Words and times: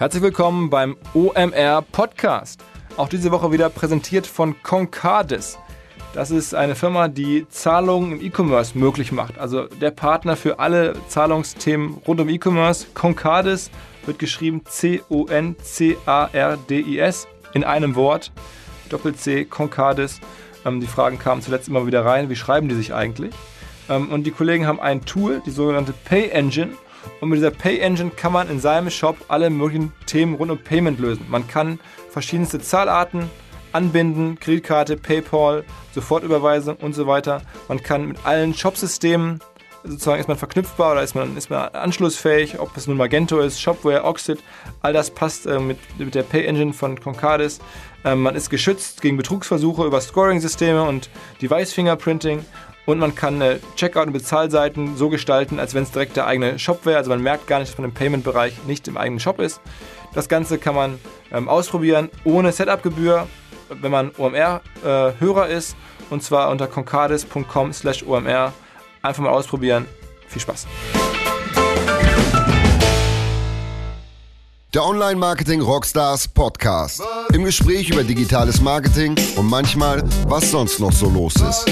Herzlich 0.00 0.22
willkommen 0.22 0.70
beim 0.70 0.96
OMR 1.12 1.82
Podcast. 1.92 2.64
Auch 2.96 3.10
diese 3.10 3.30
Woche 3.32 3.52
wieder 3.52 3.68
präsentiert 3.68 4.26
von 4.26 4.56
Concardis. 4.62 5.58
Das 6.14 6.30
ist 6.30 6.54
eine 6.54 6.74
Firma, 6.74 7.08
die 7.08 7.46
Zahlungen 7.50 8.12
im 8.12 8.24
E-Commerce 8.24 8.78
möglich 8.78 9.12
macht. 9.12 9.38
Also 9.38 9.66
der 9.66 9.90
Partner 9.90 10.36
für 10.36 10.58
alle 10.58 10.94
Zahlungsthemen 11.08 11.98
rund 12.08 12.18
um 12.18 12.30
E-Commerce. 12.30 12.86
Concardis 12.94 13.70
wird 14.06 14.18
geschrieben 14.18 14.62
C-O-N-C-A-R-D-I-S 14.64 15.28
in 17.52 17.64
einem 17.64 17.94
Wort. 17.94 18.32
Doppel-C, 18.88 19.44
Concardis. 19.44 20.18
Ähm, 20.64 20.80
die 20.80 20.86
Fragen 20.86 21.18
kamen 21.18 21.42
zuletzt 21.42 21.68
immer 21.68 21.86
wieder 21.86 22.06
rein. 22.06 22.30
Wie 22.30 22.36
schreiben 22.36 22.70
die 22.70 22.74
sich 22.74 22.94
eigentlich? 22.94 23.34
Ähm, 23.90 24.08
und 24.08 24.22
die 24.24 24.30
Kollegen 24.30 24.66
haben 24.66 24.80
ein 24.80 25.04
Tool, 25.04 25.42
die 25.44 25.50
sogenannte 25.50 25.92
Pay 25.92 26.30
Engine 26.30 26.72
und 27.20 27.28
mit 27.28 27.38
dieser 27.38 27.50
Pay 27.50 27.78
Engine 27.78 28.10
kann 28.10 28.32
man 28.32 28.48
in 28.48 28.60
seinem 28.60 28.90
Shop 28.90 29.16
alle 29.28 29.50
möglichen 29.50 29.92
Themen 30.06 30.34
rund 30.34 30.50
um 30.50 30.58
Payment 30.58 30.98
lösen. 31.00 31.26
Man 31.28 31.46
kann 31.48 31.78
verschiedenste 32.10 32.60
Zahlarten 32.60 33.30
anbinden, 33.72 34.38
Kreditkarte, 34.40 34.96
PayPal, 34.96 35.64
Sofortüberweisung 35.94 36.76
und 36.76 36.94
so 36.94 37.06
weiter. 37.06 37.42
Man 37.68 37.82
kann 37.82 38.08
mit 38.08 38.24
allen 38.24 38.54
Shopsystemen 38.54 39.40
sozusagen 39.84 40.20
ist 40.20 40.28
man 40.28 40.36
verknüpfbar 40.36 40.92
oder 40.92 41.02
ist 41.02 41.14
man, 41.14 41.36
ist 41.36 41.50
man 41.50 41.68
anschlussfähig, 41.70 42.58
ob 42.58 42.76
es 42.76 42.86
nun 42.86 42.96
Magento 42.96 43.40
ist, 43.40 43.60
Shopware, 43.60 44.04
Oxid, 44.04 44.38
all 44.82 44.92
das 44.92 45.10
passt 45.10 45.46
äh, 45.46 45.58
mit, 45.58 45.78
mit 45.98 46.14
der 46.14 46.22
Pay 46.22 46.44
Engine 46.44 46.72
von 46.72 47.00
Concardis. 47.00 47.60
Ähm, 48.04 48.22
man 48.22 48.34
ist 48.34 48.50
geschützt 48.50 49.00
gegen 49.00 49.16
Betrugsversuche 49.16 49.84
über 49.84 50.00
Scoring-Systeme 50.00 50.82
und 50.82 51.10
Device 51.40 51.72
Fingerprinting 51.72 52.44
und 52.90 52.98
man 52.98 53.14
kann 53.14 53.40
äh, 53.40 53.58
Checkout- 53.76 54.06
und 54.06 54.12
Bezahlseiten 54.12 54.96
so 54.96 55.08
gestalten, 55.08 55.58
als 55.58 55.74
wenn 55.74 55.82
es 55.82 55.90
direkt 55.90 56.16
der 56.16 56.26
eigene 56.26 56.58
Shop 56.58 56.86
wäre. 56.86 56.98
Also 56.98 57.10
man 57.10 57.22
merkt 57.22 57.46
gar 57.46 57.58
nicht, 57.58 57.70
dass 57.70 57.78
man 57.78 57.90
im 57.90 57.94
Payment-Bereich 57.94 58.64
nicht 58.66 58.88
im 58.88 58.96
eigenen 58.96 59.20
Shop 59.20 59.38
ist. 59.38 59.60
Das 60.14 60.28
Ganze 60.28 60.58
kann 60.58 60.74
man 60.74 60.98
ähm, 61.32 61.48
ausprobieren 61.48 62.10
ohne 62.24 62.52
Setup-Gebühr, 62.52 63.26
wenn 63.68 63.90
man 63.90 64.10
OMR-Hörer 64.16 65.48
äh, 65.48 65.56
ist. 65.56 65.76
Und 66.10 66.22
zwar 66.22 66.50
unter 66.50 66.66
concardis.com 66.66 67.72
slash 67.72 68.02
OMR. 68.02 68.52
Einfach 69.02 69.22
mal 69.22 69.30
ausprobieren. 69.30 69.86
Viel 70.26 70.42
Spaß. 70.42 70.66
Der 74.72 74.84
Online-Marketing 74.84 75.62
Rockstars 75.62 76.28
Podcast. 76.28 77.02
Im 77.32 77.42
Gespräch 77.42 77.90
über 77.90 78.04
digitales 78.04 78.60
Marketing 78.60 79.16
und 79.36 79.50
manchmal, 79.50 80.04
was 80.28 80.52
sonst 80.52 80.78
noch 80.78 80.92
so 80.92 81.10
los 81.10 81.34
ist. 81.34 81.66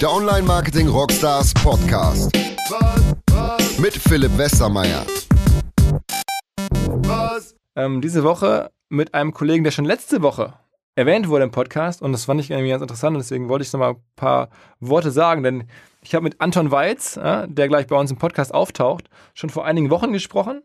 Der 0.00 0.10
Online 0.10 0.42
Marketing 0.42 0.88
Rockstars 0.88 1.54
Podcast. 1.54 2.32
Mit 3.78 3.92
Philipp 3.92 4.36
Westermeier. 4.36 5.06
Ähm, 7.76 8.00
diese 8.00 8.24
Woche 8.24 8.72
mit 8.88 9.14
einem 9.14 9.32
Kollegen, 9.32 9.62
der 9.62 9.70
schon 9.70 9.84
letzte 9.84 10.20
Woche 10.20 10.54
erwähnt 10.96 11.28
wurde 11.28 11.44
im 11.44 11.52
Podcast 11.52 12.02
und 12.02 12.10
das 12.10 12.24
fand 12.24 12.40
ich 12.40 12.50
irgendwie 12.50 12.70
ganz 12.70 12.82
interessant 12.82 13.16
und 13.16 13.22
deswegen 13.22 13.48
wollte 13.48 13.64
ich 13.64 13.72
noch 13.72 13.80
mal 13.80 13.90
ein 13.90 14.02
paar 14.16 14.50
Worte 14.80 15.12
sagen, 15.12 15.44
denn 15.44 15.68
ich 16.02 16.14
habe 16.14 16.24
mit 16.24 16.40
Anton 16.40 16.72
Weiz, 16.72 17.14
der 17.14 17.68
gleich 17.68 17.86
bei 17.86 17.96
uns 17.96 18.10
im 18.10 18.18
Podcast 18.18 18.52
auftaucht, 18.52 19.08
schon 19.32 19.48
vor 19.48 19.64
einigen 19.64 19.88
Wochen 19.88 20.12
gesprochen 20.12 20.62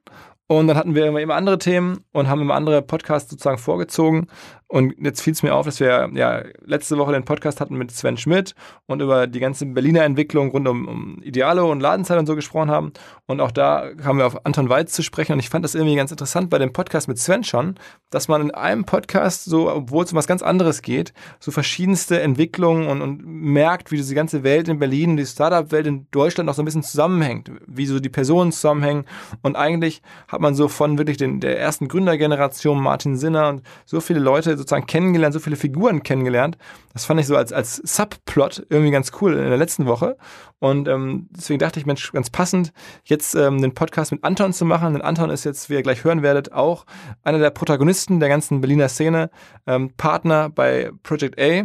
und 0.48 0.68
dann 0.68 0.78
hatten 0.78 0.96
wir 0.96 1.06
immer, 1.06 1.20
immer 1.20 1.36
andere 1.36 1.58
Themen 1.58 2.06
und 2.14 2.30
haben 2.30 2.42
immer 2.42 2.56
andere 2.56 2.82
Podcasts 2.82 3.30
sozusagen 3.30 3.58
vorgezogen. 3.58 4.28
Und 4.70 4.96
jetzt 5.00 5.22
fiel 5.22 5.32
es 5.32 5.44
mir 5.44 5.56
auf, 5.56 5.66
dass 5.66 5.80
wir 5.80 6.10
ja 6.14 6.44
letzte 6.66 6.98
Woche 6.98 7.14
den 7.14 7.24
Podcast 7.24 7.62
hatten 7.62 7.78
mit 7.78 7.90
Sven 7.92 8.18
Schmidt 8.18 8.54
und 8.86 9.02
über 9.02 9.26
die 9.26 9.40
ganze 9.40 9.66
Berliner 9.66 10.04
Entwicklung 10.04 10.52
rund 10.52 10.68
um, 10.68 10.88
um 10.88 11.22
Idealo 11.22 11.72
und 11.72 11.80
Ladenzeit 11.80 12.20
und 12.20 12.26
so 12.26 12.36
gesprochen 12.36 12.70
haben. 12.70 12.92
Und 13.28 13.40
auch 13.40 13.52
da 13.52 13.94
kamen 13.96 14.20
wir 14.20 14.26
auf 14.26 14.46
Anton 14.46 14.68
Weiz 14.68 14.92
zu 14.92 15.04
sprechen. 15.04 15.34
Und 15.34 15.40
ich 15.40 15.50
fand 15.50 15.64
das 15.64 15.74
irgendwie 15.74 15.96
ganz 15.96 16.12
interessant 16.12 16.50
bei 16.50 16.60
dem 16.60 16.74
Podcast 16.74 17.08
mit 17.08 17.18
Sven 17.18 17.46
schon, 17.46 17.76
dass 18.10 18.28
man 18.28 18.42
in 18.42 18.52
einem 18.52 18.84
Podcast 18.84 19.46
so, 19.46 19.72
obwohl 19.72 20.04
es 20.04 20.12
um 20.12 20.18
was 20.18 20.28
ganz 20.28 20.42
anderes 20.42 20.82
geht, 20.82 21.14
so 21.40 21.52
verschiedenste 21.52 22.22
Entwicklungen 22.22 22.88
und, 22.88 23.02
und 23.02 23.26
merkt, 23.26 23.92
wie 23.92 23.98
diese 23.98 24.16
ganze 24.16 24.44
Welt 24.44 24.68
in 24.68 24.80
Berlin, 24.80 25.16
die 25.16 25.26
Startup-Welt 25.26 25.88
in 25.88 26.08
Deutschland 26.12 26.46
noch 26.46 26.56
so 26.56 26.62
ein 26.62 26.66
bisschen 26.66 26.84
zusammenhängt, 26.84 27.52
wie 27.68 27.86
so 27.86 28.02
die 28.02 28.10
Personen 28.10 28.52
zusammenhängen. 28.52 29.06
Und 29.44 29.56
eigentlich 29.56 30.02
hat 30.38 30.42
man 30.44 30.54
so 30.54 30.68
von 30.68 31.00
wirklich 31.00 31.18
den, 31.18 31.40
der 31.40 31.60
ersten 31.60 31.88
Gründergeneration, 31.88 32.80
Martin 32.80 33.18
Sinner 33.18 33.50
und 33.50 33.64
so 33.86 34.00
viele 34.02 34.20
Leute 34.20 34.56
sozusagen 34.56 34.86
kennengelernt, 34.86 35.34
so 35.34 35.40
viele 35.40 35.56
Figuren 35.56 36.04
kennengelernt. 36.04 36.60
Das 36.94 37.06
fand 37.06 37.20
ich 37.20 37.26
so 37.26 37.36
als, 37.36 37.52
als 37.52 37.78
Subplot 37.78 38.68
irgendwie 38.70 38.92
ganz 38.92 39.12
cool 39.20 39.34
in 39.34 39.50
der 39.50 39.58
letzten 39.58 39.88
Woche. 39.88 40.16
Und 40.60 40.88
ähm, 40.88 41.28
deswegen 41.32 41.58
dachte 41.58 41.80
ich, 41.80 41.88
Mensch, 41.88 42.12
ganz 42.12 42.30
passend, 42.30 42.72
jetzt 43.04 43.34
ähm, 43.34 43.64
den 43.64 43.74
Podcast 43.74 44.12
mit 44.12 44.24
Anton 44.24 44.54
zu 44.54 44.64
machen. 44.64 44.94
Denn 44.94 45.02
Anton 45.02 45.32
ist 45.32 45.44
jetzt, 45.44 45.72
wie 45.72 45.74
ihr 45.74 45.82
gleich 45.82 46.04
hören 46.04 46.22
werdet, 46.22 46.52
auch 46.52 46.86
einer 47.24 47.40
der 47.40 47.50
Protagonisten 47.50 48.20
der 48.20 48.30
ganzen 48.30 48.62
Berliner 48.62 48.90
Szene, 48.90 49.32
ähm, 49.66 49.90
Partner 49.98 50.50
bei 50.50 50.92
Project 51.02 51.42
A 51.42 51.64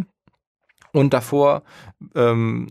und 0.94 1.12
davor 1.12 1.62
ähm, 2.14 2.68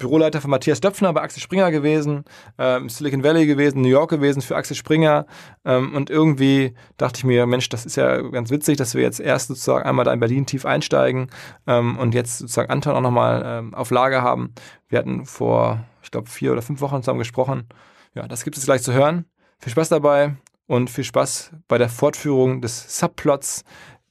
Büroleiter 0.00 0.40
von 0.40 0.50
Matthias 0.50 0.80
Döpfner 0.80 1.12
bei 1.12 1.22
Axel 1.22 1.40
Springer 1.40 1.70
gewesen, 1.70 2.24
ähm, 2.58 2.88
Silicon 2.88 3.22
Valley 3.22 3.46
gewesen, 3.46 3.82
New 3.82 3.88
York 3.88 4.10
gewesen 4.10 4.42
für 4.42 4.56
Axel 4.56 4.74
Springer. 4.76 5.26
Ähm, 5.64 5.94
und 5.94 6.10
irgendwie 6.10 6.74
dachte 6.96 7.18
ich 7.18 7.24
mir, 7.24 7.46
Mensch, 7.46 7.68
das 7.68 7.86
ist 7.86 7.96
ja 7.96 8.20
ganz 8.22 8.50
witzig, 8.50 8.78
dass 8.78 8.94
wir 8.94 9.02
jetzt 9.02 9.20
erst 9.20 9.48
sozusagen 9.48 9.84
einmal 9.84 10.04
da 10.04 10.12
in 10.12 10.20
Berlin 10.20 10.46
tief 10.46 10.66
einsteigen 10.66 11.30
ähm, 11.66 11.98
und 11.98 12.14
jetzt 12.14 12.38
sozusagen 12.38 12.70
Anton 12.70 12.94
auch 12.96 13.00
nochmal 13.00 13.42
ähm, 13.44 13.74
auf 13.74 13.90
Lager 13.90 14.22
haben. 14.22 14.54
Wir 14.88 14.98
hatten 14.98 15.24
vor, 15.26 15.84
ich 16.02 16.10
glaube, 16.10 16.28
vier 16.28 16.52
oder 16.52 16.62
fünf 16.62 16.80
Wochen 16.80 17.02
zusammen 17.02 17.20
gesprochen. 17.20 17.68
Ja, 18.14 18.26
das 18.26 18.42
gibt 18.42 18.56
es 18.56 18.64
gleich 18.64 18.82
zu 18.82 18.92
hören. 18.92 19.26
Viel 19.58 19.70
Spaß 19.72 19.90
dabei 19.90 20.34
und 20.66 20.90
viel 20.90 21.04
Spaß 21.04 21.52
bei 21.68 21.78
der 21.78 21.88
Fortführung 21.88 22.60
des 22.60 22.98
Subplots 22.98 23.64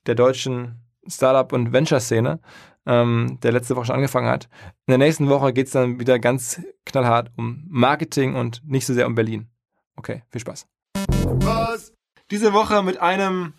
der 0.05 0.16
deutschen 0.16 0.79
Startup- 1.07 1.51
und 1.51 1.73
Venture-Szene 1.73 2.39
ähm, 2.89 3.38
der 3.44 3.51
letzte 3.51 3.75
Woche 3.75 3.85
schon 3.85 3.95
angefangen 3.95 4.27
hat. 4.27 4.50
In 4.88 4.91
der 4.91 4.97
nächsten 4.97 5.29
Woche 5.29 5.53
geht 5.53 5.67
es 5.67 5.73
dann 5.73 6.00
wieder 6.00 6.17
ganz 6.17 6.59
knallhart 6.85 7.31
um 7.38 7.63
Marketing 7.69 8.35
und 8.35 8.61
nicht 8.66 8.88
so 8.88 8.95
sehr 8.95 9.05
um 9.05 9.13
Berlin. 9.13 9.47
Okay, 9.95 10.23
viel 10.31 10.41
Spaß. 10.41 10.66
Was? 11.35 11.94
Diese 12.31 12.51
Woche 12.51 12.81
mit 12.81 12.99
einem 12.99 13.53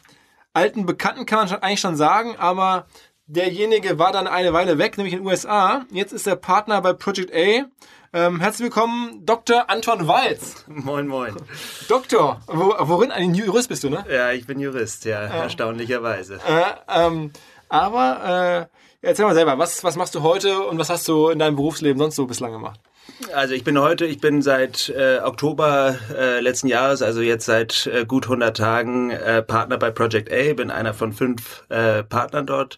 alten 0.52 0.84
Bekannten 0.84 1.26
kann 1.26 1.38
man 1.38 1.48
schon, 1.48 1.62
eigentlich 1.62 1.80
schon 1.80 1.96
sagen, 1.96 2.34
aber 2.38 2.86
derjenige 3.26 4.00
war 4.00 4.10
dann 4.10 4.26
eine 4.26 4.52
Weile 4.52 4.78
weg, 4.78 4.98
nämlich 4.98 5.14
in 5.14 5.20
den 5.20 5.26
USA. 5.28 5.86
Jetzt 5.92 6.12
ist 6.12 6.26
er 6.26 6.34
Partner 6.34 6.80
bei 6.80 6.92
Project 6.92 7.32
A. 7.32 7.66
Ähm, 8.12 8.40
herzlich 8.40 8.64
willkommen, 8.64 9.24
Dr. 9.24 9.70
Anton 9.70 10.08
Walz. 10.08 10.64
Moin, 10.68 11.06
moin. 11.06 11.36
Doktor, 11.88 12.40
wo, 12.48 12.74
worin? 12.80 13.12
Ein 13.12 13.34
Jurist 13.34 13.68
bist 13.68 13.84
du, 13.84 13.90
ne? 13.90 14.04
Ja, 14.10 14.32
ich 14.32 14.46
bin 14.46 14.58
Jurist, 14.58 15.04
ja, 15.04 15.26
äh, 15.26 15.42
erstaunlicherweise. 15.42 16.40
Äh, 16.44 17.06
ähm, 17.06 17.32
aber 17.68 18.68
äh, 18.72 18.79
Erzähl 19.02 19.24
mal 19.24 19.34
selber, 19.34 19.56
was, 19.58 19.82
was 19.82 19.96
machst 19.96 20.14
du 20.14 20.22
heute 20.22 20.60
und 20.60 20.78
was 20.78 20.90
hast 20.90 21.08
du 21.08 21.30
in 21.30 21.38
deinem 21.38 21.56
Berufsleben 21.56 21.98
sonst 21.98 22.16
so 22.16 22.26
bislang 22.26 22.52
gemacht? 22.52 22.80
Also 23.32 23.54
ich 23.54 23.64
bin 23.64 23.78
heute, 23.78 24.04
ich 24.04 24.20
bin 24.20 24.42
seit 24.42 24.90
äh, 24.90 25.20
Oktober 25.24 25.98
äh, 26.14 26.40
letzten 26.40 26.68
Jahres, 26.68 27.00
also 27.00 27.22
jetzt 27.22 27.46
seit 27.46 27.86
äh, 27.86 28.04
gut 28.04 28.24
100 28.24 28.54
Tagen 28.54 29.10
äh, 29.10 29.42
Partner 29.42 29.78
bei 29.78 29.90
Project 29.90 30.30
A, 30.30 30.52
bin 30.52 30.70
einer 30.70 30.92
von 30.92 31.14
fünf 31.14 31.64
äh, 31.70 32.02
Partnern 32.02 32.46
dort 32.46 32.76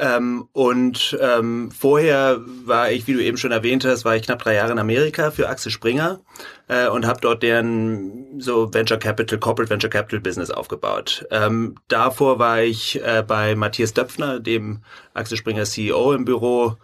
ähm, 0.00 0.48
und 0.52 1.18
ähm, 1.20 1.70
vorher 1.70 2.40
war 2.64 2.90
ich, 2.90 3.06
wie 3.06 3.12
du 3.12 3.22
eben 3.22 3.36
schon 3.36 3.52
erwähnt 3.52 3.84
hast, 3.84 4.04
war 4.04 4.16
ich 4.16 4.22
knapp 4.22 4.42
drei 4.42 4.54
Jahre 4.54 4.72
in 4.72 4.78
Amerika 4.78 5.30
für 5.30 5.48
Axel 5.48 5.70
Springer 5.70 6.20
äh, 6.68 6.88
und 6.88 7.06
habe 7.06 7.20
dort 7.20 7.42
deren 7.42 8.40
so 8.40 8.72
Venture 8.72 8.98
Capital, 8.98 9.38
Corporate 9.38 9.68
Venture 9.70 9.90
Capital 9.90 10.20
Business 10.20 10.50
aufgebaut. 10.50 11.26
Ähm, 11.30 11.74
davor 11.88 12.38
war 12.38 12.62
ich 12.62 13.02
äh, 13.04 13.22
bei 13.26 13.54
Matthias 13.54 13.92
Döpfner, 13.92 14.40
dem 14.40 14.80
Axel 15.12 15.36
Springer 15.36 15.64
CEO 15.64 16.14
im 16.14 16.24
Büro 16.24 16.76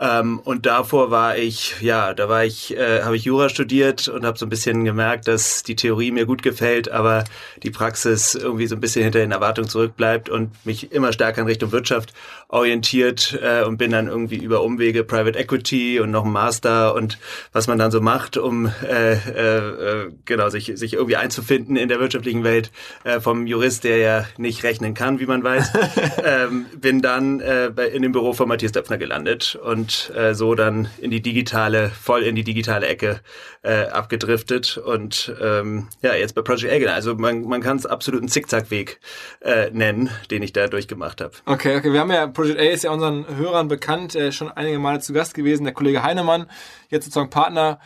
ähm, 0.00 0.40
und 0.40 0.66
davor 0.66 1.12
war 1.12 1.38
ich, 1.38 1.80
ja, 1.80 2.14
da 2.14 2.28
war 2.28 2.44
ich, 2.44 2.76
äh, 2.76 3.02
habe 3.02 3.16
ich 3.16 3.24
Jura 3.24 3.48
studiert 3.48 4.08
und 4.08 4.26
habe 4.26 4.36
so 4.36 4.44
ein 4.44 4.48
bisschen 4.48 4.84
gemerkt, 4.84 5.28
dass 5.28 5.62
die 5.62 5.76
Theorie 5.76 6.10
mir 6.10 6.26
gut 6.26 6.42
gefällt, 6.42 6.90
aber 6.90 7.22
die 7.62 7.70
Praxis 7.70 8.34
irgendwie 8.34 8.66
so 8.66 8.74
ein 8.74 8.80
bisschen 8.80 9.04
hinter 9.04 9.20
den 9.20 9.30
Erwartungen 9.30 9.68
zurückbleibt 9.68 10.28
und 10.28 10.50
mich 10.66 10.90
immer 10.90 11.12
stärker 11.12 11.42
in 11.42 11.46
Richtung 11.46 11.70
Wirtschaft 11.70 12.12
orientiert 12.48 13.38
äh, 13.42 13.64
und 13.64 13.78
bin 13.78 13.90
dann 13.90 14.08
irgendwie 14.08 14.36
über 14.36 14.62
Umwege 14.62 15.04
Private 15.04 15.38
Equity 15.38 16.00
und 16.00 16.10
noch 16.10 16.24
ein 16.24 16.32
Master 16.32 16.94
und 16.94 17.18
was 17.52 17.66
man 17.66 17.78
dann 17.78 17.90
so 17.90 18.00
macht, 18.00 18.36
um 18.36 18.66
äh, 18.66 19.14
äh, 19.14 19.58
äh 19.58 20.12
genau 20.24 20.48
sich 20.48 20.72
sich 20.74 20.94
irgendwie 20.94 21.16
einzufinden 21.16 21.76
in 21.76 21.88
der 21.88 22.00
wirtschaftlichen 22.00 22.44
Welt 22.44 22.70
äh, 23.04 23.20
vom 23.20 23.46
Jurist, 23.46 23.84
der 23.84 23.98
ja 23.98 24.24
nicht 24.38 24.62
rechnen 24.62 24.94
kann, 24.94 25.20
wie 25.20 25.26
man 25.26 25.42
weiß, 25.42 25.72
ähm, 26.24 26.66
bin 26.76 27.02
dann 27.02 27.40
äh, 27.40 27.66
in 27.92 28.02
dem 28.02 28.12
Büro 28.12 28.32
von 28.32 28.48
Matthias 28.48 28.72
Döpfner 28.72 28.98
gelandet 28.98 29.58
und 29.62 30.12
äh, 30.14 30.34
so 30.34 30.54
dann 30.54 30.88
in 31.00 31.10
die 31.10 31.20
digitale, 31.20 31.90
voll 31.90 32.22
in 32.22 32.34
die 32.34 32.44
digitale 32.44 32.86
Ecke 32.86 33.20
äh, 33.62 33.86
abgedriftet 33.86 34.76
und 34.76 35.34
ähm, 35.40 35.88
ja, 36.02 36.14
jetzt 36.14 36.34
bei 36.34 36.42
Project 36.42 36.86
A. 36.86 36.92
Also 36.92 37.14
man, 37.14 37.42
man 37.42 37.62
kann 37.62 37.76
es 37.76 37.86
absolut 37.86 38.20
einen 38.20 38.28
Zickzackweg 38.28 39.00
äh, 39.40 39.70
nennen, 39.70 40.10
den 40.30 40.42
ich 40.42 40.52
da 40.52 40.66
durchgemacht 40.66 41.20
habe. 41.20 41.32
Okay, 41.46 41.76
okay. 41.76 41.92
Wir 41.92 42.00
haben 42.00 42.10
ja, 42.10 42.26
Project 42.34 42.58
A 42.58 42.62
ist 42.62 42.84
ja 42.84 42.90
unseren 42.90 43.26
Hörern 43.36 43.68
bekannt, 43.68 44.14
äh, 44.14 44.32
schon 44.32 44.50
einige 44.50 44.78
Male 44.78 45.00
zu 45.00 45.12
Gast 45.12 45.34
gewesen, 45.34 45.64
der 45.64 45.72
Kollege 45.72 46.02
Heinemann, 46.02 46.46
jetzt 46.90 47.06
sozusagen 47.06 47.30
Partner 47.30 47.78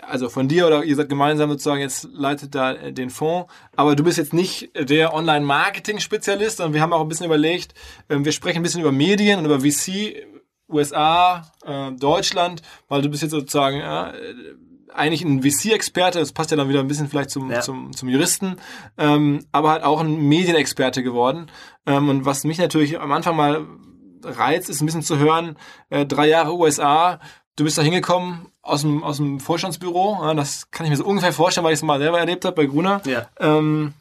also 0.00 0.28
von 0.28 0.48
dir 0.48 0.66
oder 0.66 0.84
ihr 0.84 0.96
seid 0.96 1.08
gemeinsam 1.08 1.50
sozusagen 1.50 1.80
jetzt 1.80 2.08
leitet 2.12 2.54
da 2.54 2.72
äh, 2.72 2.92
den 2.92 3.10
Fonds, 3.10 3.52
aber 3.76 3.96
du 3.96 4.04
bist 4.04 4.18
jetzt 4.18 4.32
nicht 4.32 4.70
der 4.76 5.14
Online-Marketing-Spezialist, 5.14 6.58
sondern 6.58 6.74
wir 6.74 6.80
haben 6.80 6.92
auch 6.92 7.00
ein 7.00 7.08
bisschen 7.08 7.26
überlegt, 7.26 7.74
ähm, 8.08 8.24
wir 8.24 8.32
sprechen 8.32 8.58
ein 8.58 8.62
bisschen 8.62 8.80
über 8.80 8.92
Medien 8.92 9.38
und 9.38 9.44
über 9.44 9.60
VC, 9.60 10.26
USA, 10.68 11.50
äh, 11.64 11.92
Deutschland, 11.92 12.62
weil 12.88 13.02
du 13.02 13.08
bist 13.08 13.22
jetzt 13.22 13.32
sozusagen 13.32 13.80
äh, 13.80 14.12
eigentlich 14.94 15.22
ein 15.22 15.42
VC-Experte, 15.42 16.18
das 16.18 16.32
passt 16.32 16.50
ja 16.50 16.56
dann 16.56 16.68
wieder 16.68 16.80
ein 16.80 16.88
bisschen 16.88 17.08
vielleicht 17.08 17.30
zum, 17.30 17.50
ja. 17.50 17.60
zum, 17.60 17.92
zum 17.92 18.08
Juristen, 18.08 18.56
ähm, 18.98 19.44
aber 19.52 19.70
halt 19.70 19.84
auch 19.84 20.00
ein 20.00 20.28
Medienexperte 20.28 21.02
geworden. 21.02 21.50
Ähm, 21.86 22.08
und 22.08 22.24
was 22.24 22.44
mich 22.44 22.58
natürlich 22.58 23.00
am 23.00 23.12
Anfang 23.12 23.36
mal 23.36 23.66
reizt, 24.24 24.70
ist 24.70 24.80
ein 24.80 24.86
bisschen 24.86 25.02
zu 25.02 25.18
hören, 25.18 25.56
äh, 25.90 26.06
drei 26.06 26.28
Jahre 26.28 26.54
USA, 26.54 27.20
du 27.56 27.64
bist 27.64 27.78
da 27.78 27.82
hingekommen 27.82 28.46
aus 28.62 28.82
dem, 28.82 29.02
aus 29.02 29.16
dem 29.16 29.40
Vorstandsbüro, 29.40 30.18
ja, 30.22 30.34
das 30.34 30.70
kann 30.70 30.86
ich 30.86 30.90
mir 30.90 30.96
so 30.96 31.04
ungefähr 31.04 31.32
vorstellen, 31.32 31.64
weil 31.64 31.72
ich 31.72 31.78
es 31.78 31.82
mal 31.82 31.98
selber 31.98 32.18
erlebt 32.18 32.44
habe 32.44 32.56
bei 32.56 32.66
Gruner. 32.66 33.00
Ja. 33.04 33.26
Ähm, 33.38 33.94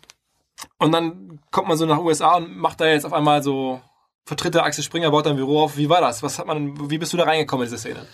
und 0.78 0.92
dann 0.92 1.40
kommt 1.52 1.68
man 1.68 1.78
so 1.78 1.86
nach 1.86 2.00
USA 2.00 2.38
und 2.38 2.58
macht 2.58 2.82
da 2.82 2.86
jetzt 2.86 3.06
auf 3.06 3.14
einmal 3.14 3.42
so, 3.42 3.82
vertritt 4.26 4.56
der 4.56 4.64
Axel 4.64 4.84
Springer, 4.84 5.12
baut 5.12 5.28
ein 5.28 5.36
Büro 5.36 5.64
auf. 5.64 5.78
Wie 5.78 5.90
war 5.90 6.02
das? 6.02 6.24
Was 6.24 6.40
hat 6.40 6.48
man, 6.48 6.90
wie 6.90 6.98
bist 6.98 7.14
du 7.14 7.18
da 7.18 7.24
reingekommen 7.24 7.66
in 7.66 7.72
diese 7.72 7.80
Szene? 7.80 8.06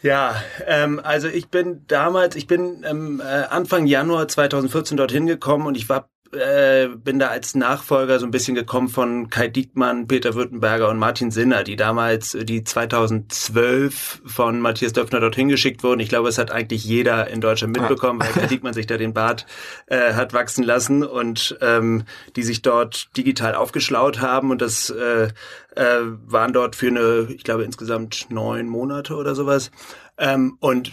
Ja, 0.00 0.42
ähm, 0.66 1.00
also 1.02 1.28
ich 1.28 1.48
bin 1.48 1.84
damals, 1.88 2.36
ich 2.36 2.46
bin 2.46 2.84
ähm, 2.88 3.20
äh, 3.20 3.24
Anfang 3.24 3.86
Januar 3.86 4.28
2014 4.28 4.96
dorthin 4.96 5.26
gekommen 5.26 5.66
und 5.66 5.76
ich 5.76 5.88
war 5.88 6.08
äh, 6.32 6.88
bin 6.88 7.18
da 7.18 7.28
als 7.28 7.54
Nachfolger 7.54 8.18
so 8.18 8.26
ein 8.26 8.30
bisschen 8.30 8.54
gekommen 8.54 8.88
von 8.88 9.30
Kai 9.30 9.48
Diekmann, 9.48 10.06
Peter 10.06 10.34
Württemberger 10.34 10.88
und 10.88 10.98
Martin 10.98 11.30
Sinner, 11.30 11.64
die 11.64 11.76
damals, 11.76 12.34
äh, 12.34 12.44
die 12.44 12.64
2012 12.64 14.22
von 14.24 14.60
Matthias 14.60 14.92
Döpfner 14.92 15.20
dorthin 15.20 15.48
geschickt 15.48 15.82
wurden. 15.82 16.00
Ich 16.00 16.08
glaube, 16.08 16.28
es 16.28 16.38
hat 16.38 16.50
eigentlich 16.50 16.84
jeder 16.84 17.28
in 17.28 17.40
Deutschland 17.40 17.76
mitbekommen, 17.76 18.20
weil 18.20 18.32
Kai 18.32 18.46
Diekmann 18.50 18.74
sich 18.74 18.86
da 18.86 18.96
den 18.96 19.14
Bart 19.14 19.46
äh, 19.86 20.12
hat 20.14 20.32
wachsen 20.32 20.64
lassen 20.64 21.04
und 21.04 21.56
ähm, 21.60 22.04
die 22.36 22.42
sich 22.42 22.62
dort 22.62 23.16
digital 23.16 23.54
aufgeschlaut 23.54 24.20
haben 24.20 24.50
und 24.50 24.60
das 24.60 24.90
äh, 24.90 25.28
äh, 25.76 26.00
waren 26.26 26.52
dort 26.52 26.76
für 26.76 26.88
eine, 26.88 27.28
ich 27.30 27.44
glaube, 27.44 27.64
insgesamt 27.64 28.26
neun 28.30 28.68
Monate 28.68 29.14
oder 29.14 29.34
sowas. 29.34 29.70
Ähm, 30.18 30.56
und 30.60 30.92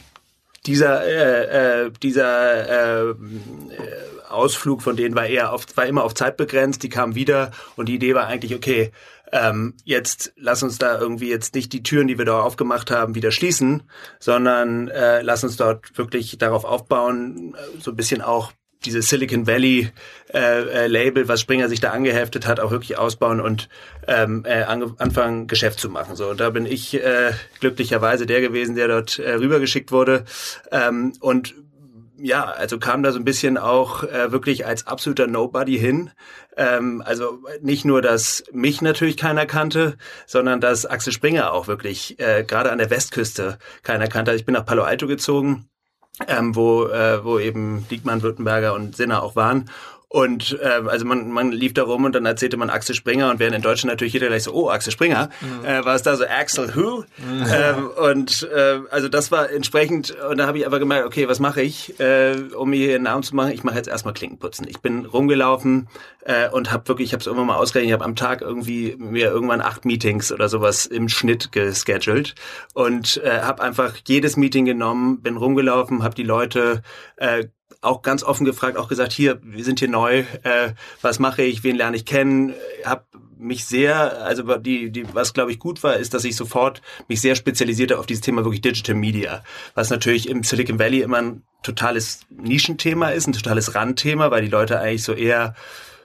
dieser, 0.66 1.06
äh, 1.06 1.86
äh, 1.86 1.92
dieser 2.02 3.10
äh, 3.10 3.16
Ausflug 4.30 4.82
von 4.82 4.96
denen 4.96 5.16
war 5.16 5.28
eher 5.28 5.54
auf, 5.54 5.66
war 5.76 5.86
immer 5.86 6.04
auf 6.04 6.14
Zeit 6.14 6.38
begrenzt, 6.38 6.84
die 6.84 6.90
kamen 6.90 7.16
wieder 7.16 7.52
und 7.76 7.88
die 7.88 7.96
Idee 7.96 8.16
war 8.16 8.28
eigentlich, 8.28 8.56
okay, 8.56 8.92
ähm, 9.32 9.76
jetzt 9.84 10.34
lass 10.36 10.64
uns 10.64 10.78
da 10.78 11.00
irgendwie 11.00 11.30
jetzt 11.30 11.56
nicht 11.56 11.74
die 11.74 11.84
Türen, 11.84 12.08
die 12.08 12.18
wir 12.18 12.26
da 12.26 12.42
aufgemacht 12.42 12.92
haben, 12.92 13.16
wieder 13.16 13.32
schließen, 13.32 13.84
sondern 14.20 14.88
äh, 14.90 15.22
lass 15.22 15.44
uns 15.44 15.58
dort 15.58 15.98
wirklich 15.98 16.38
darauf 16.38 16.64
aufbauen, 16.64 17.56
äh, 17.56 17.82
so 17.82 17.92
ein 17.92 17.98
bisschen 17.98 18.22
auch 18.22 18.52
dieses 18.86 19.10
Silicon 19.10 19.48
Valley 19.48 19.92
äh, 20.34 20.86
äh, 20.86 20.88
Label, 20.88 21.28
was 21.28 21.42
Springer 21.42 21.70
sich 21.70 21.80
da 21.80 21.92
angeheftet 21.92 22.48
hat, 22.48 22.60
auch 22.60 22.72
wirklich 22.72 22.98
ausbauen 22.98 23.42
und 23.42 23.70
ähm, 24.08 24.44
äh, 24.46 24.64
anfangen 24.64 25.48
Geschäft 25.48 25.80
zu 25.80 25.90
machen. 25.90 26.16
So, 26.16 26.30
und 26.30 26.40
da 26.40 26.50
bin 26.50 26.66
ich 26.66 26.94
äh, 26.96 27.32
glücklicherweise 27.60 28.26
der 28.26 28.42
gewesen, 28.42 28.76
der 28.76 28.88
dort 28.88 29.20
äh, 29.20 29.34
rübergeschickt 29.34 29.92
wurde 29.92 30.26
ähm, 30.72 31.14
und 31.20 31.56
ja, 32.18 32.46
also 32.46 32.80
kam 32.80 33.04
da 33.04 33.12
so 33.12 33.20
ein 33.20 33.26
bisschen 33.26 33.58
auch 33.58 34.04
äh, 34.04 34.32
wirklich 34.32 34.66
als 34.66 34.88
absoluter 34.88 35.28
Nobody 35.28 35.78
hin. 35.78 36.12
Ähm, 36.58 37.04
also 37.06 37.40
nicht 37.62 37.86
nur, 37.86 38.02
dass 38.02 38.44
mich 38.52 38.82
natürlich 38.82 39.18
keiner 39.18 39.46
kannte, 39.46 39.98
sondern 40.26 40.62
dass 40.62 40.86
Axel 40.86 41.12
Springer 41.12 41.52
auch 41.52 41.68
wirklich 41.68 42.20
äh, 42.20 42.44
gerade 42.44 42.72
an 42.72 42.78
der 42.78 42.90
Westküste 42.90 43.58
keiner 43.84 44.08
kannte. 44.08 44.32
Also 44.32 44.40
ich 44.40 44.46
bin 44.46 44.54
nach 44.54 44.66
Palo 44.66 44.84
Alto 44.84 45.08
gezogen, 45.08 45.70
ähm, 46.28 46.56
wo, 46.56 46.86
äh, 46.86 47.24
wo 47.24 47.40
eben 47.40 47.86
Diekmann, 47.90 48.22
Württemberger 48.22 48.74
und 48.74 48.96
Sinner 48.96 49.24
auch 49.24 49.36
waren. 49.36 49.70
Und 50.16 50.58
äh, 50.62 50.82
also 50.88 51.04
man, 51.06 51.30
man 51.30 51.52
lief 51.52 51.74
da 51.74 51.84
rum 51.84 52.06
und 52.06 52.16
dann 52.16 52.26
erzählte 52.26 52.56
man 52.56 52.70
Axel 52.70 52.96
Springer 52.96 53.30
und 53.32 53.40
während 53.40 53.54
in 53.54 53.62
Deutschland 53.62 53.92
natürlich 53.92 54.14
jeder 54.14 54.28
gleich 54.28 54.44
so, 54.44 54.54
oh, 54.54 54.70
Axel 54.70 54.94
Springer, 54.94 55.30
mhm. 55.42 55.66
äh, 55.66 55.84
war 55.84 55.94
es 55.94 56.04
da 56.04 56.16
so 56.16 56.24
Axel 56.24 56.74
Who? 56.74 57.04
Mhm. 57.18 57.46
Ähm, 57.54 57.90
und 58.12 58.50
äh, 58.56 58.80
also 58.92 59.10
das 59.10 59.30
war 59.34 59.50
entsprechend, 59.50 60.16
und 60.30 60.38
da 60.38 60.48
habe 60.48 60.58
ich 60.58 60.66
aber 60.66 60.80
gemerkt, 60.80 61.06
okay, 61.06 61.28
was 61.28 61.42
mache 61.42 61.62
ich, 61.62 62.00
äh, 62.00 62.34
um 62.56 62.70
mir 62.70 62.78
hier 62.78 62.96
einen 62.96 63.04
Namen 63.04 63.24
zu 63.24 63.36
machen? 63.36 63.52
Ich 63.52 63.66
mache 63.66 63.76
jetzt 63.76 63.90
erstmal 63.90 64.14
Klinkenputzen. 64.14 64.66
Ich 64.70 64.80
bin 64.80 65.04
rumgelaufen 65.04 65.90
äh, 66.24 66.48
und 66.48 66.72
habe 66.72 66.88
wirklich, 66.88 67.10
ich 67.10 67.14
habe 67.14 67.20
es 67.20 67.28
irgendwann 67.28 67.48
mal 67.48 67.58
ausgerechnet, 67.58 67.90
ich 67.90 67.94
habe 67.94 68.06
am 68.06 68.16
Tag 68.16 68.40
irgendwie 68.40 68.96
mir 68.98 69.28
irgendwann 69.32 69.60
acht 69.60 69.84
Meetings 69.84 70.32
oder 70.32 70.48
sowas 70.48 70.86
im 70.86 71.10
Schnitt 71.10 71.52
gescheduled 71.52 72.36
und 72.74 73.18
äh, 73.18 73.42
habe 73.42 73.62
einfach 73.62 73.96
jedes 74.08 74.38
Meeting 74.38 74.64
genommen, 74.64 75.22
bin 75.22 75.36
rumgelaufen, 75.36 76.04
habe 76.04 76.16
die 76.16 76.24
Leute 76.24 76.84
äh, 77.18 77.48
auch 77.82 78.02
ganz 78.02 78.24
offen 78.24 78.46
gefragt, 78.46 78.78
auch 78.78 78.88
gesagt, 78.88 79.14
hier, 79.14 79.40
wir 79.44 79.64
sind 79.64 79.80
hier 79.80 79.90
neu, 79.90 80.24
äh, 80.44 80.74
was 81.02 81.20
mache 81.20 81.44
ich, 81.44 81.64
wen 81.64 81.76
lerne 81.76 81.98
ich 81.98 82.06
kennen, 82.06 82.54
habe 82.84 83.06
mich 83.38 83.66
sehr, 83.66 84.24
also 84.24 84.58
die, 84.58 84.92
die, 84.92 85.14
was 85.14 85.34
glaube 85.34 85.52
ich 85.52 85.60
gut 85.60 85.84
war, 85.84 85.96
ist, 85.98 86.14
dass 86.14 86.24
ich 86.24 86.36
sofort 86.36 86.82
mich 87.08 87.22
sehr 87.22 87.36
spezialisierte 87.36 88.00
auf 88.00 88.06
dieses 88.06 88.22
Thema 88.22 88.44
wirklich 88.44 88.62
Digital 88.62 88.96
Media, 88.96 89.44
was 89.74 89.90
natürlich 89.90 90.30
im 90.30 90.44
Silicon 90.44 90.80
Valley 90.80 91.02
immer 91.02 91.18
ein 91.18 91.44
totales 91.64 92.22
Nischenthema 92.30 93.10
ist, 93.10 93.28
ein 93.28 93.34
totales 93.34 93.76
Randthema, 93.76 94.32
weil 94.32 94.44
die 94.44 94.50
Leute 94.50 94.80
eigentlich 94.80 95.04
so 95.04 95.14
eher 95.14 95.56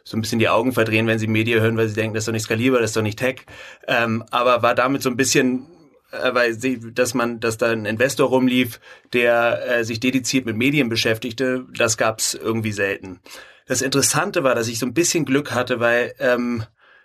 so 0.05 0.17
ein 0.17 0.23
bisschen 0.23 0.39
die 0.39 0.49
Augen 0.49 0.73
verdrehen, 0.73 1.07
wenn 1.07 1.19
sie 1.19 1.27
Media 1.27 1.61
hören, 1.61 1.77
weil 1.77 1.89
sie 1.89 1.95
denken, 1.95 2.15
das 2.15 2.23
ist 2.23 2.29
doch 2.29 2.33
nicht 2.33 2.45
skalierbar, 2.45 2.81
das 2.81 2.91
ist 2.91 2.97
doch 2.97 3.03
nicht 3.03 3.19
Tech. 3.19 3.47
Ähm, 3.87 4.25
aber 4.31 4.63
war 4.63 4.75
damit 4.75 5.03
so 5.03 5.11
ein 5.11 5.17
bisschen 5.17 5.67
weil 6.11 6.55
sie, 6.55 6.93
dass 6.93 7.15
man, 7.15 7.41
dass 7.41 7.59
da 7.59 7.71
ein 7.71 7.87
Investor 7.87 8.29
rumlief, 8.29 8.81
der 9.13 9.79
äh, 9.79 9.85
sich 9.85 10.01
dediziert 10.01 10.47
mit 10.47 10.57
Medien 10.57 10.89
beschäftigte, 10.89 11.67
das 11.77 11.97
gab's 11.97 12.35
irgendwie 12.35 12.73
selten. 12.73 13.21
Das 13.67 13.83
Interessante 13.83 14.43
war, 14.43 14.55
dass 14.55 14.69
ich 14.69 14.79
so 14.79 14.87
ein 14.87 14.95
bisschen 14.95 15.25
Glück 15.25 15.53
hatte, 15.53 15.81
weil 15.81 16.15
ähm, 16.19 16.65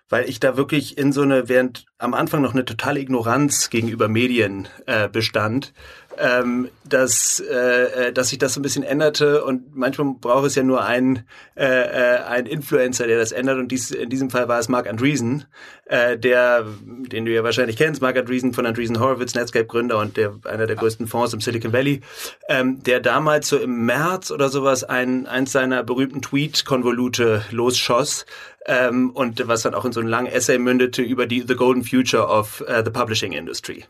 weil 0.10 0.30
ich 0.30 0.40
da 0.40 0.56
wirklich 0.56 0.98
in 0.98 1.12
so 1.12 1.22
eine, 1.22 1.50
während 1.50 1.86
am 1.98 2.14
Anfang 2.14 2.42
noch 2.42 2.54
eine 2.54 2.66
totale 2.66 3.00
Ignoranz 3.00 3.70
gegenüber 3.70 4.08
Medien 4.08 4.68
äh, 4.86 5.10
bestand, 5.10 5.74
ähm, 6.18 6.70
dass, 6.88 7.40
äh, 7.40 8.08
äh, 8.08 8.14
dass 8.14 8.30
sich 8.30 8.38
das 8.38 8.54
so 8.54 8.60
ein 8.60 8.64
bisschen 8.64 8.84
änderte 8.84 9.44
und 9.44 9.76
manchmal 9.76 10.14
braucht 10.20 10.48
es 10.48 10.56
ja 10.56 10.64
nur 10.64 10.84
einen, 10.84 11.24
äh, 11.56 11.66
äh, 11.66 12.24
einen 12.24 12.48
Influencer, 12.48 13.08
der 13.08 13.18
das 13.18 13.32
ändert 13.32 13.58
und 13.58 13.70
dies, 13.72 13.92
in 13.92 14.10
diesem 14.10 14.30
Fall 14.30 14.48
war 14.48 14.60
es 14.60 14.70
Mark 14.70 14.88
Andreessen, 14.88 15.46
äh, 15.86 16.18
der, 16.18 16.66
den 16.86 17.26
du 17.26 17.32
ja 17.32 17.44
wahrscheinlich 17.44 17.78
kennst, 17.78 18.02
Mark 18.02 18.18
Andreessen 18.18 18.54
von 18.54 18.66
Andreessen 18.66 19.00
Horowitz, 19.00 19.36
Netscape-Gründer 19.36 19.98
und 19.98 20.18
der, 20.18 20.36
einer 20.46 20.68
der 20.68 20.76
größten 20.76 21.08
Fonds 21.08 21.34
im 21.34 21.42
Silicon 21.42 21.74
Valley, 21.74 22.02
ähm, 22.50 22.82
der 22.84 23.00
damals 23.00 23.50
so 23.50 23.58
im 23.58 23.86
März 23.86 24.32
oder 24.32 24.50
sowas 24.50 24.84
ein, 24.84 25.28
eins 25.28 25.52
seiner 25.52 25.84
berühmten 25.84 26.22
Tweet-Konvolute 26.22 27.44
losschoss, 27.52 28.26
ähm, 28.66 29.12
und 29.12 29.48
was 29.48 29.62
dann 29.62 29.76
auch 29.76 29.86
in 29.86 29.92
so 29.92 30.00
einen 30.00 30.10
langen 30.10 30.28
Essay 30.28 30.58
mündete 30.58 31.02
über 31.02 31.28
die 31.28 31.44
The 31.48 31.56
Golden 31.56 31.84
Future 31.84 32.28
of 32.28 32.62
uh, 32.62 32.84
the 32.84 32.90
Publishing 32.90 33.34
Industry. 33.34 33.86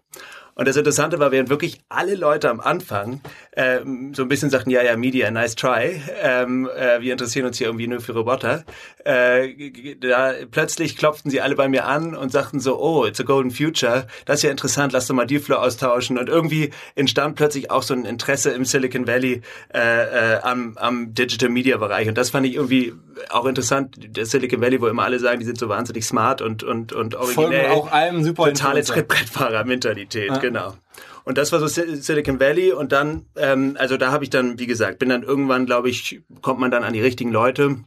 Und 0.56 0.68
das 0.68 0.78
Interessante 0.78 1.20
war, 1.20 1.32
während 1.32 1.50
wirklich 1.50 1.82
alle 1.90 2.16
Leute 2.16 2.50
am 2.50 2.62
Anfang 2.62 3.22
ähm, 3.58 4.14
so 4.14 4.24
ein 4.24 4.30
bisschen 4.30 4.50
sagten, 4.50 4.70
ja, 4.70 4.82
ja, 4.82 4.96
Media, 4.96 5.30
nice 5.30 5.56
try, 5.56 6.02
ähm, 6.22 6.70
äh, 6.76 7.02
wir 7.02 7.12
interessieren 7.12 7.46
uns 7.46 7.58
hier 7.58 7.68
irgendwie 7.68 7.88
nur 7.88 8.00
für 8.00 8.14
Roboter, 8.14 8.64
äh, 9.04 9.96
da 10.00 10.34
plötzlich 10.50 10.98
klopften 10.98 11.30
sie 11.30 11.42
alle 11.42 11.56
bei 11.56 11.68
mir 11.68 11.86
an 11.86 12.16
und 12.16 12.32
sagten 12.32 12.62
so, 12.62 12.80
oh, 12.80 13.06
it's 13.06 13.20
a 13.20 13.24
golden 13.24 13.52
future, 13.52 14.08
das 14.26 14.38
ist 14.38 14.44
ja 14.44 14.52
interessant, 14.52 14.94
lass 14.94 15.08
doch 15.08 15.16
mal 15.16 15.26
Dealflow 15.26 15.56
austauschen. 15.58 16.18
Und 16.18 16.30
irgendwie 16.30 16.72
entstand 16.96 17.36
plötzlich 17.36 17.70
auch 17.70 17.84
so 17.84 17.94
ein 17.94 18.06
Interesse 18.06 18.52
im 18.52 18.64
Silicon 18.64 19.08
Valley 19.08 19.42
äh, 19.74 20.36
äh, 20.36 20.40
am, 20.42 20.78
am 20.78 21.14
Digital 21.14 21.50
Media 21.50 21.78
Bereich. 21.78 22.08
Und 22.08 22.18
das 22.18 22.30
fand 22.30 22.46
ich 22.48 22.56
irgendwie 22.56 22.94
auch 23.30 23.46
interessant. 23.46 23.96
Der 23.98 24.26
Silicon 24.26 24.62
Valley, 24.62 24.82
wo 24.82 24.88
immer 24.88 25.04
alle 25.04 25.20
sagen, 25.20 25.40
die 25.40 25.46
sind 25.46 25.58
so 25.58 25.70
wahnsinnig 25.70 26.06
smart 26.06 26.42
und, 26.42 26.64
und, 26.64 26.94
und 26.94 27.16
originell. 27.16 27.66
Folgen 27.66 27.80
auch 27.80 27.92
allem 27.92 28.24
super 28.24 28.46
Totale 28.46 28.84
Trittbrettfahrer-Mentalität, 28.84 30.30
ja. 30.30 30.38
Genau. 30.46 30.76
Und 31.24 31.38
das 31.38 31.52
war 31.52 31.60
so 31.60 31.68
Silicon 31.68 32.40
Valley 32.40 32.72
und 32.72 32.92
dann, 32.92 33.26
ähm, 33.36 33.76
also 33.80 33.98
da 33.98 34.12
habe 34.12 34.24
ich 34.24 34.30
dann, 34.30 34.60
wie 34.60 34.68
gesagt, 34.68 35.00
bin 35.00 35.10
dann 35.10 35.24
irgendwann, 35.24 35.66
glaube 35.66 35.90
ich, 35.90 36.22
kommt 36.42 36.60
man 36.60 36.72
dann 36.72 36.84
an 36.84 36.94
die 36.94 37.02
richtigen 37.02 37.32
Leute 37.32 37.84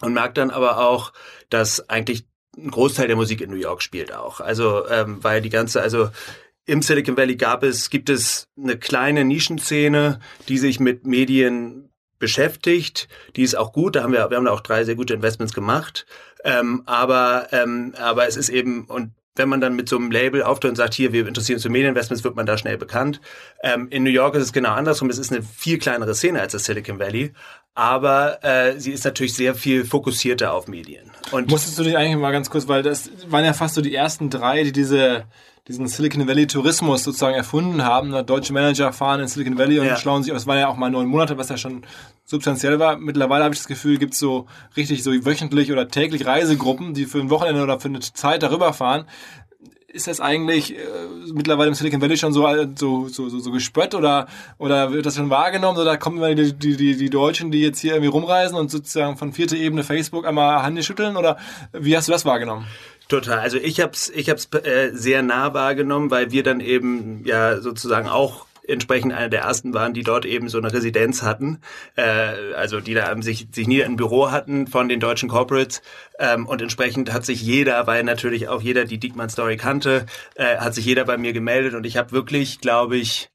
und 0.00 0.12
merkt 0.14 0.38
dann 0.38 0.50
aber 0.50 0.78
auch, 0.78 1.12
dass 1.50 1.88
eigentlich 1.90 2.26
ein 2.56 2.70
Großteil 2.70 3.06
der 3.06 3.16
Musik 3.16 3.40
in 3.40 3.50
New 3.50 3.56
York 3.56 3.82
spielt 3.82 4.12
auch. 4.14 4.40
Also 4.40 4.88
ähm, 4.88 5.22
weil 5.22 5.42
die 5.42 5.50
ganze, 5.50 5.82
also 5.82 6.08
im 6.64 6.82
Silicon 6.82 7.16
Valley 7.16 7.36
gab 7.36 7.62
es, 7.62 7.90
gibt 7.90 8.08
es 8.08 8.48
eine 8.56 8.78
kleine 8.78 9.24
Nischenszene, 9.24 10.20
die 10.48 10.58
sich 10.58 10.80
mit 10.80 11.06
Medien 11.06 11.90
beschäftigt. 12.18 13.08
Die 13.36 13.42
ist 13.42 13.56
auch 13.56 13.72
gut. 13.72 13.96
Da 13.96 14.02
haben 14.02 14.12
wir, 14.12 14.30
wir 14.30 14.36
haben 14.36 14.44
da 14.44 14.52
auch 14.52 14.60
drei 14.60 14.84
sehr 14.84 14.96
gute 14.96 15.14
Investments 15.14 15.54
gemacht. 15.54 16.06
Ähm, 16.44 16.82
aber, 16.86 17.48
ähm, 17.52 17.94
aber 17.98 18.26
es 18.26 18.36
ist 18.36 18.48
eben, 18.48 18.86
und 18.86 19.12
wenn 19.38 19.48
man 19.48 19.60
dann 19.60 19.74
mit 19.74 19.88
so 19.88 19.96
einem 19.96 20.10
Label 20.10 20.42
auftritt 20.42 20.70
und 20.70 20.76
sagt, 20.76 20.94
hier, 20.94 21.12
wir 21.12 21.26
interessieren 21.26 21.56
uns 21.56 21.62
für 21.62 21.70
Medieninvestments, 21.70 22.24
wird 22.24 22.36
man 22.36 22.46
da 22.46 22.58
schnell 22.58 22.76
bekannt. 22.76 23.20
Ähm, 23.62 23.88
in 23.90 24.02
New 24.02 24.10
York 24.10 24.34
ist 24.34 24.42
es 24.42 24.52
genau 24.52 24.70
andersrum. 24.70 25.08
Es 25.10 25.18
ist 25.18 25.32
eine 25.32 25.42
viel 25.42 25.78
kleinere 25.78 26.14
Szene 26.14 26.40
als 26.40 26.52
das 26.52 26.64
Silicon 26.64 26.98
Valley, 26.98 27.32
aber 27.74 28.44
äh, 28.44 28.78
sie 28.78 28.92
ist 28.92 29.04
natürlich 29.04 29.34
sehr 29.34 29.54
viel 29.54 29.84
fokussierter 29.84 30.52
auf 30.52 30.68
Medien. 30.68 31.10
Und 31.30 31.48
Musstest 31.50 31.78
du 31.78 31.84
dich 31.84 31.96
eigentlich 31.96 32.16
mal 32.16 32.32
ganz 32.32 32.50
kurz, 32.50 32.68
weil 32.68 32.82
das 32.82 33.10
waren 33.28 33.44
ja 33.44 33.52
fast 33.52 33.74
so 33.74 33.80
die 33.80 33.94
ersten 33.94 34.30
drei, 34.30 34.64
die 34.64 34.72
diese 34.72 35.24
diesen 35.68 35.86
Silicon 35.86 36.26
Valley 36.26 36.46
Tourismus 36.46 37.04
sozusagen 37.04 37.36
erfunden 37.36 37.84
haben. 37.84 38.10
Deutsche 38.24 38.54
Manager 38.54 38.92
fahren 38.92 39.20
in 39.20 39.28
Silicon 39.28 39.58
Valley 39.58 39.78
und 39.78 39.86
ja. 39.86 39.96
schlauen 39.96 40.22
sich 40.22 40.32
aus. 40.32 40.38
Das 40.38 40.46
waren 40.46 40.58
ja 40.58 40.68
auch 40.68 40.76
mal 40.76 40.90
neun 40.90 41.06
Monate, 41.06 41.36
was 41.36 41.50
ja 41.50 41.58
schon 41.58 41.84
substanziell 42.28 42.78
war. 42.78 42.98
Mittlerweile 42.98 43.44
habe 43.44 43.54
ich 43.54 43.60
das 43.60 43.68
Gefühl, 43.68 43.98
gibt 43.98 44.12
es 44.12 44.20
so 44.20 44.46
richtig 44.76 45.02
so 45.02 45.10
wöchentlich 45.24 45.72
oder 45.72 45.88
täglich 45.88 46.26
Reisegruppen, 46.26 46.92
die 46.92 47.06
für 47.06 47.18
ein 47.18 47.30
Wochenende 47.30 47.62
oder 47.62 47.80
für 47.80 47.88
eine 47.88 48.00
Zeit 48.00 48.42
darüber 48.42 48.72
fahren 48.72 49.06
ist 49.90 50.06
das 50.06 50.20
eigentlich 50.20 50.76
äh, 50.76 50.80
mittlerweile 51.32 51.68
im 51.68 51.74
Silicon 51.74 52.02
Valley 52.02 52.18
schon 52.18 52.34
so, 52.34 52.46
so, 52.76 53.08
so, 53.08 53.28
so, 53.30 53.38
so 53.38 53.50
gespött 53.50 53.94
oder, 53.94 54.26
oder 54.58 54.92
wird 54.92 55.06
das 55.06 55.16
schon 55.16 55.30
wahrgenommen? 55.30 55.78
Oder 55.78 55.96
kommen 55.96 56.36
die, 56.36 56.52
die, 56.52 56.76
die, 56.76 56.96
die 56.96 57.10
Deutschen, 57.10 57.50
die 57.50 57.62
jetzt 57.62 57.80
hier 57.80 57.92
irgendwie 57.92 58.10
rumreisen 58.10 58.56
und 58.56 58.70
sozusagen 58.70 59.16
von 59.16 59.32
vierter 59.32 59.56
Ebene 59.56 59.84
Facebook 59.84 60.26
einmal 60.26 60.62
Hände 60.64 60.82
schütteln? 60.82 61.16
Oder 61.16 61.38
wie 61.72 61.96
hast 61.96 62.06
du 62.06 62.12
das 62.12 62.26
wahrgenommen? 62.26 62.66
Total. 63.08 63.38
Also 63.38 63.56
ich 63.56 63.80
habe 63.80 63.92
es 63.92 64.10
ich 64.10 64.28
hab's, 64.28 64.50
äh, 64.62 64.90
sehr 64.92 65.22
nah 65.22 65.54
wahrgenommen, 65.54 66.10
weil 66.10 66.30
wir 66.30 66.42
dann 66.42 66.60
eben 66.60 67.24
ja 67.24 67.62
sozusagen 67.62 68.08
auch 68.08 68.44
entsprechend 68.68 69.12
einer 69.12 69.28
der 69.28 69.42
ersten 69.42 69.74
waren, 69.74 69.94
die 69.94 70.02
dort 70.02 70.24
eben 70.24 70.48
so 70.48 70.58
eine 70.58 70.72
Residenz 70.72 71.22
hatten, 71.22 71.60
äh, 71.96 72.52
also 72.54 72.80
die 72.80 72.94
da 72.94 73.14
sich, 73.22 73.48
sich 73.52 73.66
nie 73.66 73.82
ein 73.82 73.96
Büro 73.96 74.30
hatten 74.30 74.66
von 74.66 74.88
den 74.88 75.00
deutschen 75.00 75.28
Corporates. 75.28 75.82
Ähm, 76.18 76.46
und 76.46 76.62
entsprechend 76.62 77.12
hat 77.12 77.24
sich 77.24 77.42
jeder, 77.42 77.86
weil 77.86 78.04
natürlich 78.04 78.48
auch 78.48 78.62
jeder 78.62 78.84
die 78.84 78.98
Diekmann 78.98 79.30
Story 79.30 79.56
kannte, 79.56 80.06
äh, 80.34 80.58
hat 80.58 80.74
sich 80.74 80.84
jeder 80.84 81.04
bei 81.04 81.16
mir 81.18 81.32
gemeldet. 81.32 81.74
Und 81.74 81.86
ich 81.86 81.96
habe 81.96 82.12
wirklich, 82.12 82.60
glaube 82.60 82.96
ich, 82.96 83.30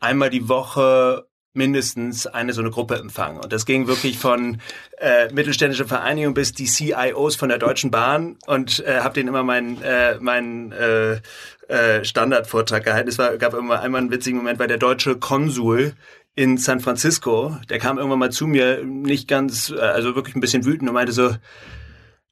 einmal 0.00 0.30
die 0.30 0.48
Woche 0.48 1.26
mindestens 1.54 2.26
eine 2.26 2.52
so 2.52 2.60
eine 2.60 2.70
Gruppe 2.70 2.96
empfangen. 2.96 3.38
Und 3.38 3.52
das 3.52 3.66
ging 3.66 3.86
wirklich 3.86 4.18
von 4.18 4.58
äh, 4.98 5.32
mittelständische 5.32 5.84
Vereinigung 5.84 6.34
bis 6.34 6.52
die 6.52 6.66
CIOs 6.66 7.36
von 7.36 7.48
der 7.48 7.58
Deutschen 7.58 7.90
Bahn 7.90 8.36
und 8.46 8.80
äh, 8.86 9.00
habe 9.00 9.14
denen 9.14 9.28
immer 9.28 9.42
meinen 9.42 9.82
äh, 9.82 10.16
mein, 10.20 10.72
äh, 10.72 11.20
äh, 11.68 12.04
Standardvortrag 12.04 12.84
gehalten. 12.84 13.08
Es 13.08 13.18
war, 13.18 13.36
gab 13.38 13.54
immer 13.54 13.80
einmal 13.80 14.00
einen 14.00 14.10
witzigen 14.10 14.38
Moment, 14.38 14.58
weil 14.58 14.68
der 14.68 14.78
deutsche 14.78 15.16
Konsul 15.16 15.94
in 16.34 16.56
San 16.56 16.80
Francisco, 16.80 17.56
der 17.68 17.78
kam 17.78 17.98
irgendwann 17.98 18.18
mal 18.18 18.32
zu 18.32 18.46
mir, 18.46 18.84
nicht 18.84 19.28
ganz, 19.28 19.70
äh, 19.70 19.78
also 19.80 20.14
wirklich 20.14 20.34
ein 20.34 20.40
bisschen 20.40 20.64
wütend 20.64 20.88
und 20.88 20.94
meinte 20.94 21.12
so, 21.12 21.28
äh, 21.28 21.36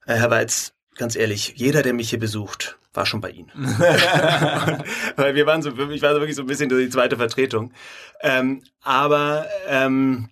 Herr 0.06 0.30
Weiz, 0.30 0.72
ganz 1.00 1.16
ehrlich, 1.16 1.54
jeder, 1.57 1.83
der 1.83 1.95
mich 1.95 2.11
hier 2.11 2.21
besucht, 2.21 2.78
war 2.92 3.07
schon 3.07 3.23
bei 3.23 3.30
Ihnen. 3.30 3.50
Weil 5.16 5.35
wir 5.35 5.47
waren 5.47 5.62
so, 5.62 5.71
ich 5.71 6.02
war 6.02 6.12
so 6.14 6.21
wirklich 6.21 6.37
so 6.37 6.42
ein 6.42 6.47
bisschen 6.47 6.69
die 6.69 6.90
zweite 6.90 7.16
Vertretung. 7.16 7.73
Ähm, 8.21 8.62
aber 8.83 9.47
ähm, 9.66 10.28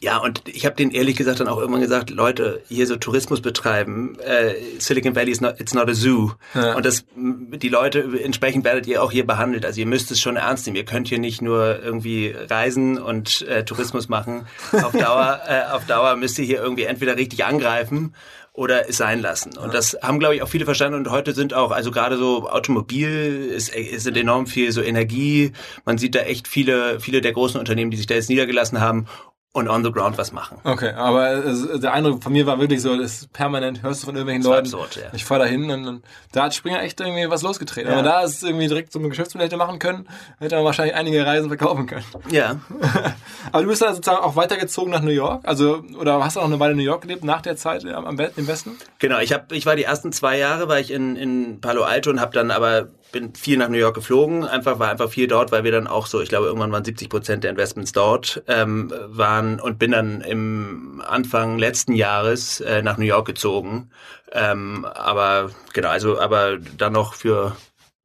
ja, 0.00 0.16
und 0.16 0.48
ich 0.48 0.64
habe 0.64 0.76
denen 0.76 0.92
ehrlich 0.92 1.16
gesagt 1.16 1.40
dann 1.40 1.48
auch 1.48 1.58
irgendwann 1.58 1.82
gesagt, 1.82 2.08
Leute, 2.08 2.62
hier 2.68 2.86
so 2.86 2.96
Tourismus 2.96 3.42
betreiben, 3.42 4.18
äh, 4.20 4.54
Silicon 4.78 5.14
Valley 5.14 5.32
is 5.32 5.42
not, 5.42 5.60
it's 5.60 5.74
not 5.74 5.90
a 5.90 5.92
zoo. 5.92 6.32
Ja. 6.54 6.74
Und 6.76 6.86
das, 6.86 7.04
die 7.14 7.68
Leute, 7.68 8.08
entsprechend 8.22 8.64
werdet 8.64 8.86
ihr 8.86 9.02
auch 9.02 9.12
hier 9.12 9.26
behandelt. 9.26 9.66
Also 9.66 9.80
ihr 9.80 9.86
müsst 9.86 10.10
es 10.10 10.18
schon 10.18 10.36
ernst 10.36 10.64
nehmen. 10.64 10.76
Ihr 10.76 10.86
könnt 10.86 11.08
hier 11.08 11.18
nicht 11.18 11.42
nur 11.42 11.82
irgendwie 11.82 12.34
reisen 12.48 12.98
und 12.98 13.42
äh, 13.42 13.66
Tourismus 13.66 14.08
machen. 14.08 14.46
Auf 14.72 14.92
Dauer, 14.92 15.40
äh, 15.46 15.70
auf 15.70 15.84
Dauer 15.84 16.16
müsst 16.16 16.38
ihr 16.38 16.46
hier 16.46 16.62
irgendwie 16.62 16.84
entweder 16.84 17.16
richtig 17.16 17.44
angreifen 17.44 18.14
oder 18.60 18.90
es 18.90 18.98
sein 18.98 19.22
lassen. 19.22 19.56
Und 19.56 19.72
das 19.72 19.96
haben, 20.02 20.18
glaube 20.18 20.36
ich, 20.36 20.42
auch 20.42 20.48
viele 20.48 20.66
verstanden. 20.66 20.98
Und 20.98 21.10
heute 21.10 21.32
sind 21.32 21.54
auch, 21.54 21.70
also 21.70 21.90
gerade 21.90 22.18
so 22.18 22.46
Automobil 22.46 23.50
ist, 23.56 23.74
ist 23.74 24.06
enorm 24.06 24.46
viel 24.46 24.70
so 24.70 24.82
Energie. 24.82 25.52
Man 25.86 25.96
sieht 25.96 26.14
da 26.14 26.20
echt 26.20 26.46
viele, 26.46 27.00
viele 27.00 27.22
der 27.22 27.32
großen 27.32 27.58
Unternehmen, 27.58 27.90
die 27.90 27.96
sich 27.96 28.06
da 28.06 28.16
jetzt 28.16 28.28
niedergelassen 28.28 28.78
haben 28.78 29.06
und 29.52 29.68
on 29.68 29.82
the 29.82 29.90
ground 29.90 30.16
was 30.16 30.30
machen. 30.32 30.58
Okay, 30.62 30.92
aber 30.92 31.42
der 31.78 31.92
Eindruck 31.92 32.22
von 32.22 32.32
mir 32.32 32.46
war 32.46 32.60
wirklich 32.60 32.80
so, 32.82 32.96
das 32.96 33.26
permanent 33.26 33.82
hörst 33.82 34.02
du 34.02 34.06
von 34.06 34.14
irgendwelchen 34.14 34.44
Leuten. 34.44 34.66
Absurd, 34.66 34.96
ja. 34.96 35.10
Ich 35.12 35.24
fahre 35.24 35.40
da 35.40 35.46
hin 35.46 35.68
und, 35.70 35.88
und, 35.88 36.04
da 36.30 36.44
hat 36.44 36.54
Springer 36.54 36.80
echt 36.82 37.00
irgendwie 37.00 37.28
was 37.28 37.42
losgetreten. 37.42 37.90
Ja. 37.90 37.98
Aber 37.98 38.04
da 38.04 38.22
ist 38.22 38.44
irgendwie 38.44 38.68
direkt 38.68 38.92
so 38.92 39.00
ein 39.00 39.08
Geschäftsmodell 39.08 39.46
hätte 39.46 39.56
machen 39.56 39.80
können, 39.80 40.08
hätte 40.38 40.54
man 40.54 40.64
wahrscheinlich 40.64 40.94
einige 40.94 41.26
Reisen 41.26 41.48
verkaufen 41.48 41.86
können. 41.86 42.04
Ja. 42.30 42.60
aber 43.52 43.62
du 43.62 43.68
bist 43.68 43.82
dann 43.82 43.94
sozusagen 43.94 44.22
auch 44.22 44.36
weitergezogen 44.36 44.92
nach 44.92 45.02
New 45.02 45.10
York, 45.10 45.42
also 45.44 45.82
oder 45.98 46.22
hast 46.22 46.36
du 46.36 46.40
auch 46.40 46.44
eine 46.44 46.60
Weile 46.60 46.72
in 46.72 46.78
New 46.78 46.84
York 46.84 47.02
gelebt 47.02 47.24
nach 47.24 47.42
der 47.42 47.56
Zeit 47.56 47.84
am, 47.84 48.06
am 48.06 48.18
im 48.20 48.46
Westen? 48.46 48.78
Genau, 49.00 49.18
ich 49.18 49.32
habe, 49.32 49.52
ich 49.56 49.66
war 49.66 49.74
die 49.74 49.84
ersten 49.84 50.12
zwei 50.12 50.38
Jahre 50.38 50.68
war 50.68 50.78
ich 50.78 50.92
in 50.92 51.16
in 51.16 51.60
Palo 51.60 51.82
Alto 51.82 52.10
und 52.10 52.20
habe 52.20 52.32
dann 52.32 52.52
aber 52.52 52.88
bin 53.12 53.34
viel 53.34 53.58
nach 53.58 53.68
New 53.68 53.78
York 53.78 53.94
geflogen, 53.94 54.44
einfach 54.44 54.78
war 54.78 54.90
einfach 54.90 55.10
viel 55.10 55.26
dort, 55.26 55.52
weil 55.52 55.64
wir 55.64 55.72
dann 55.72 55.86
auch 55.86 56.06
so, 56.06 56.20
ich 56.20 56.28
glaube, 56.28 56.46
irgendwann 56.46 56.72
waren 56.72 56.84
70 56.84 57.08
Prozent 57.08 57.44
der 57.44 57.50
Investments 57.50 57.92
dort 57.92 58.42
ähm, 58.46 58.92
waren 59.06 59.60
und 59.60 59.78
bin 59.78 59.92
dann 59.92 60.20
im 60.20 61.02
Anfang 61.06 61.58
letzten 61.58 61.94
Jahres 61.94 62.60
äh, 62.60 62.82
nach 62.82 62.98
New 62.98 63.04
York 63.04 63.26
gezogen. 63.26 63.90
Ähm, 64.32 64.84
aber 64.84 65.50
genau, 65.72 65.88
also 65.88 66.20
aber 66.20 66.58
dann 66.58 66.92
noch 66.92 67.14
für 67.14 67.56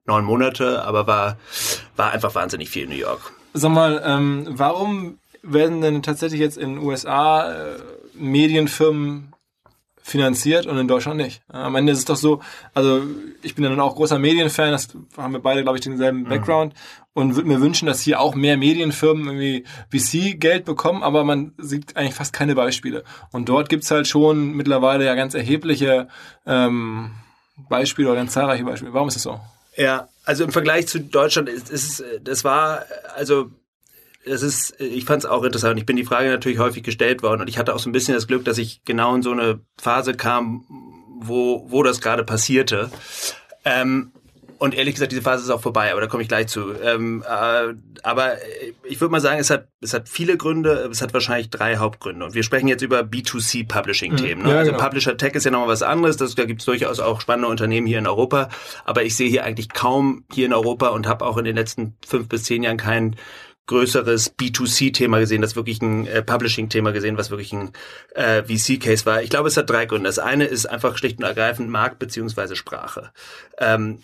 neun 0.05 0.25
Monate, 0.25 0.83
aber 0.83 1.07
war 1.07 1.37
war 1.95 2.11
einfach 2.11 2.35
wahnsinnig 2.35 2.69
viel 2.69 2.83
in 2.83 2.89
New 2.89 2.95
York. 2.95 3.31
Sag 3.53 3.71
mal, 3.71 4.01
ähm, 4.05 4.45
warum 4.49 5.19
werden 5.41 5.81
denn 5.81 6.03
tatsächlich 6.03 6.41
jetzt 6.41 6.57
in 6.57 6.75
den 6.75 6.83
USA 6.83 7.51
äh, 7.51 7.77
Medienfirmen 8.13 9.34
finanziert 10.05 10.67
und 10.67 10.77
in 10.77 10.87
Deutschland 10.87 11.17
nicht. 11.17 11.41
Am 11.47 11.75
Ende 11.75 11.91
ist 11.91 11.97
es 11.97 12.05
doch 12.05 12.15
so, 12.15 12.39
also 12.75 13.01
ich 13.41 13.55
bin 13.55 13.63
dann 13.63 13.79
auch 13.79 13.95
großer 13.95 14.19
Medienfan, 14.19 14.71
das 14.71 14.89
haben 15.17 15.33
wir 15.33 15.39
beide, 15.39 15.63
glaube 15.63 15.79
ich, 15.79 15.83
denselben 15.83 16.19
mhm. 16.19 16.29
Background 16.29 16.75
und 17.13 17.33
würde 17.33 17.47
mir 17.47 17.59
wünschen, 17.59 17.87
dass 17.87 18.01
hier 18.01 18.19
auch 18.19 18.35
mehr 18.35 18.55
Medienfirmen 18.55 19.25
irgendwie 19.25 19.65
VC-Geld 19.89 20.63
bekommen, 20.63 21.01
aber 21.01 21.23
man 21.23 21.53
sieht 21.57 21.97
eigentlich 21.97 22.13
fast 22.13 22.33
keine 22.33 22.53
Beispiele. 22.53 23.03
Und 23.31 23.49
dort 23.49 23.67
gibt's 23.67 23.89
halt 23.89 24.07
schon 24.07 24.51
mittlerweile 24.51 25.05
ja 25.05 25.15
ganz 25.15 25.33
erhebliche 25.33 26.07
ähm, 26.45 27.09
Beispiele 27.67 28.09
oder 28.09 28.17
ganz 28.17 28.33
zahlreiche 28.33 28.63
Beispiele. 28.63 28.93
Warum 28.93 29.07
ist 29.07 29.15
das 29.15 29.23
so? 29.23 29.39
Ja, 29.75 30.07
also 30.23 30.43
im 30.43 30.51
Vergleich 30.51 30.85
zu 30.87 30.99
Deutschland 30.99 31.49
ist, 31.49 31.71
ist 31.71 32.03
das 32.21 32.43
war, 32.43 32.85
also 33.15 33.49
es 34.25 34.41
ist, 34.41 34.79
ich 34.79 35.05
fand 35.05 35.23
es 35.23 35.29
auch 35.29 35.43
interessant. 35.43 35.79
Ich 35.79 35.85
bin 35.85 35.95
die 35.95 36.03
Frage 36.03 36.29
natürlich 36.29 36.59
häufig 36.59 36.83
gestellt 36.83 37.23
worden 37.23 37.41
und 37.41 37.47
ich 37.47 37.57
hatte 37.57 37.73
auch 37.73 37.79
so 37.79 37.89
ein 37.89 37.93
bisschen 37.93 38.15
das 38.15 38.27
Glück, 38.27 38.45
dass 38.45 38.57
ich 38.57 38.83
genau 38.83 39.15
in 39.15 39.21
so 39.21 39.31
eine 39.31 39.59
Phase 39.79 40.13
kam, 40.13 40.65
wo, 41.19 41.65
wo 41.69 41.83
das 41.83 42.01
gerade 42.01 42.23
passierte. 42.23 42.89
Ähm, 43.63 44.11
und 44.57 44.73
ehrlich 44.73 44.95
gesagt, 44.95 45.11
diese 45.11 45.21
Phase 45.21 45.43
ist 45.43 45.49
auch 45.49 45.61
vorbei, 45.61 45.91
aber 45.91 46.01
da 46.01 46.07
komme 46.07 46.23
ich 46.23 46.29
gleich 46.29 46.47
zu. 46.47 46.73
Ähm, 46.81 47.23
äh, 47.27 47.73
aber 48.03 48.33
ich 48.83 49.01
würde 49.01 49.11
mal 49.11 49.19
sagen, 49.19 49.39
es 49.39 49.49
hat, 49.49 49.67
es 49.81 49.93
hat 49.93 50.07
viele 50.07 50.37
Gründe, 50.37 50.87
es 50.89 51.01
hat 51.01 51.13
wahrscheinlich 51.13 51.49
drei 51.49 51.77
Hauptgründe. 51.77 52.25
Und 52.25 52.35
wir 52.35 52.43
sprechen 52.43 52.67
jetzt 52.67 52.81
über 52.81 53.01
B2C-Publishing-Themen. 53.01 54.43
Ne? 54.43 54.49
Ja, 54.51 54.57
also 54.59 54.71
genau. 54.71 54.83
Publisher 54.83 55.17
Tech 55.17 55.33
ist 55.33 55.43
ja 55.43 55.51
nochmal 55.51 55.67
was 55.67 55.83
anderes, 55.83 56.15
das, 56.17 56.35
da 56.35 56.45
gibt 56.45 56.61
es 56.61 56.65
durchaus 56.65 56.99
auch 56.99 57.19
spannende 57.19 57.49
Unternehmen 57.49 57.85
hier 57.85 57.99
in 57.99 58.07
Europa. 58.07 58.49
Aber 58.85 59.03
ich 59.03 59.15
sehe 59.15 59.29
hier 59.29 59.43
eigentlich 59.43 59.69
kaum 59.69 60.23
hier 60.31 60.45
in 60.45 60.53
Europa 60.53 60.87
und 60.89 61.05
habe 61.07 61.25
auch 61.25 61.37
in 61.37 61.45
den 61.45 61.55
letzten 61.55 61.97
fünf 62.05 62.29
bis 62.29 62.43
zehn 62.43 62.63
Jahren 62.63 62.77
keinen 62.77 63.17
größeres 63.67 64.37
B2C-Thema 64.37 65.19
gesehen, 65.19 65.41
das 65.41 65.55
wirklich 65.55 65.81
ein 65.81 66.07
äh, 66.07 66.21
Publishing-Thema 66.21 66.91
gesehen, 66.91 67.17
was 67.17 67.29
wirklich 67.29 67.53
ein 67.53 67.71
äh, 68.13 68.43
VC-Case 68.43 69.05
war. 69.05 69.23
Ich 69.23 69.29
glaube, 69.29 69.47
es 69.47 69.57
hat 69.57 69.69
drei 69.69 69.85
Gründe. 69.85 70.07
Das 70.07 70.19
eine 70.19 70.45
ist 70.45 70.65
einfach 70.65 70.97
schlicht 70.97 71.17
und 71.17 71.25
ergreifend 71.25 71.69
Markt 71.69 71.99
beziehungsweise 71.99 72.55
Sprache. 72.55 73.11
Ähm, 73.57 73.99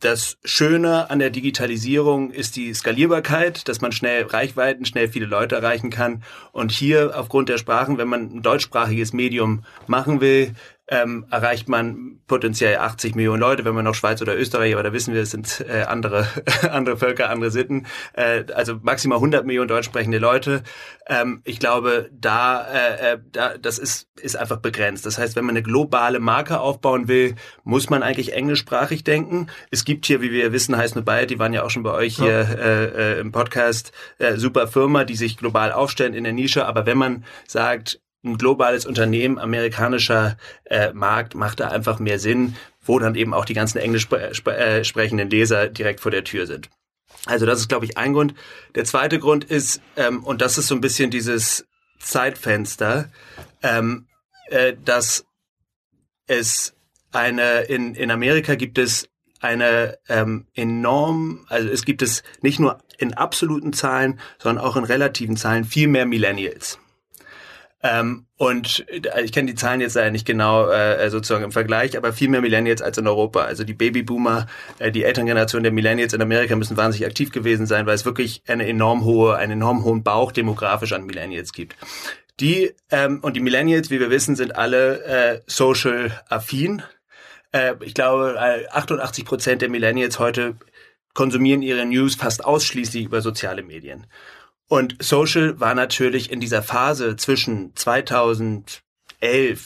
das 0.00 0.38
Schöne 0.44 1.10
an 1.10 1.18
der 1.18 1.30
Digitalisierung 1.30 2.30
ist 2.30 2.54
die 2.54 2.72
Skalierbarkeit, 2.72 3.66
dass 3.68 3.80
man 3.80 3.90
schnell 3.90 4.26
Reichweiten, 4.26 4.84
schnell 4.84 5.08
viele 5.08 5.26
Leute 5.26 5.56
erreichen 5.56 5.90
kann. 5.90 6.22
Und 6.52 6.70
hier 6.70 7.18
aufgrund 7.18 7.48
der 7.48 7.58
Sprachen, 7.58 7.98
wenn 7.98 8.06
man 8.06 8.36
ein 8.36 8.42
deutschsprachiges 8.42 9.12
Medium 9.12 9.64
machen 9.88 10.20
will, 10.20 10.54
ähm, 10.88 11.26
erreicht 11.30 11.68
man 11.68 12.20
potenziell 12.26 12.78
80 12.78 13.14
Millionen 13.14 13.40
Leute, 13.40 13.64
wenn 13.64 13.74
man 13.74 13.84
noch 13.84 13.94
Schweiz 13.94 14.22
oder 14.22 14.36
Österreich, 14.36 14.72
aber 14.72 14.82
da 14.82 14.92
wissen 14.92 15.14
wir, 15.14 15.22
es 15.22 15.30
sind 15.30 15.64
äh, 15.68 15.82
andere, 15.82 16.26
andere 16.70 16.96
Völker, 16.96 17.30
andere 17.30 17.50
Sitten, 17.50 17.86
äh, 18.14 18.44
also 18.54 18.78
maximal 18.82 19.16
100 19.16 19.44
Millionen 19.44 19.68
deutsch 19.68 19.86
sprechende 19.86 20.18
Leute. 20.18 20.62
Ähm, 21.06 21.42
ich 21.44 21.58
glaube, 21.58 22.08
da, 22.12 22.66
äh, 22.66 23.12
äh, 23.12 23.18
da, 23.32 23.58
das 23.58 23.78
ist, 23.78 24.08
ist 24.20 24.36
einfach 24.36 24.58
begrenzt. 24.58 25.04
Das 25.04 25.18
heißt, 25.18 25.36
wenn 25.36 25.44
man 25.44 25.56
eine 25.56 25.62
globale 25.62 26.20
Marke 26.20 26.60
aufbauen 26.60 27.06
will, 27.06 27.34
muss 27.64 27.90
man 27.90 28.02
eigentlich 28.02 28.32
englischsprachig 28.32 29.04
denken. 29.04 29.48
Es 29.70 29.84
gibt 29.84 30.06
hier, 30.06 30.22
wie 30.22 30.32
wir 30.32 30.52
wissen, 30.52 30.76
heißt 30.76 30.96
Nobel, 30.96 31.26
die 31.26 31.38
waren 31.38 31.52
ja 31.52 31.64
auch 31.64 31.70
schon 31.70 31.82
bei 31.82 31.92
euch 31.92 32.16
hier 32.16 32.28
ja. 32.28 32.40
äh, 32.40 33.16
äh, 33.16 33.20
im 33.20 33.32
Podcast, 33.32 33.92
äh, 34.18 34.36
super 34.36 34.68
Firma, 34.68 35.04
die 35.04 35.16
sich 35.16 35.36
global 35.36 35.72
aufstellen 35.72 36.14
in 36.14 36.24
der 36.24 36.32
Nische, 36.32 36.66
aber 36.66 36.86
wenn 36.86 36.98
man 36.98 37.24
sagt, 37.46 38.00
ein 38.24 38.36
globales 38.36 38.84
Unternehmen, 38.84 39.38
amerikanischer 39.38 40.36
äh, 40.64 40.92
Markt 40.92 41.34
macht 41.34 41.60
da 41.60 41.68
einfach 41.68 41.98
mehr 41.98 42.18
Sinn, 42.18 42.56
wo 42.82 42.98
dann 42.98 43.14
eben 43.14 43.32
auch 43.32 43.44
die 43.44 43.54
ganzen 43.54 43.78
englisch 43.78 44.08
spre 44.32 44.56
äh, 44.56 44.84
sprechenden 44.84 45.30
Leser 45.30 45.68
direkt 45.68 46.00
vor 46.00 46.10
der 46.10 46.24
Tür 46.24 46.46
sind. 46.46 46.68
Also 47.26 47.46
das 47.46 47.60
ist, 47.60 47.68
glaube 47.68 47.84
ich, 47.84 47.96
ein 47.96 48.12
Grund. 48.12 48.34
Der 48.74 48.84
zweite 48.84 49.18
Grund 49.18 49.44
ist, 49.44 49.80
ähm, 49.96 50.24
und 50.24 50.40
das 50.40 50.58
ist 50.58 50.68
so 50.68 50.74
ein 50.74 50.80
bisschen 50.80 51.10
dieses 51.10 51.66
Zeitfenster, 52.00 53.10
ähm, 53.62 54.06
äh, 54.46 54.74
dass 54.84 55.24
es 56.26 56.74
eine, 57.12 57.62
in, 57.62 57.94
in 57.94 58.10
Amerika 58.10 58.54
gibt 58.54 58.78
es 58.78 59.08
eine 59.40 59.98
ähm, 60.08 60.46
enorm, 60.54 61.46
also 61.48 61.68
es 61.68 61.84
gibt 61.84 62.02
es 62.02 62.22
nicht 62.42 62.58
nur 62.58 62.78
in 62.98 63.14
absoluten 63.14 63.72
Zahlen, 63.72 64.18
sondern 64.38 64.64
auch 64.64 64.76
in 64.76 64.84
relativen 64.84 65.36
Zahlen 65.36 65.64
viel 65.64 65.88
mehr 65.88 66.06
Millennials. 66.06 66.78
Ähm, 67.82 68.26
und 68.36 68.84
äh, 68.88 69.22
ich 69.22 69.32
kenne 69.32 69.46
die 69.46 69.54
Zahlen 69.54 69.80
jetzt 69.80 69.94
leider 69.94 70.10
nicht 70.10 70.26
genau 70.26 70.68
äh, 70.68 71.08
sozusagen 71.10 71.44
im 71.44 71.52
Vergleich, 71.52 71.96
aber 71.96 72.12
viel 72.12 72.28
mehr 72.28 72.40
Millennials 72.40 72.82
als 72.82 72.98
in 72.98 73.06
Europa. 73.06 73.42
Also 73.42 73.62
die 73.62 73.74
Babyboomer, 73.74 74.46
äh, 74.78 74.90
die 74.90 75.04
Elterngeneration 75.04 75.62
der 75.62 75.70
Millennials 75.70 76.12
in 76.12 76.20
Amerika 76.20 76.56
müssen 76.56 76.76
wahnsinnig 76.76 77.06
aktiv 77.06 77.30
gewesen 77.30 77.66
sein, 77.66 77.86
weil 77.86 77.94
es 77.94 78.04
wirklich 78.04 78.42
eine 78.48 78.66
enorm 78.66 79.04
hohe, 79.04 79.36
einen 79.36 79.52
enorm 79.52 79.84
hohen 79.84 80.02
Bauch 80.02 80.32
demografisch 80.32 80.92
an 80.92 81.06
Millennials 81.06 81.52
gibt. 81.52 81.76
Die 82.40 82.74
ähm, 82.90 83.20
und 83.22 83.34
die 83.34 83.40
Millennials, 83.40 83.90
wie 83.90 84.00
wir 84.00 84.10
wissen, 84.10 84.34
sind 84.34 84.56
alle 84.56 85.04
äh, 85.04 85.40
social 85.46 86.10
affin. 86.28 86.82
Äh, 87.52 87.74
ich 87.80 87.94
glaube, 87.94 88.66
88 88.72 89.24
Prozent 89.24 89.62
der 89.62 89.68
Millennials 89.68 90.18
heute 90.18 90.56
konsumieren 91.14 91.62
ihre 91.62 91.84
News 91.84 92.14
fast 92.14 92.44
ausschließlich 92.44 93.04
über 93.04 93.20
soziale 93.22 93.62
Medien. 93.62 94.06
Und 94.68 95.02
Social 95.02 95.58
war 95.60 95.74
natürlich 95.74 96.30
in 96.30 96.40
dieser 96.40 96.62
Phase 96.62 97.16
zwischen 97.16 97.74
2011 97.74 98.82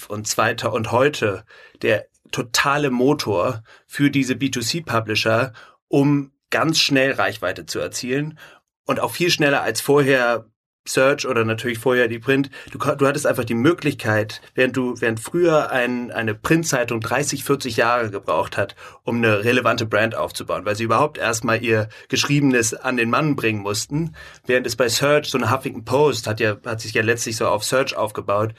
und, 0.08 0.26
2000 0.26 0.74
und 0.74 0.92
heute 0.92 1.44
der 1.82 2.06
totale 2.30 2.90
Motor 2.90 3.62
für 3.86 4.10
diese 4.10 4.34
B2C-Publisher, 4.34 5.52
um 5.88 6.32
ganz 6.50 6.78
schnell 6.78 7.12
Reichweite 7.12 7.66
zu 7.66 7.80
erzielen 7.80 8.38
und 8.86 9.00
auch 9.00 9.10
viel 9.10 9.30
schneller 9.30 9.62
als 9.62 9.80
vorher 9.80 10.46
Search 10.86 11.26
oder 11.26 11.44
natürlich 11.44 11.78
vorher 11.78 12.08
die 12.08 12.18
Print. 12.18 12.50
Du, 12.70 12.78
du 12.78 13.06
hattest 13.06 13.26
einfach 13.26 13.44
die 13.44 13.54
Möglichkeit, 13.54 14.40
während 14.54 14.76
du, 14.76 14.94
während 15.00 15.20
früher 15.20 15.70
ein, 15.70 16.10
eine 16.10 16.34
Printzeitung 16.34 17.00
30, 17.00 17.44
40 17.44 17.76
Jahre 17.76 18.10
gebraucht 18.10 18.56
hat, 18.56 18.74
um 19.04 19.16
eine 19.16 19.44
relevante 19.44 19.86
Brand 19.86 20.16
aufzubauen, 20.16 20.64
weil 20.64 20.76
sie 20.76 20.84
überhaupt 20.84 21.18
erstmal 21.18 21.62
ihr 21.62 21.88
Geschriebenes 22.08 22.74
an 22.74 22.96
den 22.96 23.10
Mann 23.10 23.36
bringen 23.36 23.60
mussten, 23.60 24.16
während 24.46 24.66
es 24.66 24.76
bei 24.76 24.88
Search, 24.88 25.30
so 25.30 25.38
eine 25.38 25.50
Huffington 25.50 25.84
Post 25.84 26.26
hat 26.26 26.40
ja, 26.40 26.56
hat 26.64 26.80
sich 26.80 26.94
ja 26.94 27.02
letztlich 27.02 27.36
so 27.36 27.46
auf 27.46 27.64
Search 27.64 27.96
aufgebaut, 27.96 28.54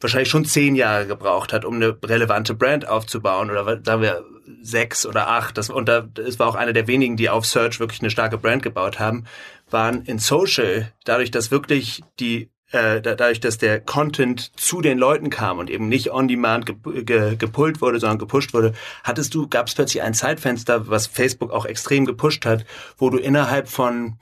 wahrscheinlich 0.00 0.30
schon 0.30 0.46
zehn 0.46 0.76
Jahre 0.76 1.06
gebraucht 1.06 1.52
hat, 1.52 1.66
um 1.66 1.74
eine 1.74 1.98
relevante 2.02 2.54
Brand 2.54 2.88
aufzubauen 2.88 3.50
oder 3.50 3.64
sagen 3.84 4.02
wir 4.02 4.24
sechs 4.62 5.06
oder 5.06 5.28
acht. 5.28 5.58
Das, 5.58 5.70
und 5.70 5.88
da, 5.88 6.08
es 6.26 6.38
war 6.38 6.48
auch 6.48 6.54
einer 6.54 6.72
der 6.72 6.86
wenigen, 6.86 7.16
die 7.16 7.28
auf 7.28 7.46
Search 7.46 7.80
wirklich 7.80 8.00
eine 8.00 8.10
starke 8.10 8.38
Brand 8.38 8.62
gebaut 8.62 8.98
haben 8.98 9.26
waren 9.72 10.02
in 10.02 10.18
Social, 10.18 10.92
dadurch, 11.04 11.30
dass 11.30 11.50
wirklich 11.50 12.02
die 12.18 12.50
äh, 12.72 13.00
dadurch, 13.02 13.40
dass 13.40 13.58
der 13.58 13.80
Content 13.80 14.58
zu 14.58 14.80
den 14.80 14.96
Leuten 14.96 15.28
kam 15.28 15.58
und 15.58 15.70
eben 15.70 15.88
nicht 15.88 16.12
on 16.12 16.28
demand 16.28 16.66
ge 16.66 17.04
ge 17.04 17.36
gepullt 17.36 17.80
wurde, 17.80 17.98
sondern 17.98 18.18
gepusht 18.18 18.54
wurde, 18.54 18.74
hattest 19.02 19.34
du, 19.34 19.48
gab 19.48 19.66
es 19.66 19.74
plötzlich 19.74 20.02
ein 20.02 20.14
Zeitfenster, 20.14 20.88
was 20.88 21.06
Facebook 21.06 21.50
auch 21.50 21.66
extrem 21.66 22.04
gepusht 22.04 22.46
hat, 22.46 22.64
wo 22.96 23.10
du 23.10 23.18
innerhalb 23.18 23.68
von 23.68 24.18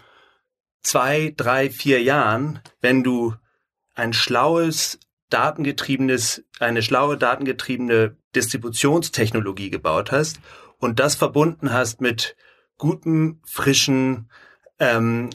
zwei, 0.82 1.34
drei, 1.36 1.68
vier 1.70 2.02
Jahren, 2.02 2.60
wenn 2.80 3.04
du 3.04 3.34
ein 3.94 4.12
schlaues, 4.12 4.98
datengetriebenes, 5.28 6.44
eine 6.58 6.82
schlaue, 6.82 7.18
datengetriebene 7.18 8.16
Distributionstechnologie 8.34 9.70
gebaut 9.70 10.10
hast 10.10 10.40
und 10.78 11.00
das 11.00 11.16
verbunden 11.16 11.72
hast 11.72 12.00
mit 12.00 12.36
gutem, 12.78 13.40
frischen, 13.44 14.30
ähm, 14.78 15.30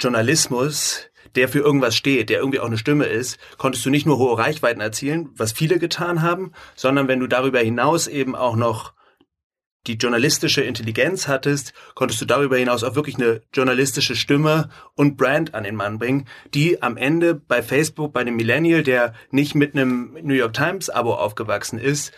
Journalismus, 0.00 1.08
der 1.34 1.48
für 1.48 1.60
irgendwas 1.60 1.96
steht, 1.96 2.30
der 2.30 2.38
irgendwie 2.38 2.60
auch 2.60 2.66
eine 2.66 2.78
Stimme 2.78 3.06
ist, 3.06 3.38
konntest 3.58 3.84
du 3.84 3.90
nicht 3.90 4.06
nur 4.06 4.18
hohe 4.18 4.38
Reichweiten 4.38 4.80
erzielen, 4.80 5.30
was 5.36 5.52
viele 5.52 5.78
getan 5.78 6.22
haben, 6.22 6.52
sondern 6.74 7.08
wenn 7.08 7.20
du 7.20 7.26
darüber 7.26 7.60
hinaus 7.60 8.06
eben 8.06 8.34
auch 8.34 8.56
noch 8.56 8.94
die 9.86 9.94
journalistische 9.94 10.62
Intelligenz 10.62 11.28
hattest, 11.28 11.72
konntest 11.94 12.20
du 12.20 12.24
darüber 12.24 12.56
hinaus 12.56 12.82
auch 12.82 12.96
wirklich 12.96 13.16
eine 13.16 13.42
journalistische 13.54 14.16
Stimme 14.16 14.68
und 14.94 15.16
Brand 15.16 15.54
an 15.54 15.64
den 15.64 15.76
Mann 15.76 15.98
bringen, 15.98 16.26
die 16.54 16.82
am 16.82 16.96
Ende 16.96 17.34
bei 17.34 17.62
Facebook, 17.62 18.12
bei 18.12 18.24
dem 18.24 18.36
Millennial, 18.36 18.82
der 18.82 19.14
nicht 19.30 19.54
mit 19.54 19.74
einem 19.74 20.16
New 20.22 20.34
York 20.34 20.54
Times 20.54 20.90
Abo 20.90 21.14
aufgewachsen 21.14 21.78
ist, 21.78 22.12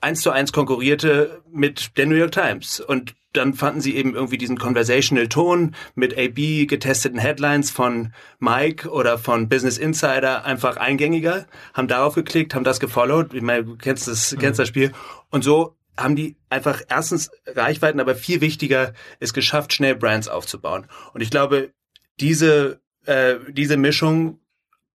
eins 0.00 0.20
zu 0.20 0.30
eins 0.30 0.52
konkurrierte 0.52 1.42
mit 1.50 1.96
der 1.96 2.06
New 2.06 2.14
York 2.14 2.32
Times. 2.32 2.80
Und 2.80 3.14
dann 3.32 3.54
fanden 3.54 3.80
sie 3.80 3.94
eben 3.94 4.14
irgendwie 4.14 4.38
diesen 4.38 4.58
conversational 4.58 5.28
Ton 5.28 5.74
mit 5.94 6.16
AB 6.16 6.66
getesteten 6.66 7.18
Headlines 7.18 7.70
von 7.70 8.12
Mike 8.38 8.88
oder 8.88 9.18
von 9.18 9.48
Business 9.48 9.76
Insider 9.78 10.44
einfach 10.44 10.76
eingängiger, 10.76 11.46
haben 11.74 11.88
darauf 11.88 12.14
geklickt, 12.14 12.54
haben 12.54 12.64
das 12.64 12.80
gefollowt. 12.80 13.34
Ich 13.34 13.42
meine, 13.42 13.64
du 13.64 13.76
kennst 13.76 14.08
das, 14.08 14.32
mhm. 14.32 14.38
kennst 14.38 14.58
das 14.58 14.68
Spiel. 14.68 14.92
Und 15.30 15.44
so 15.44 15.76
haben 15.96 16.16
die 16.16 16.36
einfach 16.48 16.80
erstens 16.88 17.30
Reichweiten, 17.46 18.00
aber 18.00 18.14
viel 18.14 18.40
wichtiger, 18.40 18.94
es 19.20 19.34
geschafft, 19.34 19.72
schnell 19.72 19.96
Brands 19.96 20.28
aufzubauen. 20.28 20.86
Und 21.12 21.20
ich 21.20 21.30
glaube, 21.30 21.72
diese, 22.20 22.80
äh, 23.04 23.36
diese 23.50 23.76
Mischung 23.76 24.40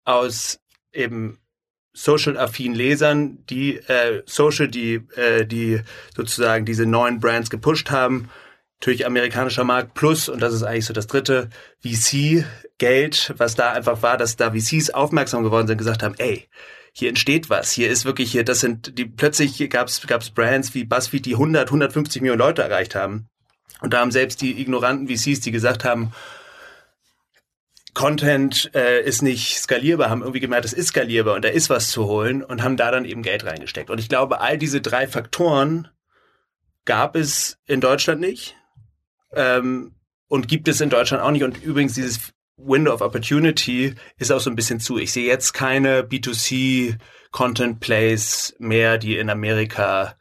aus 0.04 0.60
eben 0.92 1.39
social-affinen 2.00 2.76
Lesern, 2.76 3.46
die 3.50 3.76
äh, 3.76 4.24
Social, 4.26 4.70
die, 4.70 5.02
äh, 5.16 5.46
die 5.46 5.82
sozusagen 6.16 6.66
diese 6.66 6.86
neuen 6.86 7.20
Brands 7.20 7.50
gepusht 7.50 7.92
haben. 7.92 8.30
Natürlich 8.80 9.06
amerikanischer 9.06 9.66
Markt 9.66 9.96
plus, 9.96 10.30
und 10.30 10.42
das 10.42 10.54
ist 10.54 10.64
eigentlich 10.64 10.86
so 10.86 10.94
das 10.94 11.08
dritte, 11.08 11.50
VC-Geld, 11.84 13.34
was 13.36 13.56
da 13.56 13.74
einfach 13.74 14.02
war, 14.02 14.16
dass 14.16 14.38
da 14.38 14.52
VCs 14.52 14.92
aufmerksam 14.92 15.44
geworden 15.44 15.68
sind, 15.68 15.78
gesagt 15.78 16.02
haben, 16.02 16.16
ey, 16.18 16.48
hier 16.94 17.10
entsteht 17.10 17.50
was, 17.50 17.72
hier 17.72 17.90
ist 17.90 18.06
wirklich 18.06 18.32
hier, 18.32 18.46
das 18.46 18.62
sind 18.62 18.98
die, 18.98 19.06
plötzlich 19.06 19.70
gab 19.70 19.90
es 19.90 20.30
Brands 20.30 20.74
wie 20.74 20.86
BuzzFeed, 20.86 21.26
die 21.26 21.34
100, 21.34 21.68
150 21.68 22.22
Millionen 22.22 22.40
Leute 22.40 22.62
erreicht 22.62 22.96
haben. 22.96 23.28
Und 23.82 23.94
da 23.94 24.00
haben 24.00 24.12
selbst 24.12 24.42
die 24.42 24.62
ignoranten 24.62 25.08
VCs, 25.10 25.42
die 25.42 25.52
gesagt 25.52 25.84
haben, 25.84 26.14
Content 27.94 28.72
äh, 28.74 29.02
ist 29.02 29.22
nicht 29.22 29.60
skalierbar, 29.60 30.10
haben 30.10 30.22
irgendwie 30.22 30.40
gemerkt, 30.40 30.66
es 30.66 30.74
ist 30.74 30.88
skalierbar 30.88 31.36
und 31.36 31.44
da 31.44 31.50
ist 31.50 31.70
was 31.70 31.90
zu 31.90 32.06
holen 32.06 32.44
und 32.44 32.64
haben 32.64 32.78
da 32.78 32.92
dann 32.92 33.06
eben 33.06 33.24
Geld 33.24 33.46
reingesteckt. 33.46 33.90
Und 33.90 34.00
ich 34.00 34.10
glaube, 34.10 34.42
all 34.42 34.58
diese 34.58 34.82
drei 34.82 35.08
Faktoren 35.08 35.88
gab 36.86 37.16
es 37.16 37.58
in 37.66 37.82
Deutschland 37.82 38.22
nicht 38.22 38.56
ähm, 39.34 39.96
und 40.28 40.48
gibt 40.48 40.68
es 40.68 40.82
in 40.82 40.90
Deutschland 40.90 41.24
auch 41.24 41.32
nicht. 41.32 41.44
Und 41.44 41.64
übrigens 41.64 41.94
dieses 41.94 42.34
Window 42.58 42.94
of 42.94 43.02
Opportunity 43.02 43.96
ist 44.18 44.32
auch 44.32 44.40
so 44.40 44.50
ein 44.50 44.56
bisschen 44.56 44.80
zu. 44.80 44.98
Ich 44.98 45.12
sehe 45.12 45.28
jetzt 45.28 45.54
keine 45.54 46.02
B2C 46.02 46.98
Content 47.32 47.80
Plays 47.80 48.56
mehr, 48.60 48.98
die 48.98 49.18
in 49.18 49.30
Amerika 49.30 50.16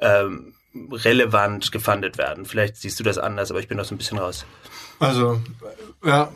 ähm, 0.00 0.54
relevant 0.74 1.72
gefundet 1.72 2.18
werden. 2.18 2.44
Vielleicht 2.44 2.76
siehst 2.76 2.98
du 2.98 3.04
das 3.04 3.18
anders, 3.18 3.50
aber 3.50 3.60
ich 3.60 3.68
bin 3.68 3.78
da 3.78 3.84
so 3.84 3.94
ein 3.94 3.98
bisschen 3.98 4.18
raus. 4.18 4.44
Also, 5.00 5.40
ja, 6.04 6.30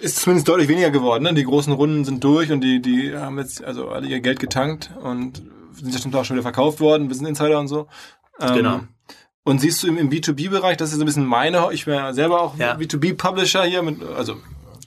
ist 0.00 0.20
zumindest 0.20 0.48
deutlich 0.48 0.68
weniger 0.68 0.90
geworden. 0.90 1.24
Ne? 1.24 1.34
Die 1.34 1.44
großen 1.44 1.72
Runden 1.72 2.04
sind 2.04 2.22
durch 2.22 2.52
und 2.52 2.60
die, 2.60 2.80
die 2.80 3.16
haben 3.16 3.38
jetzt 3.38 3.64
also 3.64 3.88
alle 3.88 4.06
ihr 4.06 4.20
Geld 4.20 4.40
getankt 4.40 4.90
und 5.02 5.42
sind 5.72 5.88
ja 5.88 5.92
bestimmt 5.92 6.16
auch 6.16 6.24
schon 6.24 6.36
wieder 6.36 6.42
verkauft 6.42 6.80
worden, 6.80 7.08
Business 7.08 7.30
Insider 7.30 7.58
und 7.58 7.68
so. 7.68 7.88
Ähm, 8.40 8.54
genau. 8.54 8.80
Und 9.44 9.60
siehst 9.60 9.82
du 9.82 9.88
im, 9.88 9.98
im 9.98 10.10
B2B-Bereich, 10.10 10.76
das 10.76 10.90
ist 10.90 10.96
so 10.96 11.02
ein 11.02 11.06
bisschen 11.06 11.26
meine, 11.26 11.68
ich 11.72 11.84
bin 11.84 11.94
ja 11.94 12.12
selber 12.12 12.40
auch 12.40 12.56
ja. 12.56 12.76
B2B-Publisher 12.76 13.64
hier, 13.64 13.82
mit, 13.82 14.02
also 14.02 14.36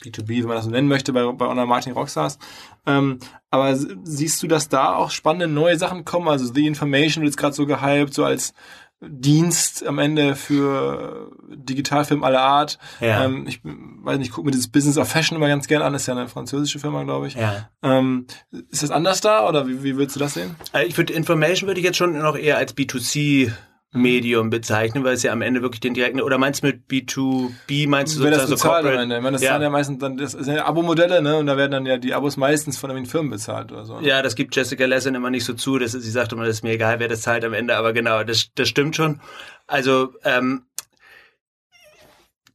B2B, 0.02 0.40
wenn 0.40 0.48
man 0.48 0.56
das 0.56 0.64
so 0.64 0.70
nennen 0.70 0.88
möchte, 0.88 1.12
bei, 1.12 1.24
bei 1.32 1.46
Online 1.46 1.66
Marketing 1.66 1.92
Rockstars. 1.92 2.38
Ähm, 2.86 3.18
aber 3.50 3.76
siehst 3.76 4.42
du, 4.42 4.46
dass 4.48 4.68
da 4.68 4.94
auch 4.94 5.10
spannende 5.10 5.46
neue 5.46 5.78
Sachen 5.78 6.04
kommen? 6.04 6.28
Also 6.28 6.52
The 6.52 6.66
Information 6.66 7.22
wird 7.22 7.32
jetzt 7.32 7.38
gerade 7.38 7.54
so 7.54 7.66
gehypt, 7.66 8.14
so 8.14 8.24
als 8.24 8.52
Dienst 9.00 9.86
am 9.86 9.98
Ende 9.98 10.34
für 10.34 11.30
Digitalfilm 11.48 12.24
aller 12.24 12.40
Art. 12.40 12.78
Ja. 13.00 13.24
Ähm, 13.24 13.46
ich 13.46 13.60
weiß 13.62 14.18
nicht, 14.18 14.28
ich 14.28 14.32
gucke 14.32 14.46
mir 14.46 14.56
das 14.56 14.66
Business 14.68 14.98
of 14.98 15.08
Fashion 15.08 15.36
immer 15.36 15.46
ganz 15.46 15.68
gern 15.68 15.82
an. 15.82 15.92
Das 15.92 16.02
ist 16.02 16.06
ja 16.06 16.14
eine 16.14 16.28
französische 16.28 16.80
Firma, 16.80 17.04
glaube 17.04 17.28
ich. 17.28 17.34
Ja. 17.34 17.68
Ähm, 17.82 18.26
ist 18.70 18.82
das 18.82 18.90
anders 18.90 19.20
da 19.20 19.48
oder 19.48 19.68
wie, 19.68 19.84
wie 19.84 19.96
würdest 19.96 20.16
du 20.16 20.20
das 20.20 20.34
sehen? 20.34 20.56
Äh, 20.72 20.86
ich 20.86 20.96
würde 20.96 21.12
Information 21.12 21.68
würde 21.68 21.78
ich 21.80 21.86
jetzt 21.86 21.96
schon 21.96 22.18
noch 22.18 22.36
eher 22.36 22.58
als 22.58 22.76
B2C 22.76 23.52
Medium 23.92 24.50
bezeichnen, 24.50 25.02
weil 25.02 25.14
es 25.14 25.22
ja 25.22 25.32
am 25.32 25.40
Ende 25.40 25.62
wirklich 25.62 25.80
den 25.80 25.94
direkten, 25.94 26.20
oder 26.20 26.36
meinst 26.36 26.62
du 26.62 26.66
mit 26.66 26.88
B2B, 26.90 27.88
meinst 27.88 28.14
du 28.14 28.18
sozusagen 28.18 28.50
das 28.50 28.60
so 28.60 28.68
Corporate? 28.68 28.96
Am 28.96 29.02
Ende. 29.04 29.16
Ich 29.16 29.22
meine, 29.22 29.34
das 29.36 29.42
ja. 29.42 29.54
sind 29.54 29.62
ja 29.62 29.70
meistens 29.70 29.98
dann, 29.98 30.16
das 30.18 30.32
sind 30.32 30.54
ja 30.54 30.66
Abo-Modelle, 30.66 31.22
ne, 31.22 31.38
und 31.38 31.46
da 31.46 31.56
werden 31.56 31.72
dann 31.72 31.86
ja 31.86 31.96
die 31.96 32.12
Abos 32.12 32.36
meistens 32.36 32.76
von 32.76 32.90
den 32.90 33.06
Firmen 33.06 33.30
bezahlt 33.30 33.72
oder 33.72 33.86
so. 33.86 34.00
Ja, 34.00 34.20
das 34.20 34.34
gibt 34.34 34.54
Jessica 34.54 34.84
Lesson 34.84 35.14
immer 35.14 35.30
nicht 35.30 35.44
so 35.44 35.54
zu, 35.54 35.78
dass 35.78 35.92
sie 35.92 36.10
sagt 36.10 36.32
immer, 36.32 36.44
das 36.44 36.56
ist 36.56 36.62
mir 36.64 36.72
egal, 36.72 37.00
wer 37.00 37.08
das 37.08 37.22
zahlt 37.22 37.44
am 37.44 37.54
Ende, 37.54 37.76
aber 37.76 37.94
genau, 37.94 38.24
das, 38.24 38.50
das 38.54 38.68
stimmt 38.68 38.94
schon. 38.94 39.22
Also, 39.66 40.12
ähm, 40.22 40.64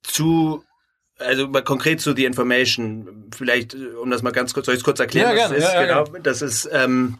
zu, 0.04 0.64
also 1.18 1.48
mal 1.48 1.64
konkret 1.64 2.00
zu 2.00 2.16
The 2.16 2.26
Information, 2.26 3.32
vielleicht, 3.36 3.76
um 3.76 4.12
das 4.12 4.22
mal 4.22 4.32
ganz 4.32 4.54
kurz, 4.54 4.68
soll 4.68 4.76
ich 4.76 4.82
es 4.82 4.86
kurz 4.86 5.00
erklären, 5.00 5.30
ja, 5.30 5.48
gerne, 5.48 5.56
das 5.56 5.64
ist? 5.64 5.74
Ja, 5.74 5.82
ja, 5.82 6.04
genau, 6.04 6.20
das 6.20 6.42
ist, 6.44 6.70
ähm, 6.72 7.18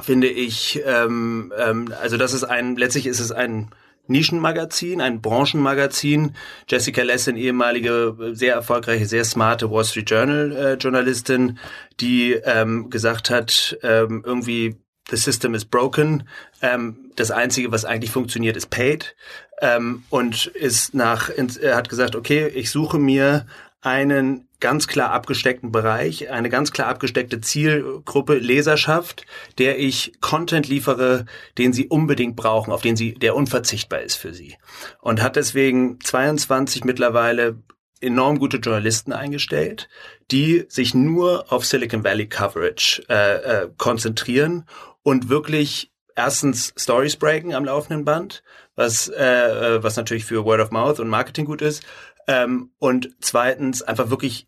finde 0.00 0.28
ich, 0.28 0.80
ähm, 0.84 1.52
ähm, 1.58 1.92
also 2.00 2.16
das 2.16 2.32
ist 2.32 2.44
ein, 2.44 2.76
letztlich 2.76 3.06
ist 3.06 3.20
es 3.20 3.32
ein 3.32 3.70
Nischenmagazin, 4.06 5.00
ein 5.00 5.20
Branchenmagazin. 5.20 6.34
Jessica 6.68 7.02
Lessin, 7.02 7.36
ehemalige, 7.36 8.16
sehr 8.32 8.54
erfolgreiche, 8.54 9.06
sehr 9.06 9.24
smarte 9.24 9.70
Wall 9.70 9.84
Street 9.84 10.10
Journal 10.10 10.52
äh, 10.52 10.74
Journalistin, 10.74 11.58
die 12.00 12.32
ähm, 12.32 12.90
gesagt 12.90 13.30
hat, 13.30 13.78
ähm, 13.82 14.22
irgendwie 14.26 14.76
the 15.10 15.16
system 15.16 15.54
is 15.54 15.64
broken. 15.64 16.28
Ähm, 16.60 17.12
das 17.16 17.30
einzige, 17.30 17.72
was 17.72 17.84
eigentlich 17.84 18.10
funktioniert, 18.10 18.56
ist 18.56 18.70
paid. 18.70 19.14
Ähm, 19.60 20.04
und 20.10 20.46
ist 20.46 20.94
nach, 20.94 21.30
er 21.60 21.76
hat 21.76 21.88
gesagt, 21.88 22.16
okay, 22.16 22.48
ich 22.48 22.70
suche 22.70 22.98
mir 22.98 23.46
einen 23.82 24.48
ganz 24.60 24.86
klar 24.86 25.10
abgesteckten 25.10 25.72
Bereich, 25.72 26.30
eine 26.30 26.50
ganz 26.50 26.70
klar 26.70 26.88
abgesteckte 26.88 27.40
Zielgruppe 27.40 28.34
Leserschaft, 28.34 29.24
der 29.58 29.78
ich 29.78 30.12
Content 30.20 30.68
liefere, 30.68 31.24
den 31.56 31.72
sie 31.72 31.88
unbedingt 31.88 32.36
brauchen, 32.36 32.72
auf 32.72 32.82
den 32.82 32.96
sie, 32.96 33.14
der 33.14 33.34
unverzichtbar 33.34 34.00
ist 34.00 34.16
für 34.16 34.34
sie. 34.34 34.56
Und 35.00 35.22
hat 35.22 35.36
deswegen 35.36 35.98
22 36.00 36.84
mittlerweile 36.84 37.62
enorm 38.02 38.38
gute 38.38 38.58
Journalisten 38.58 39.12
eingestellt, 39.12 39.88
die 40.30 40.64
sich 40.68 40.94
nur 40.94 41.50
auf 41.52 41.64
Silicon 41.64 42.04
Valley 42.04 42.28
Coverage 42.28 43.02
äh, 43.08 43.36
äh, 43.36 43.68
konzentrieren 43.76 44.66
und 45.02 45.28
wirklich 45.28 45.90
erstens 46.16 46.74
Stories 46.76 47.16
breaken 47.16 47.54
am 47.54 47.64
laufenden 47.64 48.04
Band, 48.04 48.42
was 48.74 49.08
äh, 49.08 49.76
äh 49.76 49.82
was 49.82 49.96
natürlich 49.96 50.24
für 50.24 50.44
Word 50.44 50.60
of 50.60 50.70
Mouth 50.70 51.00
und 51.00 51.08
Marketing 51.08 51.44
gut 51.44 51.62
ist, 51.62 51.82
ähm, 52.30 52.70
und 52.78 53.10
zweitens 53.20 53.82
einfach 53.82 54.08
wirklich 54.08 54.46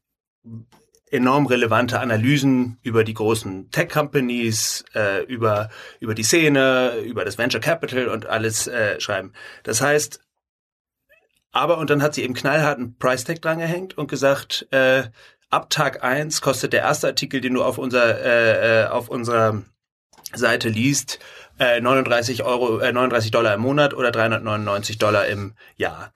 enorm 1.11 1.47
relevante 1.47 1.99
Analysen 1.99 2.79
über 2.83 3.03
die 3.03 3.13
großen 3.13 3.73
Tech-Companies, 3.73 4.85
äh, 4.95 5.25
über, 5.25 5.69
über 5.99 6.15
die 6.15 6.23
Szene, 6.23 6.99
über 7.05 7.25
das 7.25 7.39
Venture 7.39 7.61
Capital 7.61 8.07
und 8.07 8.27
alles 8.27 8.69
äh, 8.69 9.01
schreiben. 9.01 9.33
Das 9.65 9.81
heißt, 9.81 10.21
aber, 11.51 11.79
und 11.79 11.91
dann 11.91 12.03
hat 12.03 12.15
sie 12.15 12.23
eben 12.23 12.35
knallharten 12.35 12.97
Price-Tag 12.99 13.43
drangehängt 13.43 13.99
und 13.99 14.09
gesagt, 14.09 14.69
äh, 14.71 15.03
ab 15.51 15.69
Tag 15.69 16.05
eins 16.05 16.41
kostet 16.41 16.73
der 16.73 16.83
erste 16.83 17.09
Artikel, 17.09 17.41
den 17.41 17.55
du 17.55 17.65
auf, 17.65 17.79
unser, 17.79 18.25
äh, 18.25 18.85
äh 18.85 18.87
auf 18.87 19.09
unserer 19.09 19.61
Seite 20.33 20.69
liest, 20.69 21.19
äh, 21.59 21.81
39 21.81 22.45
Euro, 22.45 22.79
äh, 22.79 22.93
39 22.93 23.33
Dollar 23.33 23.55
im 23.55 23.61
Monat 23.61 23.93
oder 23.93 24.13
399 24.13 24.99
Dollar 24.99 25.27
im 25.27 25.55
Jahr. 25.77 26.13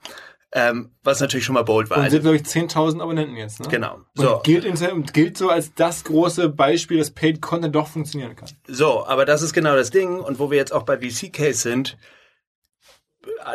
Ähm, 0.58 0.92
was 1.04 1.20
natürlich 1.20 1.44
schon 1.44 1.52
mal 1.52 1.64
bold 1.64 1.90
war. 1.90 1.98
Und 1.98 2.08
sind, 2.08 2.22
glaube 2.22 2.36
ich, 2.36 2.42
10.000 2.44 3.02
Abonnenten 3.02 3.36
jetzt, 3.36 3.60
ne? 3.60 3.68
Genau. 3.68 4.00
So. 4.14 4.36
Und 4.36 4.44
gilt, 4.44 5.12
gilt 5.12 5.36
so 5.36 5.50
als 5.50 5.74
das 5.74 6.02
große 6.04 6.48
Beispiel, 6.48 6.96
dass 6.96 7.10
Paid 7.10 7.42
Content 7.42 7.74
doch 7.74 7.88
funktionieren 7.88 8.36
kann. 8.36 8.48
So, 8.66 9.06
aber 9.06 9.26
das 9.26 9.42
ist 9.42 9.52
genau 9.52 9.76
das 9.76 9.90
Ding. 9.90 10.18
Und 10.18 10.38
wo 10.38 10.50
wir 10.50 10.56
jetzt 10.56 10.72
auch 10.72 10.84
bei 10.84 10.96
VC-Case 10.96 11.58
sind, 11.60 11.98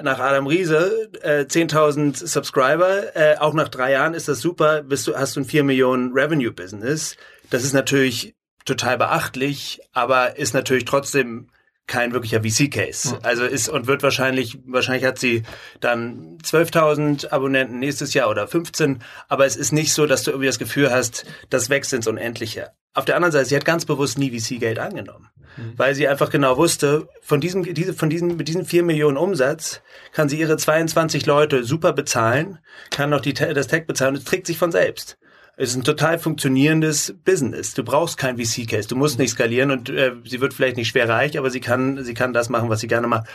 nach 0.04 0.20
Adam 0.20 0.46
Riese, 0.46 1.10
äh, 1.24 1.46
10.000 1.46 2.16
Subscriber, 2.16 3.16
äh, 3.16 3.38
auch 3.40 3.56
nach 3.56 3.70
drei 3.70 3.94
Jahren 3.94 4.14
ist 4.14 4.28
das 4.28 4.40
super, 4.40 4.84
bist 4.84 5.08
du, 5.08 5.16
hast 5.16 5.36
du 5.36 5.40
ein 5.40 5.46
4 5.46 5.64
Millionen 5.64 6.14
Revenue-Business. 6.14 7.18
Das 7.50 7.64
ist 7.64 7.74
natürlich 7.74 8.36
total 8.66 9.00
beachtlich, 9.00 9.82
aber 9.92 10.38
ist 10.38 10.54
natürlich 10.54 10.86
trotzdem 10.86 11.48
kein 11.92 12.14
wirklicher 12.14 12.42
VC-Case. 12.42 13.20
Also 13.22 13.44
ist 13.44 13.68
und 13.68 13.86
wird 13.86 14.02
wahrscheinlich, 14.02 14.60
wahrscheinlich 14.66 15.04
hat 15.04 15.20
sie 15.20 15.44
dann 15.82 16.38
12.000 16.38 17.32
Abonnenten 17.32 17.80
nächstes 17.80 18.14
Jahr 18.14 18.30
oder 18.30 18.48
15, 18.48 19.04
aber 19.28 19.46
es 19.46 19.58
ist 19.58 19.74
nicht 19.74 19.92
so, 19.92 20.06
dass 20.06 20.24
du 20.24 20.32
irgendwie 20.32 20.48
das 20.48 20.58
Gefühl 20.58 20.90
hast, 20.90 21.26
das 21.50 21.70
wächst 21.70 21.92
ins 21.92 22.08
Unendliche. 22.08 22.72
Auf 22.94 23.04
der 23.04 23.18
anderen 23.18 23.34
Seite, 23.34 23.46
sie 23.46 23.58
hat 23.58 23.66
ganz 23.66 23.84
bewusst 23.84 24.18
nie 24.18 24.32
VC-Geld 24.32 24.80
angenommen, 24.80 25.28
mhm. 25.58 25.74
weil 25.76 25.94
sie 25.94 26.08
einfach 26.08 26.30
genau 26.30 26.56
wusste, 26.56 27.10
von 27.22 27.42
diesem, 27.42 27.64
diese, 27.74 27.94
von 27.94 28.10
diesem, 28.10 28.38
mit 28.38 28.48
diesen 28.48 28.66
4 28.66 28.84
Millionen 28.84 29.18
Umsatz 29.18 29.82
kann 30.14 30.30
sie 30.30 30.40
ihre 30.40 30.56
22 30.56 31.26
Leute 31.26 31.66
super 31.66 31.92
bezahlen, 31.92 32.60
kann 32.90 33.10
noch 33.10 33.20
die, 33.20 33.34
das 33.34 33.68
Tech 33.68 33.86
bezahlen 33.86 34.16
und 34.16 34.20
es 34.20 34.26
trägt 34.26 34.48
sich 34.48 34.58
von 34.58 34.72
selbst. 34.72 35.18
Es 35.62 35.70
ist 35.70 35.76
ein 35.76 35.84
total 35.84 36.18
funktionierendes 36.18 37.14
Business. 37.24 37.76
Du 37.76 37.84
brauchst 37.84 38.18
kein 38.18 38.40
VC-Case. 38.40 38.88
Du 38.88 38.96
musst 38.96 39.20
nicht 39.20 39.30
skalieren 39.30 39.70
und 39.70 39.92
äh, 39.92 40.14
sie 40.26 40.42
wird 40.42 40.56
vielleicht 40.56 40.76
nicht 40.76 40.88
schwer 40.88 41.08
reich, 41.08 41.38
aber 41.38 41.52
sie 41.52 41.60
kann, 41.60 42.04
sie 42.04 42.16
kann 42.16 42.34
das 42.34 42.50
machen, 42.50 42.70
was 42.70 42.80
sie 42.80 42.88
gerne 42.88 43.06
macht. 43.06 43.28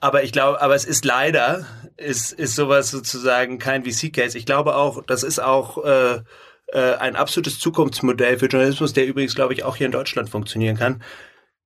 Aber 0.00 0.22
ich 0.22 0.32
glaube, 0.32 0.62
aber 0.62 0.74
es 0.74 0.86
ist 0.86 1.04
leider, 1.04 1.66
ist, 1.98 2.32
ist 2.32 2.54
sowas 2.54 2.90
sozusagen 2.90 3.58
kein 3.58 3.84
VC-Case. 3.84 4.38
Ich 4.38 4.46
glaube 4.46 4.76
auch, 4.76 5.04
das 5.04 5.22
ist 5.22 5.40
auch 5.40 5.84
äh, 5.84 6.22
äh, 6.68 6.94
ein 6.94 7.16
absolutes 7.16 7.58
Zukunftsmodell 7.58 8.38
für 8.38 8.46
Journalismus, 8.46 8.94
der 8.94 9.06
übrigens, 9.06 9.34
glaube 9.34 9.52
ich, 9.52 9.62
auch 9.62 9.76
hier 9.76 9.88
in 9.88 9.92
Deutschland 9.92 10.30
funktionieren 10.30 10.78
kann. 10.78 11.02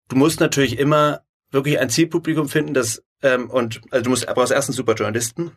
Du 0.08 0.16
musst 0.16 0.40
natürlich 0.40 0.80
immer 0.80 1.20
wirklich 1.52 1.78
ein 1.78 1.90
Zielpublikum 1.90 2.48
finden, 2.48 2.74
das 2.74 3.04
ähm, 3.22 3.48
und 3.48 3.80
also 3.92 4.02
du 4.02 4.10
musst 4.10 4.26
brauchst 4.26 4.50
erstens 4.50 4.74
super 4.74 4.94
Journalisten 4.94 5.52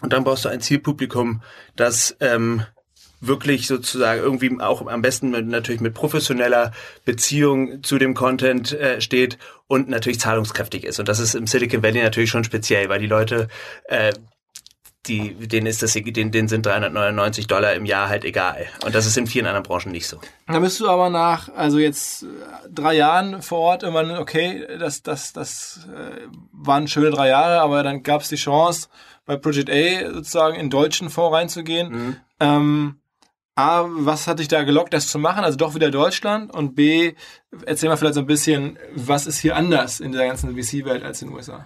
und 0.00 0.14
dann 0.14 0.24
brauchst 0.24 0.46
du 0.46 0.48
ein 0.48 0.62
Zielpublikum, 0.62 1.42
das 1.76 2.16
ähm, 2.20 2.62
wirklich 3.26 3.66
sozusagen 3.66 4.20
irgendwie 4.20 4.60
auch 4.60 4.86
am 4.86 5.02
besten 5.02 5.30
mit, 5.30 5.46
natürlich 5.46 5.80
mit 5.80 5.94
professioneller 5.94 6.72
Beziehung 7.04 7.82
zu 7.82 7.98
dem 7.98 8.14
Content 8.14 8.72
äh, 8.72 9.00
steht 9.00 9.38
und 9.66 9.88
natürlich 9.88 10.20
zahlungskräftig 10.20 10.84
ist. 10.84 10.98
Und 10.98 11.08
das 11.08 11.18
ist 11.18 11.34
im 11.34 11.46
Silicon 11.46 11.82
Valley 11.82 12.02
natürlich 12.02 12.30
schon 12.30 12.44
speziell, 12.44 12.88
weil 12.88 13.00
die 13.00 13.06
Leute 13.06 13.48
äh, 13.88 14.12
die, 15.06 15.34
denen 15.34 15.66
ist 15.66 15.82
das, 15.82 15.92
denen, 15.92 16.30
denen 16.30 16.48
sind 16.48 16.64
399 16.64 17.46
Dollar 17.46 17.74
im 17.74 17.84
Jahr 17.84 18.08
halt 18.08 18.24
egal. 18.24 18.66
Und 18.84 18.94
das 18.94 19.06
ist 19.06 19.16
in 19.16 19.26
vielen 19.26 19.46
anderen 19.46 19.62
Branchen 19.62 19.92
nicht 19.92 20.06
so. 20.06 20.18
Da 20.46 20.58
bist 20.58 20.80
du 20.80 20.88
aber 20.88 21.10
nach, 21.10 21.50
also 21.54 21.78
jetzt 21.78 22.22
äh, 22.22 22.26
drei 22.72 22.94
Jahren 22.94 23.42
vor 23.42 23.58
Ort 23.58 23.82
irgendwann, 23.82 24.16
okay, 24.16 24.66
das, 24.78 25.02
das, 25.02 25.32
das 25.32 25.86
äh, 25.94 26.26
waren 26.52 26.88
schöne 26.88 27.10
drei 27.10 27.28
Jahre, 27.28 27.60
aber 27.60 27.82
dann 27.82 28.02
gab 28.02 28.22
es 28.22 28.28
die 28.28 28.36
Chance, 28.36 28.88
bei 29.26 29.36
Project 29.36 29.70
A 29.70 30.12
sozusagen 30.12 30.56
in 30.56 30.70
deutschen 30.70 31.10
Fonds 31.10 31.34
reinzugehen. 31.34 31.92
Mhm. 31.92 32.16
Ähm, 32.40 33.00
A, 33.56 33.84
was 33.88 34.26
hat 34.26 34.40
dich 34.40 34.48
da 34.48 34.64
gelockt, 34.64 34.94
das 34.94 35.06
zu 35.06 35.18
machen? 35.18 35.44
Also 35.44 35.56
doch 35.56 35.74
wieder 35.74 35.90
Deutschland. 35.90 36.52
Und 36.52 36.74
B, 36.74 37.14
erzähl 37.66 37.88
mal 37.88 37.96
vielleicht 37.96 38.14
so 38.14 38.20
ein 38.20 38.26
bisschen, 38.26 38.78
was 38.94 39.26
ist 39.26 39.38
hier 39.38 39.56
anders 39.56 40.00
in 40.00 40.12
der 40.12 40.26
ganzen 40.26 40.56
VC-Welt 40.56 41.04
als 41.04 41.22
in 41.22 41.28
den 41.28 41.36
USA? 41.36 41.64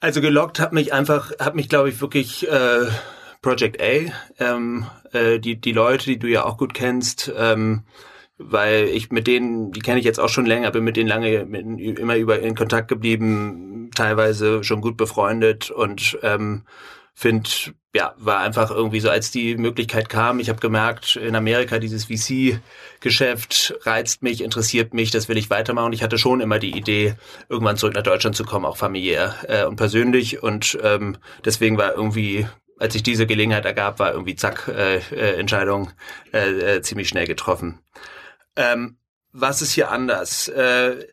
Also 0.00 0.20
gelockt 0.20 0.60
hat 0.60 0.72
mich 0.72 0.92
einfach, 0.92 1.32
hat 1.40 1.54
mich 1.54 1.68
glaube 1.68 1.88
ich 1.88 2.00
wirklich 2.00 2.46
äh, 2.48 2.86
Project 3.42 3.80
A, 3.80 4.12
ähm, 4.38 4.86
äh, 5.12 5.40
die 5.40 5.60
die 5.60 5.72
Leute, 5.72 6.04
die 6.04 6.18
du 6.18 6.28
ja 6.28 6.44
auch 6.44 6.58
gut 6.58 6.74
kennst, 6.74 7.32
ähm, 7.36 7.84
weil 8.36 8.84
ich 8.84 9.10
mit 9.10 9.26
denen, 9.26 9.72
die 9.72 9.80
kenne 9.80 9.98
ich 9.98 10.04
jetzt 10.04 10.20
auch 10.20 10.28
schon 10.28 10.46
länger, 10.46 10.70
bin 10.70 10.84
mit 10.84 10.96
denen 10.96 11.08
lange 11.08 11.46
mit, 11.46 11.64
immer 11.98 12.16
über 12.16 12.38
in 12.40 12.54
Kontakt 12.54 12.88
geblieben, 12.88 13.90
teilweise 13.94 14.62
schon 14.62 14.80
gut 14.80 14.96
befreundet 14.96 15.70
und 15.70 16.18
ähm, 16.22 16.64
finde, 17.14 17.48
ja, 17.94 18.14
war 18.18 18.40
einfach 18.40 18.70
irgendwie 18.70 19.00
so, 19.00 19.08
als 19.08 19.30
die 19.30 19.56
Möglichkeit 19.56 20.08
kam, 20.08 20.40
ich 20.40 20.48
habe 20.48 20.60
gemerkt, 20.60 21.16
in 21.16 21.36
Amerika 21.36 21.78
dieses 21.78 22.06
VC-Geschäft 22.06 23.74
reizt 23.82 24.22
mich, 24.22 24.42
interessiert 24.42 24.94
mich, 24.94 25.12
das 25.12 25.28
will 25.28 25.38
ich 25.38 25.48
weitermachen. 25.48 25.92
Ich 25.92 26.02
hatte 26.02 26.18
schon 26.18 26.40
immer 26.40 26.58
die 26.58 26.76
Idee, 26.76 27.14
irgendwann 27.48 27.76
zurück 27.76 27.94
nach 27.94 28.02
Deutschland 28.02 28.34
zu 28.34 28.44
kommen, 28.44 28.64
auch 28.64 28.76
familiär 28.76 29.36
äh, 29.46 29.64
und 29.64 29.76
persönlich. 29.76 30.42
Und 30.42 30.76
ähm, 30.82 31.16
deswegen 31.44 31.78
war 31.78 31.94
irgendwie 31.94 32.46
als 32.78 32.92
sich 32.92 33.02
diese 33.02 33.26
Gelegenheit 33.26 33.64
ergab, 33.64 33.98
war 33.98 34.12
irgendwie 34.12 34.34
zack, 34.34 34.68
äh, 34.68 34.96
äh, 34.96 35.38
Entscheidung 35.38 35.92
äh, 36.32 36.76
äh, 36.76 36.82
ziemlich 36.82 37.08
schnell 37.08 37.26
getroffen. 37.26 37.78
Ähm, 38.56 38.98
was 39.32 39.62
ist 39.62 39.72
hier 39.72 39.90
anders? 39.90 40.48
Äh, 40.48 41.06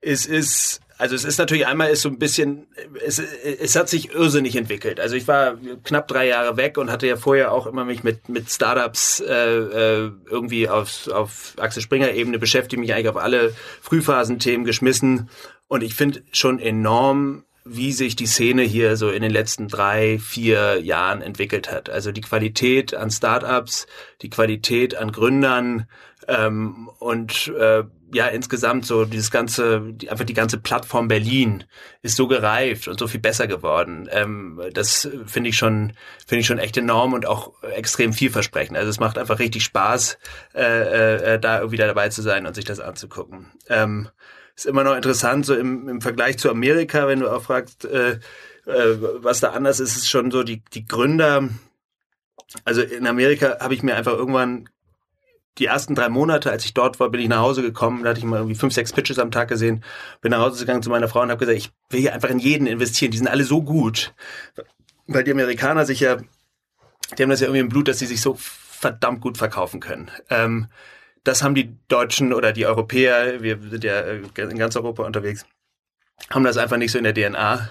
es 0.00 0.26
ist 0.26 0.80
also 1.00 1.14
es 1.14 1.24
ist 1.24 1.38
natürlich 1.38 1.66
einmal 1.66 1.88
ist 1.88 2.02
so 2.02 2.10
ein 2.10 2.18
bisschen, 2.18 2.66
es, 3.02 3.18
es 3.18 3.74
hat 3.74 3.88
sich 3.88 4.12
irrsinnig 4.12 4.54
entwickelt. 4.54 5.00
Also 5.00 5.16
ich 5.16 5.26
war 5.26 5.56
knapp 5.82 6.06
drei 6.08 6.26
Jahre 6.26 6.58
weg 6.58 6.76
und 6.76 6.90
hatte 6.90 7.06
ja 7.06 7.16
vorher 7.16 7.52
auch 7.52 7.66
immer 7.66 7.86
mich 7.86 8.04
mit, 8.04 8.28
mit 8.28 8.50
Startups 8.50 9.20
äh, 9.20 9.32
äh, 9.32 10.10
irgendwie 10.28 10.68
auf, 10.68 11.08
auf 11.08 11.54
Axel 11.58 11.82
Springer 11.82 12.12
Ebene 12.12 12.38
beschäftigt, 12.38 12.78
mich 12.78 12.92
eigentlich 12.92 13.08
auf 13.08 13.16
alle 13.16 13.54
Frühphasenthemen 13.80 14.66
geschmissen. 14.66 15.30
Und 15.68 15.82
ich 15.82 15.94
finde 15.94 16.22
schon 16.32 16.58
enorm, 16.58 17.44
wie 17.64 17.92
sich 17.92 18.14
die 18.14 18.26
Szene 18.26 18.62
hier 18.62 18.98
so 18.98 19.08
in 19.08 19.22
den 19.22 19.30
letzten 19.30 19.68
drei, 19.68 20.18
vier 20.18 20.80
Jahren 20.82 21.22
entwickelt 21.22 21.70
hat. 21.70 21.88
Also 21.88 22.12
die 22.12 22.20
Qualität 22.20 22.94
an 22.94 23.10
Startups, 23.10 23.86
die 24.20 24.28
Qualität 24.28 24.94
an 24.96 25.12
Gründern 25.12 25.86
ähm, 26.28 26.90
und 26.98 27.48
äh, 27.58 27.84
ja 28.12 28.26
insgesamt 28.26 28.86
so 28.86 29.04
dieses 29.04 29.30
ganze, 29.30 29.82
die, 29.92 30.10
einfach 30.10 30.24
die 30.24 30.34
ganze 30.34 30.58
Plattform 30.58 31.08
Berlin 31.08 31.64
ist 32.02 32.16
so 32.16 32.26
gereift 32.28 32.88
und 32.88 32.98
so 32.98 33.06
viel 33.06 33.20
besser 33.20 33.46
geworden. 33.46 34.08
Ähm, 34.12 34.60
das 34.72 35.08
finde 35.26 35.50
ich 35.50 35.56
schon, 35.56 35.92
finde 36.26 36.40
ich 36.40 36.46
schon 36.46 36.58
echt 36.58 36.76
enorm 36.76 37.12
und 37.12 37.26
auch 37.26 37.62
extrem 37.62 38.12
vielversprechend. 38.12 38.76
Also 38.76 38.90
es 38.90 39.00
macht 39.00 39.18
einfach 39.18 39.38
richtig 39.38 39.64
Spaß, 39.64 40.18
äh, 40.54 41.34
äh, 41.34 41.40
da 41.40 41.70
wieder 41.70 41.86
dabei 41.86 42.08
zu 42.08 42.22
sein 42.22 42.46
und 42.46 42.54
sich 42.54 42.64
das 42.64 42.80
anzugucken. 42.80 43.46
Ähm, 43.68 44.08
ist 44.56 44.66
immer 44.66 44.84
noch 44.84 44.96
interessant, 44.96 45.46
so 45.46 45.54
im, 45.54 45.88
im 45.88 46.00
Vergleich 46.00 46.38
zu 46.38 46.50
Amerika, 46.50 47.08
wenn 47.08 47.20
du 47.20 47.28
auch 47.28 47.42
fragst, 47.42 47.84
äh, 47.84 48.18
äh, 48.66 48.96
was 49.22 49.40
da 49.40 49.50
anders 49.50 49.80
ist, 49.80 49.96
ist 49.96 50.10
schon 50.10 50.30
so 50.30 50.42
die, 50.42 50.62
die 50.72 50.86
Gründer, 50.86 51.48
also 52.64 52.82
in 52.82 53.06
Amerika 53.06 53.58
habe 53.60 53.74
ich 53.74 53.82
mir 53.82 53.96
einfach 53.96 54.12
irgendwann 54.12 54.68
die 55.58 55.66
ersten 55.66 55.94
drei 55.94 56.08
Monate, 56.08 56.50
als 56.50 56.64
ich 56.64 56.74
dort 56.74 57.00
war, 57.00 57.10
bin 57.10 57.20
ich 57.20 57.28
nach 57.28 57.40
Hause 57.40 57.62
gekommen, 57.62 58.02
da 58.02 58.10
hatte 58.10 58.20
ich 58.20 58.24
mal 58.24 58.38
irgendwie 58.38 58.54
fünf, 58.54 58.72
sechs 58.72 58.92
Pitches 58.92 59.18
am 59.18 59.30
Tag 59.30 59.48
gesehen, 59.48 59.84
bin 60.20 60.30
nach 60.30 60.40
Hause 60.40 60.64
gegangen 60.64 60.82
zu 60.82 60.90
meiner 60.90 61.08
Frau 61.08 61.20
und 61.20 61.30
habe 61.30 61.44
gesagt, 61.44 61.58
ich 61.58 61.72
will 61.90 62.00
hier 62.00 62.14
einfach 62.14 62.30
in 62.30 62.38
jeden 62.38 62.66
investieren, 62.66 63.10
die 63.10 63.18
sind 63.18 63.28
alle 63.28 63.44
so 63.44 63.62
gut. 63.62 64.14
Weil 65.06 65.24
die 65.24 65.32
Amerikaner 65.32 65.84
sich 65.84 66.00
ja, 66.00 66.18
die 67.18 67.22
haben 67.22 67.30
das 67.30 67.40
ja 67.40 67.46
irgendwie 67.46 67.60
im 67.60 67.68
Blut, 67.68 67.88
dass 67.88 67.98
sie 67.98 68.06
sich 68.06 68.20
so 68.20 68.36
verdammt 68.38 69.20
gut 69.20 69.36
verkaufen 69.36 69.80
können. 69.80 70.10
Ähm, 70.30 70.68
das 71.24 71.42
haben 71.42 71.54
die 71.54 71.76
Deutschen 71.88 72.32
oder 72.32 72.52
die 72.52 72.66
Europäer, 72.66 73.42
wir 73.42 73.58
sind 73.60 73.84
ja 73.84 74.00
äh, 74.00 74.22
in 74.36 74.58
ganz 74.58 74.76
Europa 74.76 75.04
unterwegs, 75.04 75.44
haben 76.30 76.44
das 76.44 76.56
einfach 76.56 76.76
nicht 76.76 76.92
so 76.92 76.98
in 76.98 77.04
der 77.04 77.14
DNA. 77.14 77.70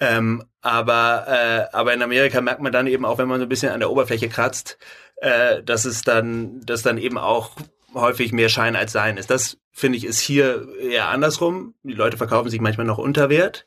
Ähm, 0.00 0.44
aber, 0.62 1.26
äh, 1.28 1.76
aber 1.76 1.92
in 1.92 2.02
Amerika 2.02 2.40
merkt 2.40 2.62
man 2.62 2.72
dann 2.72 2.86
eben 2.86 3.04
auch, 3.04 3.18
wenn 3.18 3.28
man 3.28 3.38
so 3.38 3.46
ein 3.46 3.48
bisschen 3.48 3.72
an 3.72 3.80
der 3.80 3.90
Oberfläche 3.90 4.28
kratzt, 4.28 4.78
äh, 5.20 5.62
dass 5.62 5.84
es 5.84 6.02
dann, 6.02 6.60
dass 6.64 6.82
dann 6.82 6.98
eben 6.98 7.18
auch 7.18 7.52
häufig 7.94 8.32
mehr 8.32 8.48
Schein 8.48 8.76
als 8.76 8.92
Sein 8.92 9.16
ist. 9.16 9.30
Das 9.30 9.58
finde 9.72 9.98
ich 9.98 10.04
ist 10.04 10.20
hier 10.20 10.68
eher 10.78 11.08
andersrum. 11.08 11.74
Die 11.82 11.94
Leute 11.94 12.16
verkaufen 12.16 12.50
sich 12.50 12.60
manchmal 12.60 12.86
noch 12.86 12.98
unter 12.98 13.30
Wert, 13.30 13.66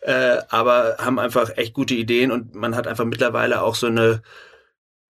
äh, 0.00 0.38
aber 0.48 0.96
haben 0.98 1.18
einfach 1.18 1.56
echt 1.56 1.74
gute 1.74 1.94
Ideen 1.94 2.30
und 2.32 2.54
man 2.54 2.74
hat 2.74 2.86
einfach 2.86 3.04
mittlerweile 3.04 3.62
auch 3.62 3.74
so 3.74 3.86
eine 3.86 4.22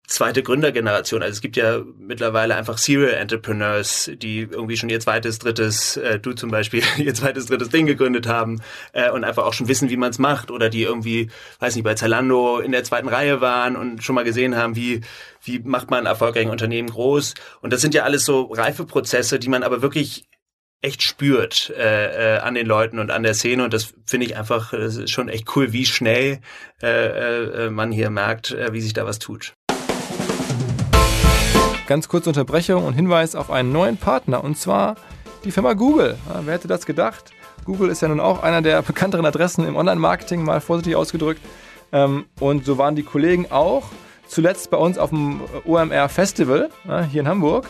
zweite 0.07 0.41
Gründergeneration. 0.41 1.21
Also 1.21 1.33
es 1.33 1.41
gibt 1.41 1.57
ja 1.57 1.81
mittlerweile 1.99 2.55
einfach 2.55 2.77
Serial 2.77 3.13
Entrepreneurs, 3.13 4.09
die 4.15 4.39
irgendwie 4.39 4.77
schon 4.77 4.89
ihr 4.89 5.01
zweites, 5.01 5.37
drittes, 5.37 5.97
äh, 5.97 6.19
du 6.19 6.33
zum 6.33 6.49
Beispiel, 6.49 6.81
ihr 6.97 7.13
zweites, 7.13 7.47
drittes 7.47 7.69
Ding 7.69 7.85
gegründet 7.85 8.25
haben 8.25 8.61
äh, 8.93 9.11
und 9.11 9.23
einfach 9.23 9.45
auch 9.45 9.53
schon 9.53 9.67
wissen, 9.67 9.89
wie 9.89 9.97
man 9.97 10.09
es 10.09 10.17
macht 10.17 10.49
oder 10.49 10.69
die 10.69 10.83
irgendwie, 10.83 11.29
weiß 11.59 11.75
nicht, 11.75 11.83
bei 11.83 11.93
Zalando 11.93 12.59
in 12.59 12.71
der 12.71 12.85
zweiten 12.85 13.09
Reihe 13.09 13.41
waren 13.41 13.75
und 13.75 14.03
schon 14.03 14.15
mal 14.15 14.23
gesehen 14.23 14.55
haben, 14.55 14.75
wie 14.75 15.01
wie 15.43 15.59
macht 15.59 15.89
man 15.91 15.99
ein 15.99 16.05
erfolgreiches 16.07 16.51
Unternehmen 16.51 16.89
groß. 16.89 17.35
Und 17.61 17.71
das 17.71 17.81
sind 17.81 17.93
ja 17.93 18.03
alles 18.03 18.25
so 18.25 18.43
reife 18.51 18.85
Prozesse, 18.85 19.39
die 19.39 19.49
man 19.49 19.63
aber 19.63 19.81
wirklich 19.81 20.25
echt 20.81 21.01
spürt 21.01 21.71
äh, 21.71 22.35
äh, 22.35 22.39
an 22.39 22.53
den 22.53 22.67
Leuten 22.67 22.99
und 22.99 23.11
an 23.11 23.23
der 23.23 23.33
Szene 23.33 23.63
und 23.63 23.73
das 23.73 23.95
finde 24.05 24.27
ich 24.27 24.37
einfach 24.37 24.71
das 24.71 24.95
ist 24.95 25.09
schon 25.09 25.27
echt 25.27 25.55
cool, 25.55 25.73
wie 25.73 25.85
schnell 25.85 26.39
äh, 26.83 27.65
äh, 27.65 27.69
man 27.71 27.91
hier 27.91 28.11
merkt, 28.11 28.51
äh, 28.51 28.71
wie 28.73 28.81
sich 28.81 28.93
da 28.93 29.05
was 29.05 29.17
tut. 29.17 29.53
Ganz 31.87 32.09
kurze 32.09 32.29
Unterbrechung 32.29 32.83
und 32.83 32.95
Hinweis 32.95 33.33
auf 33.33 33.49
einen 33.49 33.71
neuen 33.71 33.95
Partner 33.95 34.43
und 34.43 34.57
zwar 34.57 34.95
die 35.45 35.51
Firma 35.51 35.71
Google. 35.71 36.17
Ja, 36.27 36.41
wer 36.43 36.55
hätte 36.55 36.67
das 36.67 36.85
gedacht? 36.85 37.31
Google 37.63 37.89
ist 37.89 38.01
ja 38.01 38.09
nun 38.09 38.19
auch 38.19 38.43
einer 38.43 38.61
der 38.61 38.81
bekannteren 38.81 39.25
Adressen 39.25 39.65
im 39.65 39.77
Online-Marketing, 39.77 40.43
mal 40.43 40.59
vorsichtig 40.59 40.97
ausgedrückt. 40.97 41.41
Ähm, 41.93 42.25
und 42.41 42.65
so 42.65 42.77
waren 42.77 42.97
die 42.97 43.03
Kollegen 43.03 43.49
auch 43.51 43.85
zuletzt 44.27 44.69
bei 44.69 44.75
uns 44.75 44.97
auf 44.97 45.11
dem 45.11 45.39
OMR 45.63 46.09
Festival 46.09 46.69
hier 47.09 47.21
in 47.21 47.27
Hamburg 47.29 47.65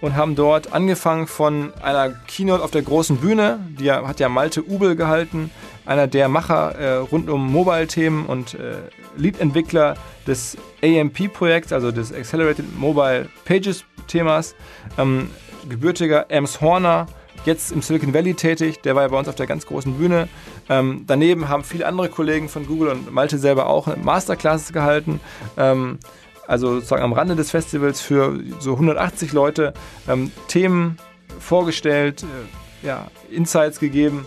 und 0.00 0.16
haben 0.16 0.34
dort 0.34 0.72
angefangen 0.72 1.26
von 1.26 1.74
einer 1.82 2.08
Keynote 2.08 2.64
auf 2.64 2.70
der 2.70 2.80
großen 2.80 3.18
Bühne, 3.18 3.58
die 3.78 3.92
hat 3.92 4.18
ja 4.18 4.30
Malte 4.30 4.66
Ubel 4.66 4.96
gehalten, 4.96 5.50
einer 5.88 6.06
der 6.06 6.28
Macher 6.28 6.74
äh, 6.74 6.96
rund 6.96 7.30
um 7.30 7.50
Mobile-Themen 7.50 8.26
und 8.26 8.54
äh, 8.54 8.74
Lead-Entwickler 9.16 9.96
des 10.26 10.56
AMP-Projekts, 10.82 11.72
also 11.72 11.90
des 11.90 12.12
Accelerated 12.12 12.78
Mobile 12.78 13.28
Pages-Themas. 13.46 14.54
Ähm, 14.98 15.30
gebürtiger 15.66 16.30
Ems 16.30 16.60
Horner, 16.60 17.06
jetzt 17.46 17.72
im 17.72 17.80
Silicon 17.80 18.12
Valley 18.12 18.34
tätig, 18.34 18.82
der 18.82 18.94
war 18.94 19.02
ja 19.02 19.08
bei 19.08 19.18
uns 19.18 19.28
auf 19.28 19.34
der 19.34 19.46
ganz 19.46 19.64
großen 19.64 19.94
Bühne. 19.94 20.28
Ähm, 20.68 21.04
daneben 21.06 21.48
haben 21.48 21.64
viele 21.64 21.86
andere 21.86 22.10
Kollegen 22.10 22.50
von 22.50 22.66
Google 22.66 22.88
und 22.88 23.10
Malte 23.12 23.38
selber 23.38 23.66
auch 23.66 23.96
Masterclasses 23.96 24.74
gehalten. 24.74 25.20
Ähm, 25.56 25.98
also 26.46 26.74
sozusagen 26.74 27.02
am 27.02 27.14
Rande 27.14 27.34
des 27.34 27.50
Festivals 27.50 28.02
für 28.02 28.38
so 28.58 28.74
180 28.74 29.32
Leute 29.32 29.72
ähm, 30.06 30.32
Themen 30.48 30.98
vorgestellt, 31.40 32.24
äh, 32.24 32.86
ja, 32.86 33.06
Insights 33.30 33.80
gegeben 33.80 34.26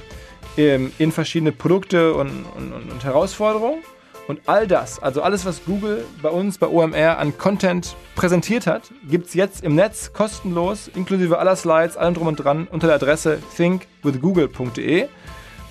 in 0.56 1.12
verschiedene 1.12 1.52
Produkte 1.52 2.14
und, 2.14 2.46
und, 2.56 2.72
und 2.74 3.04
Herausforderungen. 3.04 3.80
Und 4.28 4.42
all 4.46 4.68
das, 4.68 5.02
also 5.02 5.22
alles, 5.22 5.46
was 5.46 5.66
Google 5.66 6.06
bei 6.22 6.30
uns 6.30 6.58
bei 6.58 6.68
OMR 6.68 7.18
an 7.18 7.38
Content 7.38 7.96
präsentiert 8.16 8.68
hat, 8.68 8.84
gibt 9.10 9.28
es 9.28 9.34
jetzt 9.34 9.64
im 9.64 9.76
Netz 9.76 10.14
kostenlos, 10.14 10.90
inklusive 10.96 11.40
aller 11.40 11.56
Slides, 11.56 11.98
allem 11.98 12.14
drum 12.14 12.28
und 12.28 12.38
dran, 12.38 12.68
unter 12.72 12.88
der 12.88 12.96
Adresse 12.98 13.40
thinkwithgoogle.de. 13.58 15.08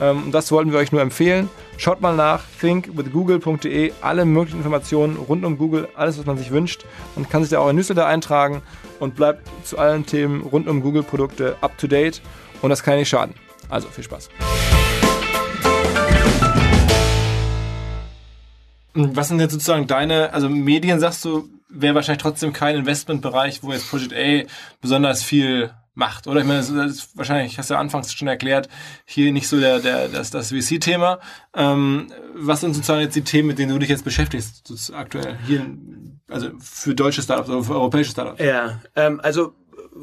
Ähm, 0.01 0.33
das 0.33 0.51
wollten 0.51 0.73
wir 0.73 0.79
euch 0.79 0.93
nur 0.93 1.01
empfehlen. 1.01 1.49
Schaut 1.77 2.01
mal 2.01 2.14
nach 2.14 2.43
thinkwithgoogle.de, 2.61 3.93
alle 4.03 4.25
möglichen 4.25 4.59
Informationen 4.59 5.16
rund 5.16 5.45
um 5.45 5.57
Google, 5.57 5.88
alles, 5.95 6.19
was 6.19 6.27
man 6.27 6.37
sich 6.37 6.51
wünscht. 6.51 6.85
Man 7.16 7.29
kann 7.29 7.43
sich 7.43 7.51
da 7.51 7.61
auch 7.61 7.71
in 7.71 7.77
Newsletter 7.77 8.07
eintragen 8.07 8.62
und 8.99 9.14
bleibt 9.16 9.49
zu 9.64 9.79
allen 9.79 10.05
Themen 10.05 10.43
rund 10.43 10.69
um 10.69 10.83
Google-Produkte 10.83 11.57
up 11.61 11.79
to 11.79 11.87
date. 11.87 12.21
Und 12.62 12.71
das 12.71 12.83
kann 12.83 12.97
nicht 12.97 13.09
schaden. 13.09 13.35
Also 13.71 13.88
viel 13.88 14.05
Spaß. 14.05 14.29
Was 18.94 19.29
sind 19.29 19.40
jetzt 19.40 19.53
sozusagen 19.53 19.87
deine, 19.87 20.33
also 20.33 20.48
Medien 20.48 21.00
sagst 21.00 21.24
du, 21.24 21.48
wäre 21.68 21.94
wahrscheinlich 21.94 22.22
trotzdem 22.22 22.53
kein 22.53 22.76
Investmentbereich, 22.76 23.62
wo 23.62 23.72
jetzt 23.72 23.88
Project 23.88 24.12
A 24.12 24.50
besonders 24.81 25.22
viel 25.22 25.70
macht, 25.94 26.26
oder? 26.26 26.40
Ich 26.40 26.46
meine, 26.46 26.59
das 26.59 26.70
ist 26.70 27.16
wahrscheinlich, 27.16 27.59
hast 27.59 27.70
du 27.70 27.74
ja 27.74 27.81
anfangs 27.81 28.12
schon 28.12 28.29
erklärt, 28.29 28.68
hier 29.05 29.33
nicht 29.33 29.48
so 29.48 29.61
der, 29.61 29.81
der, 29.81 30.09
das, 30.09 30.31
das 30.31 30.50
VC-Thema. 30.50 31.20
Ähm, 31.55 32.12
was 32.35 32.61
sind 32.61 32.74
sozusagen 32.74 33.03
jetzt 33.03 33.16
die 33.16 33.22
Themen, 33.22 33.48
mit 33.48 33.59
denen 33.59 33.72
du 33.72 33.79
dich 33.79 33.88
jetzt 33.88 34.05
beschäftigst, 34.05 34.92
aktuell 34.94 35.38
hier, 35.46 35.66
also 36.29 36.50
für 36.59 36.94
deutsche 36.94 37.22
Startups 37.22 37.48
oder 37.48 37.62
für 37.62 37.74
europäische 37.74 38.11
Startups? 38.11 38.42
Ja, 38.42 38.81
ähm, 38.96 39.20
also 39.22 39.55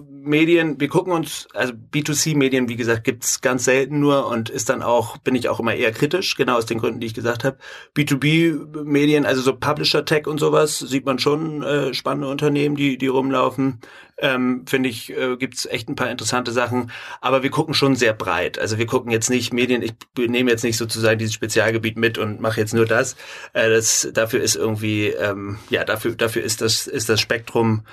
Medien, 0.06 0.80
wir 0.80 0.88
gucken 0.90 1.14
uns, 1.14 1.48
also 1.54 1.74
B2C-Medien, 1.74 2.70
wie 2.70 2.76
gesagt, 2.76 3.04
gibt's 3.04 3.42
ganz 3.42 3.66
selten 3.66 4.00
nur 4.00 4.28
und 4.28 4.50
ist 4.50 4.70
dann 4.70 4.84
auch, 4.84 5.18
bin 5.18 5.36
ich 5.36 5.50
auch 5.50 5.60
immer 5.60 5.74
eher 5.74 5.92
kritisch, 5.92 6.36
genau 6.36 6.58
aus 6.58 6.66
den 6.66 6.80
Gründen, 6.80 7.00
die 7.00 7.08
ich 7.08 7.14
gesagt 7.14 7.44
habe. 7.44 7.58
B2B-Medien, 7.96 9.26
also 9.26 9.42
so 9.42 9.56
Publisher-Tech 9.56 10.28
und 10.28 10.40
sowas, 10.40 10.80
sieht 10.80 11.06
man 11.06 11.20
schon 11.20 11.64
äh, 11.64 11.94
spannende 11.94 12.28
Unternehmen, 12.28 12.76
die, 12.76 12.98
die 12.98 13.08
rumlaufen. 13.08 13.80
Ähm, 14.20 14.66
Finde 14.68 14.90
ich, 14.90 15.16
äh, 15.16 15.38
gibt's 15.38 15.66
echt 15.68 15.90
ein 15.90 15.96
paar 15.96 16.10
interessante 16.10 16.52
Sachen. 16.52 16.92
Aber 17.22 17.44
wir 17.44 17.52
gucken 17.52 17.74
schon 17.74 17.96
sehr 17.96 18.14
breit. 18.14 18.58
Also 18.58 18.78
wir 18.78 18.88
gucken 18.88 19.12
jetzt 19.12 19.30
nicht 19.30 19.54
Medien, 19.54 19.84
ich 19.84 19.94
nehme 20.18 20.50
jetzt 20.50 20.64
nicht 20.64 20.78
sozusagen 20.78 21.20
dieses 21.20 21.36
Spezialgebiet 21.36 21.98
mit 21.98 22.18
und 22.18 22.42
mache 22.42 22.60
jetzt 22.60 22.74
nur 22.74 22.86
das. 22.86 23.16
Äh, 23.54 23.70
das 23.70 24.10
dafür 24.14 24.42
ist 24.42 24.56
irgendwie, 24.56 25.08
ähm, 25.08 25.60
ja, 25.70 25.84
dafür, 25.84 26.16
dafür 26.16 26.44
ist 26.44 26.62
das, 26.62 26.88
ist 26.88 27.10
das 27.10 27.22
Spektrum 27.22 27.84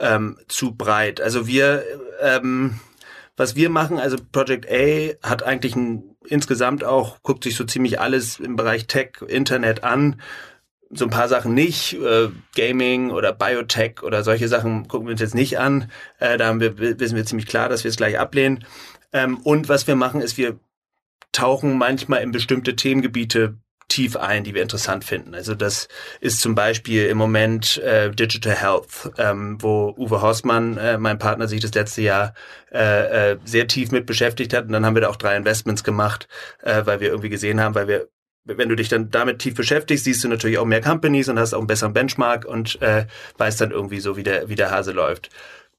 ähm, 0.00 0.38
zu 0.48 0.74
breit. 0.74 1.20
Also 1.20 1.46
wir, 1.46 1.84
ähm, 2.20 2.80
was 3.36 3.56
wir 3.56 3.70
machen, 3.70 3.98
also 3.98 4.16
Project 4.32 4.66
A 4.70 5.28
hat 5.28 5.42
eigentlich 5.42 5.76
ein, 5.76 6.16
insgesamt 6.26 6.84
auch, 6.84 7.22
guckt 7.22 7.44
sich 7.44 7.56
so 7.56 7.64
ziemlich 7.64 8.00
alles 8.00 8.38
im 8.38 8.56
Bereich 8.56 8.86
Tech, 8.86 9.22
Internet 9.26 9.84
an. 9.84 10.20
So 10.90 11.06
ein 11.06 11.10
paar 11.10 11.28
Sachen 11.28 11.54
nicht, 11.54 11.94
äh, 11.94 12.28
Gaming 12.54 13.10
oder 13.10 13.32
Biotech 13.32 14.02
oder 14.02 14.22
solche 14.22 14.48
Sachen 14.48 14.86
gucken 14.86 15.08
wir 15.08 15.12
uns 15.12 15.20
jetzt 15.20 15.34
nicht 15.34 15.58
an. 15.58 15.90
Äh, 16.18 16.36
da 16.36 16.46
haben 16.46 16.60
wir, 16.60 16.78
wissen 16.78 17.16
wir 17.16 17.24
ziemlich 17.24 17.46
klar, 17.46 17.68
dass 17.68 17.82
wir 17.82 17.88
es 17.88 17.96
gleich 17.96 18.18
ablehnen. 18.18 18.64
Ähm, 19.12 19.38
und 19.38 19.68
was 19.68 19.86
wir 19.86 19.96
machen, 19.96 20.20
ist, 20.20 20.38
wir 20.38 20.58
tauchen 21.32 21.76
manchmal 21.76 22.22
in 22.22 22.30
bestimmte 22.30 22.76
Themengebiete 22.76 23.58
tief 23.88 24.16
ein, 24.16 24.44
die 24.44 24.54
wir 24.54 24.62
interessant 24.62 25.04
finden. 25.04 25.34
Also 25.34 25.54
das 25.54 25.88
ist 26.20 26.40
zum 26.40 26.54
Beispiel 26.54 27.06
im 27.06 27.18
Moment 27.18 27.78
äh, 27.78 28.10
Digital 28.10 28.54
Health, 28.54 29.12
ähm, 29.18 29.58
wo 29.60 29.94
Uwe 29.96 30.22
Horstmann, 30.22 30.76
äh, 30.76 30.98
mein 30.98 31.18
Partner, 31.18 31.48
sich 31.48 31.60
das 31.60 31.74
letzte 31.74 32.02
Jahr 32.02 32.34
äh, 32.72 33.32
äh, 33.32 33.38
sehr 33.44 33.66
tief 33.66 33.90
mit 33.90 34.06
beschäftigt 34.06 34.52
hat. 34.52 34.66
Und 34.66 34.72
dann 34.72 34.84
haben 34.84 34.94
wir 34.94 35.02
da 35.02 35.08
auch 35.08 35.16
drei 35.16 35.36
Investments 35.36 35.84
gemacht, 35.84 36.28
äh, 36.62 36.82
weil 36.84 37.00
wir 37.00 37.08
irgendwie 37.08 37.28
gesehen 37.28 37.60
haben, 37.60 37.74
weil 37.74 37.88
wir 37.88 38.08
wenn 38.46 38.68
du 38.68 38.76
dich 38.76 38.88
dann 38.90 39.10
damit 39.10 39.38
tief 39.38 39.54
beschäftigst, 39.54 40.04
siehst 40.04 40.22
du 40.22 40.28
natürlich 40.28 40.58
auch 40.58 40.66
mehr 40.66 40.82
Companies 40.82 41.28
und 41.30 41.38
hast 41.38 41.54
auch 41.54 41.58
einen 41.58 41.66
besseren 41.66 41.94
Benchmark 41.94 42.44
und 42.44 42.80
äh, 42.82 43.06
weißt 43.38 43.60
dann 43.60 43.70
irgendwie 43.70 44.00
so, 44.00 44.16
wie 44.16 44.22
der, 44.22 44.48
wie 44.50 44.54
der 44.54 44.70
Hase 44.70 44.92
läuft. 44.92 45.30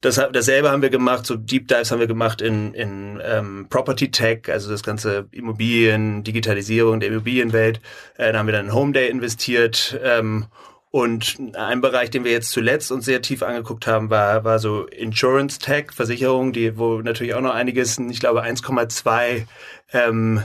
Das, 0.01 0.15
dasselbe 0.15 0.69
haben 0.69 0.81
wir 0.81 0.89
gemacht, 0.89 1.25
so 1.25 1.35
Deep 1.35 1.67
Dives 1.67 1.91
haben 1.91 1.99
wir 1.99 2.07
gemacht 2.07 2.41
in, 2.41 2.73
in 2.73 3.19
ähm, 3.23 3.67
Property 3.69 4.11
Tech, 4.11 4.49
also 4.49 4.69
das 4.69 4.83
ganze 4.83 5.27
Immobilien, 5.31 6.23
Digitalisierung 6.23 6.99
der 6.99 7.09
Immobilienwelt. 7.09 7.81
Äh, 8.17 8.31
da 8.31 8.39
haben 8.39 8.45
wir 8.45 8.53
dann 8.53 8.67
in 8.67 8.73
Home 8.73 8.93
Day 8.93 9.09
investiert. 9.09 9.99
Ähm, 10.03 10.45
und 10.91 11.37
ein 11.55 11.81
Bereich, 11.81 12.09
den 12.09 12.23
wir 12.23 12.31
jetzt 12.31 12.51
zuletzt 12.51 12.89
uns 12.89 13.03
sehr 13.03 13.21
tief 13.21 13.43
angeguckt 13.43 13.85
haben, 13.85 14.09
war, 14.09 14.45
war 14.45 14.59
so 14.59 14.85
Insurance 14.85 15.59
Tech, 15.59 15.91
Versicherung, 15.91 16.53
die, 16.53 16.77
wo 16.77 17.01
natürlich 17.01 17.33
auch 17.33 17.41
noch 17.41 17.53
einiges, 17.53 17.97
ich 17.97 18.21
glaube 18.21 18.43
1,2 18.43 19.45
ähm, 19.91 20.41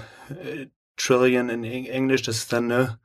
Trillion 0.97 1.49
in 1.51 1.63
Englisch, 1.63 2.23
das 2.23 2.39
ist 2.39 2.53
dann 2.53 2.71
eine 2.73 2.99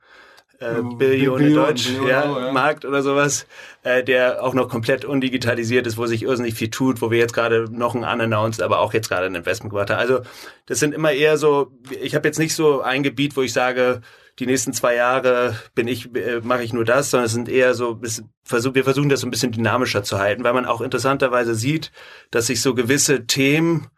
äh, 0.58 0.82
Billionen 0.96 1.54
Deutsch, 1.54 1.88
Billion, 1.88 2.08
ja, 2.08 2.46
ja, 2.46 2.52
Markt 2.52 2.84
oder 2.84 3.02
sowas, 3.02 3.46
äh, 3.82 4.02
der 4.02 4.42
auch 4.42 4.54
noch 4.54 4.68
komplett 4.68 5.04
undigitalisiert 5.04 5.86
ist, 5.86 5.98
wo 5.98 6.06
sich 6.06 6.22
irrsinnig 6.22 6.54
viel 6.54 6.70
tut, 6.70 7.02
wo 7.02 7.10
wir 7.10 7.18
jetzt 7.18 7.34
gerade 7.34 7.66
noch 7.70 7.94
ein 7.94 8.04
unannounced, 8.04 8.62
aber 8.62 8.80
auch 8.80 8.94
jetzt 8.94 9.08
gerade 9.08 9.26
ein 9.26 9.34
Investment 9.34 9.72
gemacht 9.72 9.90
haben. 9.90 9.98
Also 9.98 10.20
das 10.66 10.78
sind 10.78 10.94
immer 10.94 11.12
eher 11.12 11.36
so, 11.36 11.72
ich 12.00 12.14
habe 12.14 12.26
jetzt 12.26 12.38
nicht 12.38 12.54
so 12.54 12.80
ein 12.80 13.02
Gebiet, 13.02 13.36
wo 13.36 13.42
ich 13.42 13.52
sage, 13.52 14.00
die 14.38 14.46
nächsten 14.46 14.72
zwei 14.72 14.94
Jahre 14.94 15.56
bin 15.74 15.88
ich, 15.88 16.14
äh, 16.14 16.40
mache 16.42 16.62
ich 16.62 16.72
nur 16.72 16.84
das, 16.84 17.10
sondern 17.10 17.26
es 17.26 17.32
sind 17.32 17.48
eher 17.48 17.74
so, 17.74 18.00
wir 18.02 18.10
versuchen 18.84 19.08
das 19.08 19.20
so 19.20 19.26
ein 19.26 19.30
bisschen 19.30 19.52
dynamischer 19.52 20.02
zu 20.02 20.18
halten, 20.18 20.44
weil 20.44 20.52
man 20.52 20.66
auch 20.66 20.80
interessanterweise 20.80 21.54
sieht, 21.54 21.90
dass 22.30 22.46
sich 22.46 22.60
so 22.60 22.74
gewisse 22.74 23.26
Themen, 23.26 23.88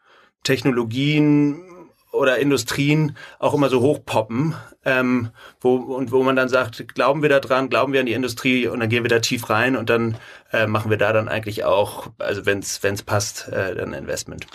Technologien, 0.45 1.68
oder 2.13 2.39
Industrien 2.39 3.17
auch 3.39 3.55
immer 3.55 3.69
so 3.69 3.81
hochpoppen, 3.81 4.55
ähm, 4.85 5.31
wo, 5.61 5.77
und 5.77 6.11
wo 6.13 6.23
man 6.23 6.37
dann 6.37 6.49
sagt, 6.49 6.95
glauben 6.95 7.23
wir 7.23 7.29
da 7.29 7.41
dran, 7.41 7.69
glauben 7.69 7.93
wir 7.93 8.01
an 8.01 8.07
die 8.07 8.13
Industrie 8.13 8.67
und 8.67 8.81
dann 8.81 8.89
gehen 8.89 9.05
wir 9.05 9.11
da 9.11 9.19
tief 9.21 9.51
rein 9.51 9.77
und 9.77 9.91
dann 9.91 10.17
äh, 10.53 10.67
machen 10.67 10.91
wir 10.91 10.99
da 10.99 11.13
dann 11.13 11.29
eigentlich 11.29 11.65
auch, 11.65 12.09
also 12.19 12.47
wenn 12.47 12.61
es 12.61 13.03
passt, 13.03 13.49
äh, 13.49 13.75
dann 13.75 13.93
Investment. 13.93 14.47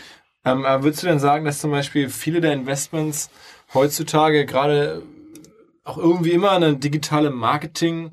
Ähm, 0.45 0.63
würdest 0.63 1.03
du 1.03 1.07
denn 1.07 1.19
sagen, 1.19 1.45
dass 1.45 1.59
zum 1.59 1.71
Beispiel 1.71 2.09
viele 2.09 2.41
der 2.41 2.53
Investments 2.53 3.29
heutzutage 3.73 4.45
gerade 4.45 5.03
auch 5.83 5.97
irgendwie 5.97 6.31
immer 6.31 6.51
eine 6.51 6.75
digitale 6.75 7.29
Marketing- 7.29 8.11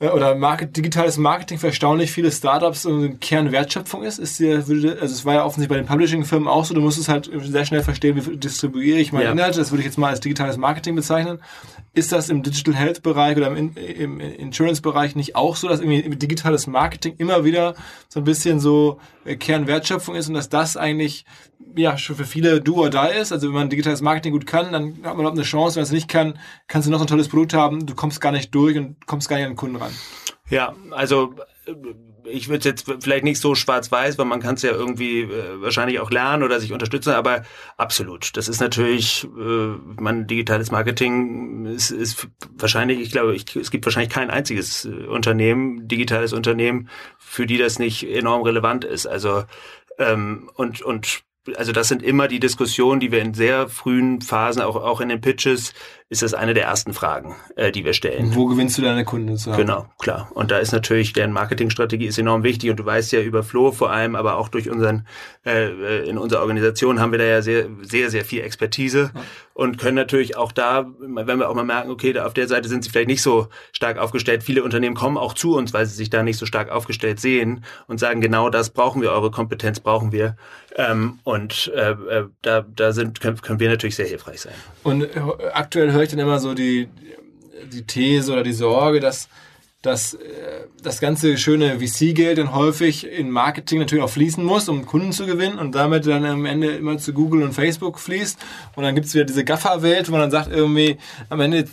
oder 0.00 0.36
Market, 0.36 0.76
digitales 0.76 1.16
Marketing 1.16 1.58
für 1.58 1.68
erstaunlich 1.68 2.12
viele 2.12 2.30
Startups 2.30 2.86
eine 2.86 3.16
Kernwertschöpfung 3.16 4.04
ist, 4.04 4.20
ist 4.20 4.38
dir, 4.38 4.68
würde, 4.68 4.98
also 5.00 5.12
es 5.12 5.24
war 5.24 5.34
ja 5.34 5.44
offensichtlich 5.44 5.76
bei 5.76 5.82
den 5.82 5.86
Publishing-Firmen 5.86 6.46
auch 6.46 6.64
so, 6.64 6.72
du 6.72 6.80
musst 6.80 7.00
es 7.00 7.08
halt 7.08 7.28
sehr 7.42 7.64
schnell 7.64 7.82
verstehen, 7.82 8.14
wie 8.14 8.36
distribuiere 8.36 8.98
ich 8.98 9.12
meine 9.12 9.24
ja. 9.24 9.32
Inhalte, 9.32 9.58
das 9.58 9.72
würde 9.72 9.80
ich 9.80 9.86
jetzt 9.86 9.98
mal 9.98 10.10
als 10.10 10.20
digitales 10.20 10.56
Marketing 10.56 10.94
bezeichnen. 10.94 11.40
Ist 11.94 12.12
das 12.12 12.28
im 12.28 12.44
Digital 12.44 12.76
Health 12.76 13.02
Bereich 13.02 13.36
oder 13.36 13.48
im, 13.48 13.74
im 13.76 14.20
Insurance 14.20 14.82
Bereich 14.82 15.16
nicht 15.16 15.34
auch 15.34 15.56
so, 15.56 15.66
dass 15.66 15.80
irgendwie 15.80 16.14
digitales 16.14 16.68
Marketing 16.68 17.14
immer 17.18 17.44
wieder 17.44 17.74
so 18.08 18.20
ein 18.20 18.24
bisschen 18.24 18.60
so 18.60 19.00
äh, 19.24 19.34
Kernwertschöpfung 19.34 20.14
ist 20.14 20.28
und 20.28 20.34
dass 20.34 20.48
das 20.48 20.76
eigentlich 20.76 21.24
ja 21.76 21.96
schon 21.98 22.16
für 22.16 22.24
viele 22.24 22.60
do 22.60 22.76
or 22.76 22.90
die 22.90 23.18
ist. 23.20 23.32
Also 23.32 23.48
wenn 23.48 23.54
man 23.54 23.70
digitales 23.70 24.00
Marketing 24.00 24.32
gut 24.32 24.46
kann, 24.46 24.72
dann 24.72 24.94
hat 24.96 25.02
man 25.02 25.20
überhaupt 25.20 25.38
eine 25.38 25.44
Chance. 25.44 25.76
Wenn 25.76 25.82
man 25.82 25.86
es 25.86 25.92
nicht 25.92 26.08
kann, 26.08 26.38
kannst 26.66 26.86
du 26.86 26.92
noch 26.92 26.98
so 26.98 27.04
ein 27.04 27.08
tolles 27.08 27.28
Produkt 27.28 27.54
haben, 27.54 27.86
du 27.86 27.94
kommst 27.94 28.20
gar 28.20 28.32
nicht 28.32 28.54
durch 28.54 28.76
und 28.76 29.06
kommst 29.06 29.28
gar 29.28 29.36
nicht 29.36 29.46
an 29.46 29.52
den 29.52 29.56
Kunden 29.56 29.76
ran. 29.76 29.92
Ja, 30.50 30.74
also 30.90 31.34
äh, 31.66 31.72
ich 32.30 32.48
würde 32.48 32.68
jetzt 32.68 32.84
vielleicht 33.00 33.24
nicht 33.24 33.40
so 33.40 33.54
schwarz-weiß, 33.54 34.18
weil 34.18 34.26
man 34.26 34.40
kann 34.40 34.54
es 34.54 34.62
ja 34.62 34.70
irgendwie 34.70 35.22
äh, 35.22 35.60
wahrscheinlich 35.62 36.00
auch 36.00 36.10
lernen 36.10 36.42
oder 36.42 36.60
sich 36.60 36.72
unterstützen, 36.72 37.10
aber 37.10 37.42
absolut. 37.76 38.36
Das 38.36 38.48
ist 38.48 38.60
natürlich, 38.60 39.24
äh, 39.24 40.00
man 40.00 40.26
digitales 40.26 40.70
Marketing 40.70 41.64
ist, 41.66 41.90
ist 41.90 42.28
wahrscheinlich, 42.56 43.00
ich 43.00 43.10
glaube, 43.10 43.34
ich, 43.34 43.56
es 43.56 43.70
gibt 43.70 43.86
wahrscheinlich 43.86 44.12
kein 44.12 44.30
einziges 44.30 44.84
äh, 44.84 45.06
Unternehmen, 45.06 45.88
digitales 45.88 46.32
Unternehmen, 46.32 46.88
für 47.18 47.46
die 47.46 47.58
das 47.58 47.78
nicht 47.78 48.06
enorm 48.06 48.42
relevant 48.42 48.84
ist. 48.84 49.06
Also 49.06 49.44
ähm, 49.98 50.50
und 50.54 50.82
und 50.82 51.22
also 51.56 51.72
das 51.72 51.88
sind 51.88 52.02
immer 52.02 52.28
die 52.28 52.40
Diskussionen, 52.40 53.00
die 53.00 53.12
wir 53.12 53.20
in 53.20 53.34
sehr 53.34 53.68
frühen 53.68 54.20
Phasen, 54.20 54.62
auch, 54.62 54.76
auch 54.76 55.00
in 55.00 55.08
den 55.08 55.20
Pitches, 55.20 55.72
ist 56.10 56.22
das 56.22 56.32
eine 56.32 56.54
der 56.54 56.64
ersten 56.64 56.94
Fragen, 56.94 57.36
äh, 57.56 57.70
die 57.70 57.84
wir 57.84 57.92
stellen. 57.92 58.34
Wo 58.34 58.46
gewinnst 58.46 58.78
du 58.78 58.82
deine 58.82 59.04
Kunden 59.04 59.36
zu 59.36 59.50
Genau, 59.52 59.86
klar. 59.98 60.30
Und 60.32 60.50
da 60.50 60.58
ist 60.58 60.72
natürlich, 60.72 61.12
deren 61.12 61.32
Marketingstrategie 61.32 62.06
ist 62.06 62.18
enorm 62.18 62.44
wichtig 62.44 62.70
und 62.70 62.78
du 62.78 62.86
weißt 62.86 63.12
ja 63.12 63.20
über 63.20 63.42
Flo 63.42 63.72
vor 63.72 63.90
allem, 63.90 64.16
aber 64.16 64.38
auch 64.38 64.48
durch 64.48 64.70
unseren, 64.70 65.06
äh, 65.44 66.08
in 66.08 66.16
unserer 66.16 66.40
Organisation 66.40 66.98
haben 66.98 67.12
wir 67.12 67.18
da 67.18 67.26
ja 67.26 67.42
sehr, 67.42 67.66
sehr, 67.82 68.08
sehr 68.08 68.24
viel 68.24 68.40
Expertise 68.40 69.10
ja. 69.14 69.20
und 69.52 69.76
können 69.76 69.96
natürlich 69.96 70.34
auch 70.38 70.50
da, 70.50 70.86
wenn 70.98 71.38
wir 71.38 71.50
auch 71.50 71.54
mal 71.54 71.64
merken, 71.64 71.90
okay, 71.90 72.14
da 72.14 72.24
auf 72.24 72.32
der 72.32 72.48
Seite 72.48 72.70
sind 72.70 72.84
sie 72.84 72.90
vielleicht 72.90 73.08
nicht 73.08 73.22
so 73.22 73.48
stark 73.72 73.98
aufgestellt. 73.98 74.42
Viele 74.42 74.64
Unternehmen 74.64 74.96
kommen 74.96 75.18
auch 75.18 75.34
zu 75.34 75.56
uns, 75.56 75.74
weil 75.74 75.84
sie 75.84 75.94
sich 75.94 76.08
da 76.08 76.22
nicht 76.22 76.38
so 76.38 76.46
stark 76.46 76.70
aufgestellt 76.70 77.20
sehen 77.20 77.64
und 77.86 78.00
sagen, 78.00 78.22
genau 78.22 78.48
das 78.48 78.70
brauchen 78.70 79.02
wir, 79.02 79.10
eure 79.10 79.30
Kompetenz 79.30 79.78
brauchen 79.80 80.10
wir. 80.10 80.36
Ähm, 80.74 81.18
und 81.24 81.70
äh, 81.74 81.90
äh 81.90 82.24
da, 82.40 82.62
da 82.62 82.92
sind, 82.92 83.20
können, 83.20 83.40
können 83.42 83.60
wir 83.60 83.68
natürlich 83.68 83.96
sehr 83.96 84.06
hilfreich 84.06 84.40
sein. 84.40 84.54
Und 84.84 85.02
äh, 85.02 85.20
aktuell 85.52 85.97
höre 85.98 86.04
ich 86.04 86.10
dann 86.10 86.20
immer 86.20 86.38
so 86.38 86.54
die, 86.54 86.88
die 87.72 87.82
These 87.82 88.32
oder 88.32 88.44
die 88.44 88.52
Sorge, 88.52 89.00
dass, 89.00 89.28
dass 89.82 90.14
äh, 90.14 90.66
das 90.80 91.00
ganze 91.00 91.36
schöne 91.38 91.80
VC-Geld 91.80 92.38
dann 92.38 92.54
häufig 92.54 93.04
in 93.04 93.30
Marketing 93.30 93.80
natürlich 93.80 94.04
auch 94.04 94.10
fließen 94.10 94.44
muss, 94.44 94.68
um 94.68 94.86
Kunden 94.86 95.10
zu 95.10 95.26
gewinnen 95.26 95.58
und 95.58 95.74
damit 95.74 96.06
dann 96.06 96.24
am 96.24 96.46
Ende 96.46 96.68
immer 96.76 96.98
zu 96.98 97.12
Google 97.12 97.42
und 97.42 97.52
Facebook 97.52 97.98
fließt. 97.98 98.38
Und 98.76 98.84
dann 98.84 98.94
gibt 98.94 99.08
es 99.08 99.14
wieder 99.14 99.24
diese 99.24 99.44
Gaffer-Welt, 99.44 100.08
wo 100.08 100.12
man 100.12 100.20
dann 100.20 100.30
sagt, 100.30 100.52
irgendwie 100.52 100.98
am 101.30 101.40
Ende 101.40 101.58
äh, 101.58 101.66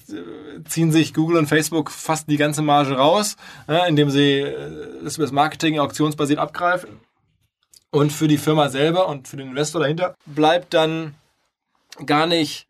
ziehen 0.67 0.91
sich 0.91 1.13
Google 1.13 1.37
und 1.37 1.45
Facebook 1.45 1.91
fast 1.91 2.27
die 2.27 2.37
ganze 2.37 2.63
Marge 2.63 2.93
raus, 2.93 3.35
äh, 3.67 3.87
indem 3.87 4.09
sie 4.09 4.43
das 5.03 5.17
über 5.17 5.25
das 5.25 5.31
Marketing 5.31 5.77
auktionsbasiert 5.77 6.39
abgreifen. 6.39 6.89
Und 7.91 8.11
für 8.11 8.27
die 8.27 8.39
Firma 8.39 8.69
selber 8.69 9.07
und 9.07 9.27
für 9.27 9.37
den 9.37 9.49
Investor 9.49 9.81
dahinter 9.81 10.15
bleibt 10.25 10.73
dann 10.73 11.13
gar 12.07 12.25
nicht 12.25 12.67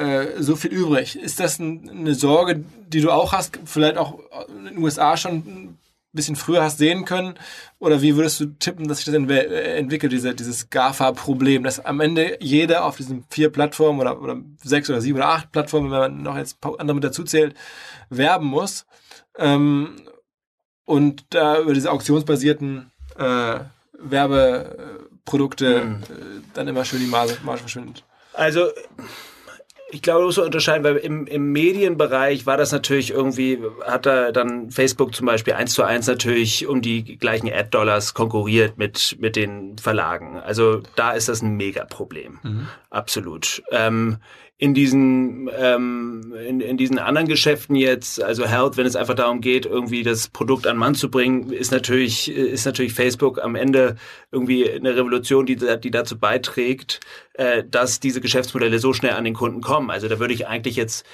äh, 0.00 0.42
so 0.42 0.56
viel 0.56 0.72
übrig. 0.72 1.16
Ist 1.16 1.40
das 1.40 1.58
ein, 1.58 1.90
eine 1.90 2.14
Sorge, 2.14 2.64
die 2.88 3.00
du 3.00 3.10
auch 3.10 3.32
hast, 3.32 3.58
vielleicht 3.66 3.98
auch 3.98 4.18
in 4.48 4.64
den 4.64 4.78
USA 4.78 5.16
schon 5.16 5.34
ein 5.34 5.78
bisschen 6.12 6.36
früher 6.36 6.62
hast 6.62 6.78
sehen 6.78 7.04
können? 7.04 7.34
Oder 7.78 8.00
wie 8.00 8.16
würdest 8.16 8.40
du 8.40 8.46
tippen, 8.46 8.88
dass 8.88 8.98
sich 8.98 9.06
das 9.06 9.14
äh, 9.14 9.76
entwickelt, 9.78 10.12
diese, 10.12 10.34
dieses 10.34 10.70
GAFA-Problem, 10.70 11.64
dass 11.64 11.84
am 11.84 12.00
Ende 12.00 12.38
jeder 12.40 12.86
auf 12.86 12.96
diesen 12.96 13.24
vier 13.28 13.50
Plattformen 13.50 14.00
oder, 14.00 14.20
oder 14.22 14.40
sechs 14.64 14.88
oder 14.88 15.02
sieben 15.02 15.18
oder 15.18 15.28
acht 15.28 15.52
Plattformen, 15.52 15.90
wenn 15.90 15.98
man 15.98 16.22
noch 16.22 16.38
jetzt 16.38 16.56
andere 16.64 16.94
mit 16.94 17.04
dazu 17.04 17.24
zählt, 17.24 17.54
werben 18.08 18.46
muss? 18.46 18.86
Ähm, 19.36 19.96
und 20.86 21.26
da 21.30 21.60
über 21.60 21.74
diese 21.74 21.92
auktionsbasierten 21.92 22.90
äh, 23.18 23.60
Werbeprodukte 23.92 25.84
mhm. 25.84 26.02
äh, 26.02 26.06
dann 26.54 26.68
immer 26.68 26.86
schön 26.86 27.00
die 27.00 27.06
Marge, 27.06 27.36
Marge 27.44 27.60
verschwindet. 27.60 28.02
Also 28.32 28.70
ich 29.92 30.02
glaube, 30.02 30.20
du 30.20 30.26
musst 30.26 30.38
unterscheiden, 30.38 30.84
weil 30.84 30.96
im, 30.96 31.26
im 31.26 31.52
Medienbereich 31.52 32.46
war 32.46 32.56
das 32.56 32.72
natürlich 32.72 33.10
irgendwie, 33.10 33.58
hat 33.84 34.06
da 34.06 34.32
dann 34.32 34.70
Facebook 34.70 35.14
zum 35.14 35.26
Beispiel 35.26 35.54
eins 35.54 35.74
zu 35.74 35.82
eins 35.82 36.06
natürlich 36.06 36.66
um 36.66 36.80
die 36.82 37.16
gleichen 37.18 37.52
Ad-Dollars 37.52 38.14
konkurriert 38.14 38.78
mit, 38.78 39.16
mit 39.20 39.36
den 39.36 39.78
Verlagen. 39.78 40.38
Also 40.38 40.82
da 40.96 41.12
ist 41.12 41.28
das 41.28 41.42
ein 41.42 41.56
Mega-Problem. 41.56 42.38
Mhm. 42.42 42.68
Absolut. 42.90 43.62
Ähm, 43.70 44.18
in 44.60 44.74
diesen 44.74 45.48
ähm, 45.58 46.34
in, 46.46 46.60
in 46.60 46.76
diesen 46.76 46.98
anderen 46.98 47.26
Geschäften 47.26 47.74
jetzt, 47.76 48.22
also 48.22 48.44
Health, 48.46 48.76
wenn 48.76 48.84
es 48.84 48.94
einfach 48.94 49.14
darum 49.14 49.40
geht, 49.40 49.64
irgendwie 49.64 50.02
das 50.02 50.28
Produkt 50.28 50.66
an 50.66 50.76
Mann 50.76 50.94
zu 50.94 51.10
bringen, 51.10 51.50
ist 51.50 51.72
natürlich 51.72 52.30
ist 52.30 52.66
natürlich 52.66 52.92
Facebook 52.92 53.42
am 53.42 53.54
Ende 53.54 53.96
irgendwie 54.30 54.70
eine 54.70 54.94
Revolution, 54.94 55.46
die 55.46 55.56
die 55.56 55.90
dazu 55.90 56.18
beiträgt, 56.18 57.00
äh, 57.32 57.64
dass 57.66 58.00
diese 58.00 58.20
Geschäftsmodelle 58.20 58.78
so 58.78 58.92
schnell 58.92 59.12
an 59.12 59.24
den 59.24 59.32
Kunden 59.32 59.62
kommen. 59.62 59.90
Also 59.90 60.08
da 60.08 60.18
würde 60.20 60.34
ich 60.34 60.46
eigentlich 60.46 60.76
jetzt 60.76 61.06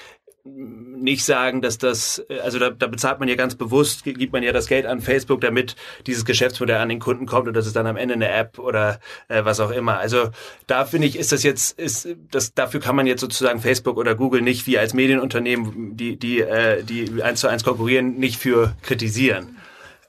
nicht 0.55 1.23
sagen, 1.23 1.61
dass 1.61 1.77
das, 1.77 2.23
also 2.43 2.59
da, 2.59 2.69
da 2.69 2.87
bezahlt 2.87 3.19
man 3.19 3.29
ja 3.29 3.35
ganz 3.35 3.55
bewusst, 3.55 4.03
gibt 4.03 4.33
man 4.33 4.43
ja 4.43 4.51
das 4.51 4.67
Geld 4.67 4.85
an 4.85 4.99
Facebook, 4.99 5.41
damit 5.41 5.75
dieses 6.05 6.25
Geschäftsmodell 6.25 6.77
an 6.77 6.89
den 6.89 6.99
Kunden 6.99 7.25
kommt 7.25 7.47
und 7.47 7.53
das 7.53 7.67
ist 7.67 7.75
dann 7.75 7.87
am 7.87 7.97
Ende 7.97 8.15
eine 8.15 8.29
App 8.29 8.59
oder 8.59 8.99
äh, 9.27 9.45
was 9.45 9.59
auch 9.59 9.71
immer. 9.71 9.97
Also 9.97 10.29
da 10.65 10.85
finde 10.85 11.07
ich, 11.07 11.17
ist 11.17 11.31
das 11.31 11.43
jetzt, 11.43 11.79
ist 11.79 12.07
das 12.31 12.53
dafür 12.53 12.79
kann 12.79 12.95
man 12.95 13.07
jetzt 13.07 13.21
sozusagen 13.21 13.59
Facebook 13.59 13.97
oder 13.97 14.15
Google 14.15 14.41
nicht 14.41 14.67
wie 14.67 14.77
als 14.77 14.93
Medienunternehmen, 14.93 15.95
die 15.95 16.17
die 16.17 16.41
äh, 16.41 16.83
die 16.83 17.21
eins 17.21 17.39
zu 17.39 17.47
eins 17.47 17.63
konkurrieren, 17.63 18.15
nicht 18.15 18.37
für 18.37 18.75
kritisieren. 18.81 19.57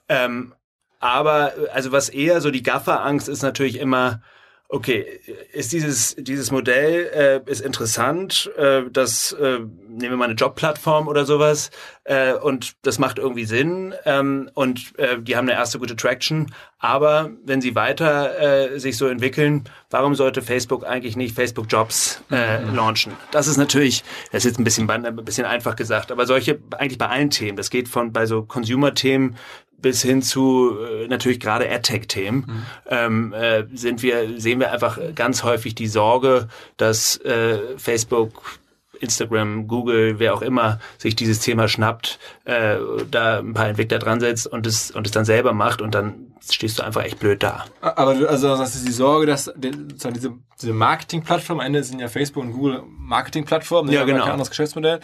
Ähm, 0.09 0.55
aber 1.01 1.53
also 1.73 1.93
was 1.93 2.09
eher 2.09 2.41
so 2.41 2.51
die 2.51 2.63
Gaffer-Angst 2.63 3.29
ist 3.29 3.43
natürlich 3.43 3.79
immer 3.79 4.23
Okay, 4.71 5.21
ist 5.55 5.73
dieses 5.73 6.15
dieses 6.19 6.51
Modell 6.51 7.43
äh, 7.47 7.51
ist 7.51 7.63
interessant, 7.63 8.51
äh, 8.59 8.83
das 8.93 9.33
äh, 9.33 9.61
nehmen 9.61 10.11
wir 10.11 10.17
mal 10.19 10.27
eine 10.27 10.35
Jobplattform 10.35 11.09
oder 11.09 11.25
sowas 11.25 11.71
äh, 12.05 12.35
und 12.35 12.75
das 12.83 12.99
macht 12.99 13.19
irgendwie 13.19 13.47
Sinn 13.47 13.95
ähm, 14.05 14.51
und 14.53 14.93
äh, 14.99 15.23
die 15.23 15.37
haben 15.37 15.49
eine 15.49 15.59
erste 15.59 15.79
gute 15.79 15.97
Traction, 15.97 16.53
aber 16.79 17.31
wenn 17.47 17.63
sie 17.63 17.75
weiter 17.77 18.75
äh, 18.75 18.79
sich 18.79 18.99
so 18.99 19.07
entwickeln, 19.07 19.65
warum 19.89 20.15
sollte 20.15 20.43
Facebook 20.43 20.85
eigentlich 20.85 21.17
nicht 21.17 21.35
Facebook 21.35 21.65
Jobs 21.71 22.23
äh, 22.31 22.59
mhm. 22.59 22.75
launchen? 22.75 23.13
Das 23.31 23.47
ist 23.47 23.57
natürlich, 23.57 24.05
das 24.33 24.45
ist 24.45 24.51
jetzt 24.51 24.59
ein 24.59 24.65
bisschen 24.65 24.91
ein 24.91 25.17
bisschen 25.25 25.47
einfach 25.47 25.77
gesagt, 25.77 26.13
aber 26.13 26.27
solche 26.27 26.59
eigentlich 26.77 26.99
bei 26.99 27.09
allen 27.09 27.31
Themen, 27.31 27.57
das 27.57 27.71
geht 27.71 27.89
von 27.89 28.13
bei 28.13 28.27
so 28.27 28.43
Consumer 28.43 28.93
Themen 28.93 29.37
bis 29.81 30.03
hin 30.03 30.23
zu 30.23 30.77
äh, 30.81 31.07
natürlich 31.09 31.41
gerade 31.41 31.71
AdTech-Themen 31.71 32.45
mhm. 32.47 32.63
ähm, 32.89 33.33
äh, 33.33 33.65
sind 33.73 34.03
wir 34.03 34.41
sehen 34.41 34.61
wir 34.61 34.73
einfach 34.73 34.99
ganz 35.15 35.45
häufig 35.45 35.75
die 35.75 35.87
Sorge, 35.87 36.49
dass 36.77 37.17
äh, 37.19 37.59
Facebook 37.77 38.59
Instagram, 39.01 39.69
Google, 39.69 40.19
wer 40.19 40.35
auch 40.35 40.43
immer 40.43 40.81
sich 40.99 41.17
dieses 41.17 41.41
Thema 41.41 41.69
schnappt, 41.69 42.19
äh, 42.45 42.77
da 43.11 43.39
ein 43.39 43.55
paar 43.55 43.69
Entwickler 43.69 43.99
dran 43.99 44.21
setzt 44.21 44.47
und 44.47 44.67
es, 44.67 44.91
und 44.91 45.07
es 45.07 45.13
dann 45.13 45.25
selber 45.25 45.53
macht 45.53 45.81
und 45.81 45.95
dann 45.95 46.28
stehst 46.51 46.79
du 46.79 46.83
einfach 46.83 47.05
echt 47.05 47.19
blöd 47.19 47.43
da. 47.43 47.65
Aber 47.81 48.15
du, 48.15 48.29
also 48.29 48.57
das 48.57 48.75
ist 48.75 48.87
die 48.87 48.93
Sorge, 48.93 49.27
dass 49.27 49.53
diese, 49.57 50.35
diese 50.61 50.73
Marketing-Plattform, 50.73 51.61
am 51.61 51.67
Ende 51.67 51.83
sind 51.85 52.01
ja 52.01 52.09
Facebook 52.09 52.43
und 52.43 52.53
Google 52.53 52.83
Marketing-Plattformen, 52.87 53.91
ja, 53.93 54.05
genau. 54.05 54.25
kein 54.25 54.33
anderes 54.33 54.51
Geschäftsmodell. 54.51 55.01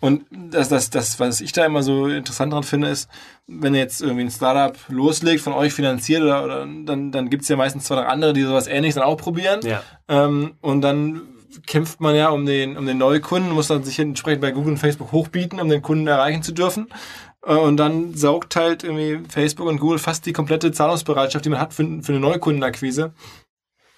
Und 0.00 0.24
das, 0.30 0.68
das, 0.68 0.90
das, 0.90 1.20
was 1.20 1.40
ich 1.40 1.52
da 1.52 1.64
immer 1.64 1.82
so 1.82 2.08
interessant 2.08 2.52
dran 2.52 2.62
finde, 2.62 2.88
ist, 2.88 3.08
wenn 3.46 3.74
jetzt 3.74 4.00
irgendwie 4.00 4.22
ein 4.22 4.30
Startup 4.30 4.76
loslegt, 4.88 5.42
von 5.42 5.52
euch 5.52 5.72
finanziert, 5.72 6.22
oder, 6.22 6.44
oder 6.44 6.66
dann, 6.66 7.12
dann 7.12 7.30
gibt's 7.30 7.48
ja 7.48 7.56
meistens 7.56 7.84
zwei, 7.84 7.96
drei 7.96 8.06
andere, 8.06 8.32
die 8.32 8.42
sowas 8.42 8.66
ähnliches 8.66 8.96
dann 8.96 9.04
auch 9.04 9.16
probieren. 9.16 9.60
Ja. 9.62 9.82
Ähm, 10.08 10.54
und 10.60 10.80
dann 10.80 11.22
kämpft 11.66 12.00
man 12.00 12.14
ja 12.14 12.30
um 12.30 12.46
den, 12.46 12.76
um 12.76 12.86
den 12.86 12.98
Neukunden, 12.98 13.52
muss 13.52 13.68
dann 13.68 13.84
sich 13.84 13.98
entsprechend 13.98 14.40
bei 14.40 14.52
Google 14.52 14.72
und 14.72 14.78
Facebook 14.78 15.12
hochbieten, 15.12 15.60
um 15.60 15.68
den 15.68 15.82
Kunden 15.82 16.06
erreichen 16.06 16.42
zu 16.42 16.52
dürfen. 16.52 16.88
Äh, 17.44 17.54
und 17.54 17.76
dann 17.76 18.14
saugt 18.14 18.56
halt 18.56 18.84
irgendwie 18.84 19.20
Facebook 19.28 19.66
und 19.66 19.78
Google 19.80 19.98
fast 19.98 20.26
die 20.26 20.32
komplette 20.32 20.72
Zahlungsbereitschaft, 20.72 21.44
die 21.44 21.50
man 21.50 21.60
hat 21.60 21.74
für, 21.74 21.84
für 22.02 22.12
eine 22.12 22.20
Neukundenakquise, 22.20 23.12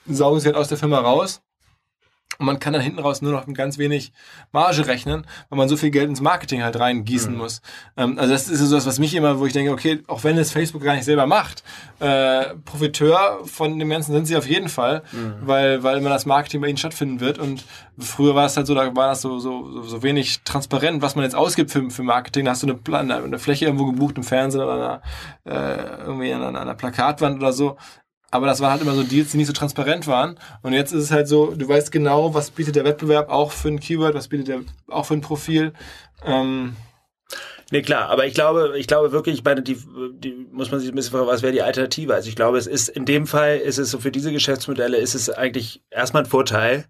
saugen 0.07 0.40
sie 0.40 0.46
halt 0.46 0.57
aus 0.57 0.68
der 0.68 0.78
Firma 0.78 0.98
raus. 0.98 1.42
Und 2.39 2.47
man 2.47 2.59
kann 2.59 2.72
dann 2.72 2.83
hinten 2.83 2.99
raus 2.99 3.22
nur 3.22 3.33
noch 3.33 3.47
mit 3.47 3.57
ganz 3.57 3.79
wenig 3.79 4.12
Marge 4.53 4.87
rechnen, 4.87 5.27
weil 5.49 5.57
man 5.57 5.68
so 5.68 5.77
viel 5.77 5.91
Geld 5.91 6.09
ins 6.09 6.20
Marketing 6.20 6.62
halt 6.62 6.79
reingießen 6.79 7.33
mhm. 7.33 7.39
muss. 7.39 7.62
Ähm, 7.97 8.18
also 8.18 8.33
das 8.33 8.49
ist 8.49 8.61
so 8.61 8.77
was, 8.77 8.85
was 8.85 8.99
mich 8.99 9.14
immer, 9.14 9.39
wo 9.39 9.47
ich 9.47 9.53
denke, 9.53 9.72
okay, 9.72 10.03
auch 10.07 10.22
wenn 10.24 10.37
es 10.37 10.53
Facebook 10.53 10.83
gar 10.83 10.95
nicht 10.95 11.05
selber 11.05 11.27
macht, 11.27 11.62
äh, 11.99 12.55
Profiteur 12.64 13.41
von 13.45 13.79
dem 13.79 13.89
Ganzen 13.89 14.12
sind 14.12 14.27
sie 14.27 14.37
auf 14.37 14.47
jeden 14.47 14.68
Fall, 14.68 15.03
mhm. 15.12 15.35
weil, 15.43 15.83
weil 15.83 15.99
immer 15.99 16.11
das 16.11 16.27
Marketing 16.27 16.61
bei 16.61 16.68
ihnen 16.68 16.77
stattfinden 16.77 17.20
wird. 17.20 17.39
Und 17.39 17.64
früher 17.99 18.35
war 18.35 18.45
es 18.45 18.57
halt 18.57 18.66
so, 18.66 18.74
da 18.74 18.95
war 18.95 19.09
das 19.09 19.22
so, 19.22 19.39
so, 19.39 19.83
so 19.83 20.03
wenig 20.03 20.43
transparent, 20.43 21.01
was 21.01 21.14
man 21.16 21.24
jetzt 21.24 21.35
ausgibt 21.35 21.70
für, 21.70 21.91
für 21.91 22.03
Marketing. 22.03 22.45
Da 22.45 22.51
hast 22.51 22.62
du 22.62 22.66
eine, 22.66 23.14
eine 23.16 23.39
Fläche 23.39 23.64
irgendwo 23.64 23.87
gebucht 23.87 24.18
im 24.18 24.24
Fernsehen 24.24 24.62
oder 24.62 24.74
einer, 24.74 25.03
äh, 25.45 26.05
irgendwie 26.05 26.33
an 26.35 26.43
einer, 26.43 26.61
einer 26.61 26.74
Plakatwand 26.74 27.39
oder 27.39 27.55
so. 27.55 27.79
Aber 28.31 28.47
das 28.47 28.61
waren 28.61 28.72
halt 28.72 28.83
immer 28.83 28.95
so 28.95 29.03
Deals, 29.03 29.31
die 29.31 29.37
nicht 29.37 29.47
so 29.47 29.53
transparent 29.53 30.07
waren. 30.07 30.39
Und 30.62 30.72
jetzt 30.72 30.93
ist 30.93 31.05
es 31.05 31.11
halt 31.11 31.29
so, 31.29 31.55
du 31.55 31.68
weißt 31.68 31.93
genau, 31.93 32.35
was 32.35 32.51
bietet 32.51 32.77
der 32.77 32.85
Wettbewerb 32.85 33.31
auch 33.31 33.53
für 33.53 33.68
ein 33.68 33.81
Keyword, 33.81 34.14
was 34.14 34.29
bietet 34.29 34.49
der 34.49 34.61
auch 34.89 35.07
für 35.07 35.14
ein 35.14 35.20
Profil. 35.20 35.72
Ähm, 36.24 36.77
Nee, 37.72 37.83
klar, 37.83 38.11
aber 38.11 38.27
ich 38.27 38.35
glaube, 38.35 38.79
ich 38.79 38.87
glaube 38.87 39.11
wirklich, 39.11 39.35
ich 39.39 39.45
meine, 39.45 39.61
die, 39.61 39.77
die 40.12 40.47
muss 40.53 40.70
man 40.70 40.79
sich 40.79 40.89
ein 40.89 40.95
bisschen 40.95 41.11
fragen, 41.11 41.27
was 41.27 41.43
wäre 41.43 41.53
die 41.53 41.62
Alternative? 41.62 42.14
Also 42.14 42.29
ich 42.29 42.37
glaube, 42.37 42.59
es 42.59 42.68
ist 42.68 42.89
in 42.89 43.05
dem 43.05 43.27
Fall 43.27 43.59
ist 43.59 43.79
es 43.79 43.91
so 43.91 43.99
für 43.99 44.12
diese 44.12 44.31
Geschäftsmodelle 44.31 44.99
ist 44.99 45.16
es 45.16 45.31
eigentlich 45.31 45.83
erstmal 45.91 46.22
ein 46.22 46.29
Vorteil, 46.29 46.85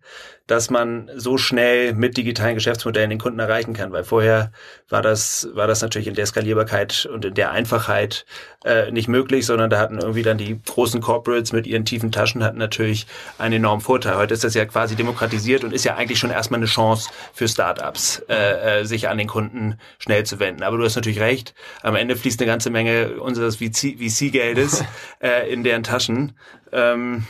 dass 0.46 0.70
man 0.70 1.10
so 1.16 1.38
schnell 1.38 1.92
mit 1.92 2.16
digitalen 2.16 2.54
Geschäftsmodellen 2.54 3.10
den 3.10 3.18
Kunden 3.18 3.38
erreichen 3.38 3.72
kann, 3.72 3.92
weil 3.92 4.04
vorher 4.04 4.52
war 4.88 5.02
das 5.02 5.48
war 5.54 5.66
das 5.66 5.82
natürlich 5.82 6.06
in 6.06 6.14
der 6.14 6.26
Skalierbarkeit 6.26 7.08
und 7.12 7.24
in 7.24 7.34
der 7.34 7.50
Einfachheit 7.50 8.26
äh, 8.64 8.90
nicht 8.92 9.08
möglich, 9.08 9.44
sondern 9.46 9.70
da 9.70 9.78
hatten 9.78 9.98
irgendwie 9.98 10.22
dann 10.22 10.38
die 10.38 10.60
großen 10.62 11.00
Corporates 11.00 11.52
mit 11.52 11.66
ihren 11.66 11.84
tiefen 11.84 12.12
Taschen 12.12 12.44
hatten 12.44 12.58
natürlich 12.58 13.06
einen 13.38 13.54
enormen 13.54 13.80
Vorteil. 13.80 14.16
Heute 14.16 14.34
ist 14.34 14.44
das 14.44 14.54
ja 14.54 14.64
quasi 14.64 14.94
demokratisiert 14.94 15.64
und 15.64 15.72
ist 15.72 15.84
ja 15.84 15.96
eigentlich 15.96 16.18
schon 16.18 16.30
erstmal 16.30 16.58
eine 16.58 16.66
Chance 16.66 17.10
für 17.32 17.48
Startups, 17.48 18.22
äh, 18.28 18.80
äh, 18.80 18.84
sich 18.84 19.08
an 19.08 19.18
den 19.18 19.26
Kunden 19.26 19.78
schnell 19.98 20.24
zu 20.24 20.38
wenden. 20.38 20.62
Aber 20.62 20.76
du 20.76 20.84
hast 20.84 20.96
natürlich 20.96 21.20
recht, 21.20 21.54
am 21.82 21.96
Ende 21.96 22.16
fließt 22.16 22.40
eine 22.40 22.46
ganze 22.46 22.70
Menge 22.70 23.20
unseres 23.20 23.56
VC-Geldes 23.56 24.84
äh, 25.20 25.52
in 25.52 25.64
deren 25.64 25.82
Taschen. 25.82 26.36
Ähm, 26.72 27.26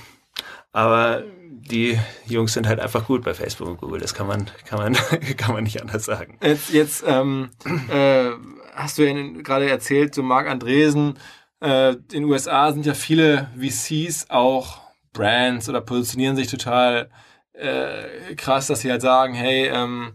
aber 0.73 1.23
die 1.69 1.99
Jungs 2.27 2.53
sind 2.53 2.67
halt 2.67 2.81
einfach 2.81 3.07
gut 3.07 3.25
bei 3.25 3.35
Facebook 3.35 3.69
und 3.69 3.81
Google. 3.81 4.01
Das 4.01 4.15
kann 4.15 4.27
man, 4.27 4.47
kann 4.65 4.79
man, 4.79 4.95
kann 5.37 5.55
man 5.55 5.65
nicht 5.65 5.81
anders 5.81 6.05
sagen. 6.05 6.39
Jetzt, 6.43 6.73
jetzt 6.73 7.05
ähm, 7.07 7.51
äh, 7.91 8.31
hast 8.75 8.99
du 8.99 9.03
ja 9.03 9.43
gerade 9.43 9.69
erzählt, 9.69 10.15
so 10.15 10.23
Marc 10.23 10.49
Andresen, 10.49 11.19
äh, 11.61 11.93
in 11.93 12.09
den 12.09 12.25
USA 12.25 12.73
sind 12.73 12.87
ja 12.87 12.95
viele 12.95 13.51
VCs 13.59 14.31
auch 14.31 14.81
Brands 15.13 15.69
oder 15.69 15.81
positionieren 15.81 16.37
sich 16.37 16.49
total 16.49 17.11
äh, 17.53 18.35
krass, 18.37 18.67
dass 18.67 18.81
sie 18.81 18.91
halt 18.91 19.03
sagen, 19.03 19.35
hey, 19.35 19.69
ähm, 19.69 20.15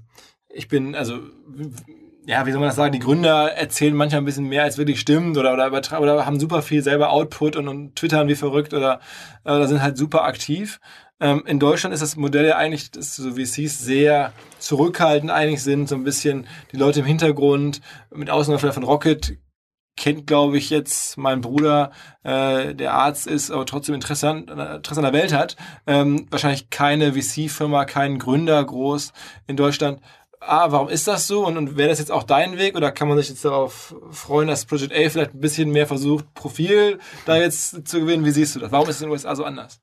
ich 0.49 0.68
bin, 0.68 0.95
also 0.95 1.20
ja, 2.26 2.45
wie 2.45 2.52
soll 2.52 2.60
man 2.60 2.70
das 2.70 2.76
sagen, 2.76 2.91
die 2.91 2.99
Gründer 2.99 3.52
erzählen 3.54 3.95
manchmal 3.95 4.22
ein 4.22 4.26
bisschen 4.26 4.47
mehr, 4.47 4.64
als 4.64 4.78
wirklich 4.78 4.99
stimmt 4.99 5.38
oder, 5.38 5.54
oder, 5.54 5.99
oder 5.99 6.26
haben 6.26 6.39
super 6.39 6.62
viel 6.62 6.84
selber 6.84 7.12
Output 7.12 7.56
und, 7.56 7.68
und 7.68 7.95
twittern 7.95 8.28
wie 8.28 8.36
verrückt 8.36 8.74
oder, 8.74 8.99
oder 9.43 9.68
sind 9.68 9.82
halt 9.82 9.97
super 9.97 10.24
aktiv. 10.24 10.80
Ähm, 11.22 11.43
in 11.45 11.59
Deutschland 11.59 11.93
ist 11.93 12.01
das 12.01 12.15
Modell 12.15 12.47
ja 12.47 12.57
eigentlich, 12.57 12.89
das, 12.89 13.15
so 13.15 13.38
wie 13.38 13.43
es 13.43 13.53
hieß, 13.53 13.80
sehr 13.80 14.34
zurückhaltend 14.57 15.32
eigentlich 15.32 15.61
sind, 15.61 15.88
so 15.88 15.95
ein 15.95 16.03
bisschen 16.03 16.47
die 16.72 16.78
Leute 16.78 17.01
im 17.01 17.05
Hintergrund, 17.05 17.80
mit 18.09 18.32
Ausnahme 18.32 18.74
von 18.74 18.84
Rocket, 18.84 19.38
kennt, 19.95 20.26
glaube 20.26 20.57
ich, 20.57 20.72
jetzt 20.72 21.17
mein 21.17 21.41
Bruder, 21.41 21.91
äh, 22.24 22.74
der 22.74 22.95
Arzt 22.95 23.28
ist, 23.28 23.51
aber 23.51 23.67
trotzdem 23.67 23.93
interessant, 23.93 24.49
Interesse 24.49 24.99
an 24.99 25.03
der 25.03 25.13
Welt 25.13 25.32
hat. 25.32 25.57
Ähm, 25.86 26.26
wahrscheinlich 26.32 26.72
keine 26.72 27.13
VC-Firma, 27.13 27.86
kein 27.86 28.17
Gründer 28.17 28.63
groß 28.63 29.13
in 29.45 29.57
Deutschland. 29.57 30.01
Ah, 30.39 30.72
warum 30.72 30.89
ist 30.89 31.07
das 31.07 31.28
so? 31.28 31.45
Und, 31.45 31.55
und 31.55 31.78
wäre 31.78 31.89
das 31.89 31.99
jetzt 31.99 32.11
auch 32.11 32.24
dein 32.24 32.57
Weg 32.57 32.76
oder 32.76 32.91
kann 32.91 33.07
man 33.07 33.17
sich 33.19 33.30
jetzt 33.30 33.45
darauf 33.45 33.93
freuen, 34.09 34.47
dass 34.47 34.65
Project 34.65 34.91
A 34.91 35.09
vielleicht 35.09 35.36
ein 35.36 35.39
bisschen 35.39 35.69
mehr 35.69 35.86
versucht, 35.86 36.34
Profil 36.34 36.97
da 37.28 37.38
jetzt 37.38 37.88
zu 37.88 37.99
gewinnen? 37.99 38.26
Wie 38.26 38.32
siehst 38.32 38.55
du 38.55 38.59
das? 38.59 38.72
Warum 38.72 38.89
ist 38.89 38.95
es 38.95 39.01
in 39.03 39.09
den 39.09 39.11
USA 39.11 39.36
so 39.36 39.43
anders? 39.43 39.82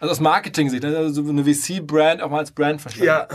Also 0.00 0.12
aus 0.12 0.20
Marketing-Sicht, 0.20 0.82
ne? 0.82 0.96
also 0.96 1.22
so 1.22 1.30
eine 1.30 1.44
VC-Brand 1.44 2.22
auch 2.22 2.30
mal 2.30 2.38
als 2.38 2.52
Brand 2.52 2.80
verstanden. 2.80 3.06
Ja, 3.06 3.28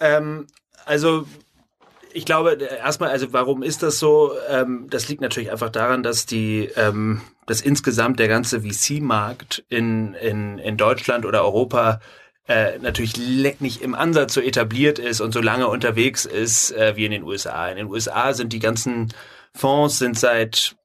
ähm, 0.00 0.46
also 0.84 1.26
ich 2.12 2.24
glaube, 2.24 2.52
erstmal, 2.52 3.10
also 3.10 3.32
warum 3.32 3.62
ist 3.62 3.82
das 3.82 3.98
so? 3.98 4.32
Ähm, 4.48 4.86
das 4.90 5.08
liegt 5.08 5.20
natürlich 5.20 5.50
einfach 5.50 5.70
daran, 5.70 6.02
dass 6.02 6.26
die, 6.26 6.70
ähm, 6.76 7.20
dass 7.46 7.60
insgesamt 7.60 8.18
der 8.18 8.28
ganze 8.28 8.62
VC-Markt 8.62 9.64
in, 9.68 10.14
in, 10.14 10.58
in 10.58 10.76
Deutschland 10.76 11.26
oder 11.26 11.42
Europa 11.42 12.00
äh, 12.48 12.78
natürlich 12.78 13.16
nicht 13.60 13.82
im 13.82 13.94
Ansatz 13.94 14.34
so 14.34 14.40
etabliert 14.40 14.98
ist 14.98 15.20
und 15.20 15.32
so 15.32 15.40
lange 15.40 15.68
unterwegs 15.68 16.24
ist 16.24 16.72
äh, 16.72 16.96
wie 16.96 17.04
in 17.04 17.10
den 17.10 17.22
USA. 17.22 17.68
In 17.68 17.76
den 17.76 17.86
USA 17.88 18.32
sind 18.32 18.52
die 18.54 18.58
ganzen 18.58 19.12
Fonds 19.54 19.98
sind 19.98 20.18
seit 20.18 20.76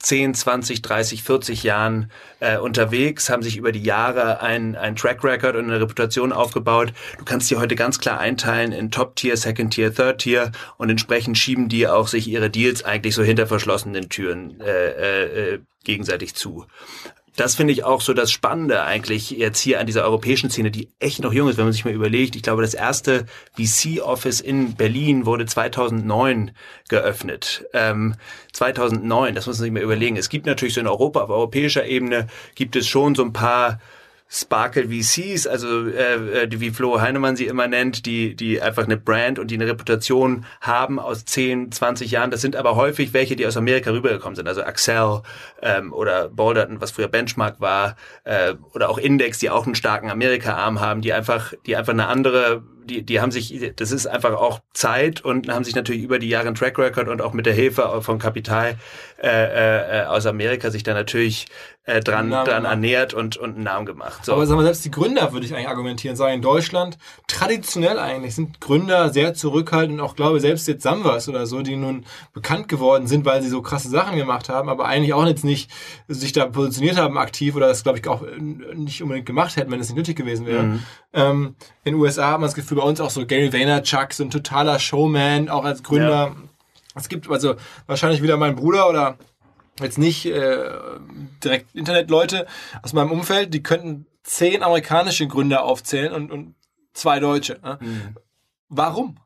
10, 0.00 0.34
20, 0.34 0.82
30, 0.82 1.22
40 1.22 1.62
Jahren 1.64 2.10
äh, 2.40 2.56
unterwegs, 2.58 3.30
haben 3.30 3.42
sich 3.42 3.56
über 3.56 3.72
die 3.72 3.82
Jahre 3.82 4.40
ein, 4.40 4.76
ein 4.76 4.94
Track 4.94 5.24
Record 5.24 5.56
und 5.56 5.64
eine 5.64 5.80
Reputation 5.80 6.32
aufgebaut. 6.32 6.92
Du 7.18 7.24
kannst 7.24 7.50
die 7.50 7.56
heute 7.56 7.74
ganz 7.74 7.98
klar 7.98 8.20
einteilen 8.20 8.72
in 8.72 8.90
Top 8.90 9.16
Tier, 9.16 9.36
Second 9.36 9.74
Tier, 9.74 9.92
Third 9.92 10.18
Tier 10.18 10.52
und 10.76 10.88
entsprechend 10.88 11.36
schieben 11.36 11.68
die 11.68 11.88
auch 11.88 12.06
sich 12.06 12.28
ihre 12.28 12.48
Deals 12.48 12.84
eigentlich 12.84 13.14
so 13.14 13.24
hinter 13.24 13.46
verschlossenen 13.46 14.08
Türen 14.08 14.60
äh, 14.60 14.90
äh, 14.90 15.54
äh 15.54 15.58
gegenseitig 15.84 16.34
zu 16.34 16.66
das 17.38 17.54
finde 17.54 17.72
ich 17.72 17.84
auch 17.84 18.00
so 18.00 18.14
das 18.14 18.32
Spannende 18.32 18.82
eigentlich 18.82 19.30
jetzt 19.30 19.60
hier 19.60 19.78
an 19.78 19.86
dieser 19.86 20.02
europäischen 20.02 20.50
Szene, 20.50 20.72
die 20.72 20.88
echt 20.98 21.22
noch 21.22 21.32
jung 21.32 21.48
ist, 21.48 21.56
wenn 21.56 21.66
man 21.66 21.72
sich 21.72 21.84
mal 21.84 21.94
überlegt. 21.94 22.34
Ich 22.34 22.42
glaube, 22.42 22.62
das 22.62 22.74
erste 22.74 23.26
VC-Office 23.56 24.40
in 24.40 24.74
Berlin 24.74 25.24
wurde 25.24 25.46
2009 25.46 26.50
geöffnet. 26.88 27.64
Ähm, 27.72 28.16
2009, 28.52 29.36
das 29.36 29.46
muss 29.46 29.58
man 29.58 29.64
sich 29.64 29.72
mal 29.72 29.82
überlegen. 29.82 30.16
Es 30.16 30.30
gibt 30.30 30.46
natürlich 30.46 30.74
so 30.74 30.80
in 30.80 30.88
Europa, 30.88 31.20
auf 31.20 31.30
europäischer 31.30 31.86
Ebene 31.86 32.26
gibt 32.56 32.74
es 32.74 32.88
schon 32.88 33.14
so 33.14 33.22
ein 33.22 33.32
paar 33.32 33.78
Sparkle 34.30 34.88
VCs, 34.88 35.46
also 35.46 35.88
äh, 35.88 36.42
äh, 36.42 36.60
wie 36.60 36.70
Flo 36.70 37.00
Heinemann 37.00 37.34
sie 37.34 37.46
immer 37.46 37.66
nennt, 37.66 38.04
die, 38.04 38.36
die 38.36 38.60
einfach 38.60 38.84
eine 38.84 38.98
Brand 38.98 39.38
und 39.38 39.50
die 39.50 39.54
eine 39.54 39.66
Reputation 39.66 40.44
haben 40.60 40.98
aus 40.98 41.24
10, 41.24 41.72
20 41.72 42.10
Jahren. 42.10 42.30
Das 42.30 42.42
sind 42.42 42.54
aber 42.54 42.76
häufig 42.76 43.14
welche, 43.14 43.36
die 43.36 43.46
aus 43.46 43.56
Amerika 43.56 43.90
rübergekommen 43.90 44.36
sind. 44.36 44.46
Also 44.46 44.62
Axel 44.62 45.22
ähm, 45.62 45.94
oder 45.94 46.28
Boulderton, 46.28 46.80
was 46.80 46.90
früher 46.90 47.08
Benchmark 47.08 47.60
war, 47.60 47.96
äh, 48.24 48.54
oder 48.74 48.90
auch 48.90 48.98
Index, 48.98 49.38
die 49.38 49.48
auch 49.48 49.64
einen 49.64 49.74
starken 49.74 50.10
Amerika-Arm 50.10 50.80
haben, 50.80 51.00
die 51.00 51.14
einfach, 51.14 51.54
die 51.64 51.76
einfach 51.76 51.94
eine 51.94 52.08
andere 52.08 52.62
die, 52.88 53.02
die 53.02 53.20
haben 53.20 53.30
sich, 53.30 53.72
das 53.76 53.92
ist 53.92 54.06
einfach 54.06 54.32
auch 54.32 54.60
Zeit 54.72 55.20
und 55.20 55.48
haben 55.48 55.64
sich 55.64 55.74
natürlich 55.74 56.02
über 56.02 56.18
die 56.18 56.28
Jahre 56.28 56.46
einen 56.46 56.56
Track 56.56 56.78
Record 56.78 57.08
und 57.08 57.20
auch 57.20 57.32
mit 57.32 57.46
der 57.46 57.52
Hilfe 57.52 58.00
von 58.02 58.18
Kapital 58.18 58.76
äh, 59.20 60.02
äh, 60.02 60.04
aus 60.04 60.26
Amerika 60.26 60.70
sich 60.70 60.84
da 60.84 60.94
natürlich 60.94 61.46
äh, 61.88 62.00
dran, 62.00 62.30
dran 62.30 62.64
ernährt 62.64 63.14
und, 63.14 63.36
und 63.36 63.56
einen 63.56 63.64
Namen 63.64 63.84
gemacht. 63.84 64.24
So. 64.24 64.32
Aber 64.32 64.46
sagen 64.46 64.60
wir, 64.60 64.64
selbst 64.64 64.84
die 64.84 64.90
Gründer 64.90 65.32
würde 65.32 65.44
ich 65.44 65.54
eigentlich 65.54 65.68
argumentieren, 65.68 66.16
sagen 66.16 66.34
in 66.34 66.42
Deutschland, 66.42 66.98
traditionell 67.26 67.98
eigentlich 67.98 68.34
sind 68.34 68.60
Gründer 68.60 69.08
sehr 69.08 69.34
zurückhaltend 69.34 69.98
und 69.98 70.06
auch 70.06 70.14
glaube 70.14 70.38
selbst 70.38 70.68
jetzt 70.68 70.82
Samwas 70.82 71.28
oder 71.28 71.46
so, 71.46 71.62
die 71.62 71.74
nun 71.74 72.04
bekannt 72.32 72.68
geworden 72.68 73.08
sind, 73.08 73.24
weil 73.24 73.42
sie 73.42 73.48
so 73.48 73.60
krasse 73.60 73.88
Sachen 73.88 74.16
gemacht 74.16 74.48
haben, 74.48 74.68
aber 74.68 74.84
eigentlich 74.84 75.14
auch 75.14 75.26
jetzt 75.26 75.44
nicht 75.44 75.70
sich 76.06 76.32
da 76.32 76.46
positioniert 76.46 76.96
haben 76.96 77.18
aktiv 77.18 77.56
oder 77.56 77.66
das 77.68 77.82
glaube 77.82 77.98
ich 77.98 78.06
auch 78.06 78.22
nicht 78.38 79.02
unbedingt 79.02 79.26
gemacht 79.26 79.56
hätten, 79.56 79.72
wenn 79.72 79.80
es 79.80 79.88
nicht 79.88 79.96
nötig 79.96 80.16
gewesen 80.16 80.46
wäre. 80.46 80.62
Mhm. 80.62 80.82
Ähm, 81.12 81.56
in 81.82 81.94
den 81.94 82.00
USA 82.00 82.28
haben 82.28 82.42
wir 82.42 82.46
das 82.46 82.54
Gefühl, 82.54 82.76
bei 82.76 82.84
uns 82.84 83.00
auch 83.00 83.10
so 83.10 83.26
Gary 83.26 83.52
Vaynerchuk, 83.52 84.12
so 84.12 84.22
ein 84.22 84.30
totaler 84.30 84.78
Showman, 84.78 85.48
auch 85.48 85.64
als 85.64 85.82
Gründer. 85.82 86.34
Ja. 86.36 86.47
Es 86.98 87.08
gibt 87.08 87.30
also 87.30 87.56
wahrscheinlich 87.86 88.22
wieder 88.22 88.36
mein 88.36 88.56
Bruder 88.56 88.88
oder 88.88 89.18
jetzt 89.80 89.98
nicht 89.98 90.26
äh, 90.26 90.70
direkt 91.42 91.74
Internetleute 91.74 92.46
aus 92.82 92.92
meinem 92.92 93.12
Umfeld, 93.12 93.54
die 93.54 93.62
könnten 93.62 94.06
zehn 94.22 94.62
amerikanische 94.62 95.26
Gründer 95.26 95.64
aufzählen 95.64 96.12
und, 96.12 96.30
und 96.30 96.54
zwei 96.92 97.20
deutsche. 97.20 97.58
Ne? 97.62 97.78
Mhm. 97.80 98.16
Warum? 98.68 99.16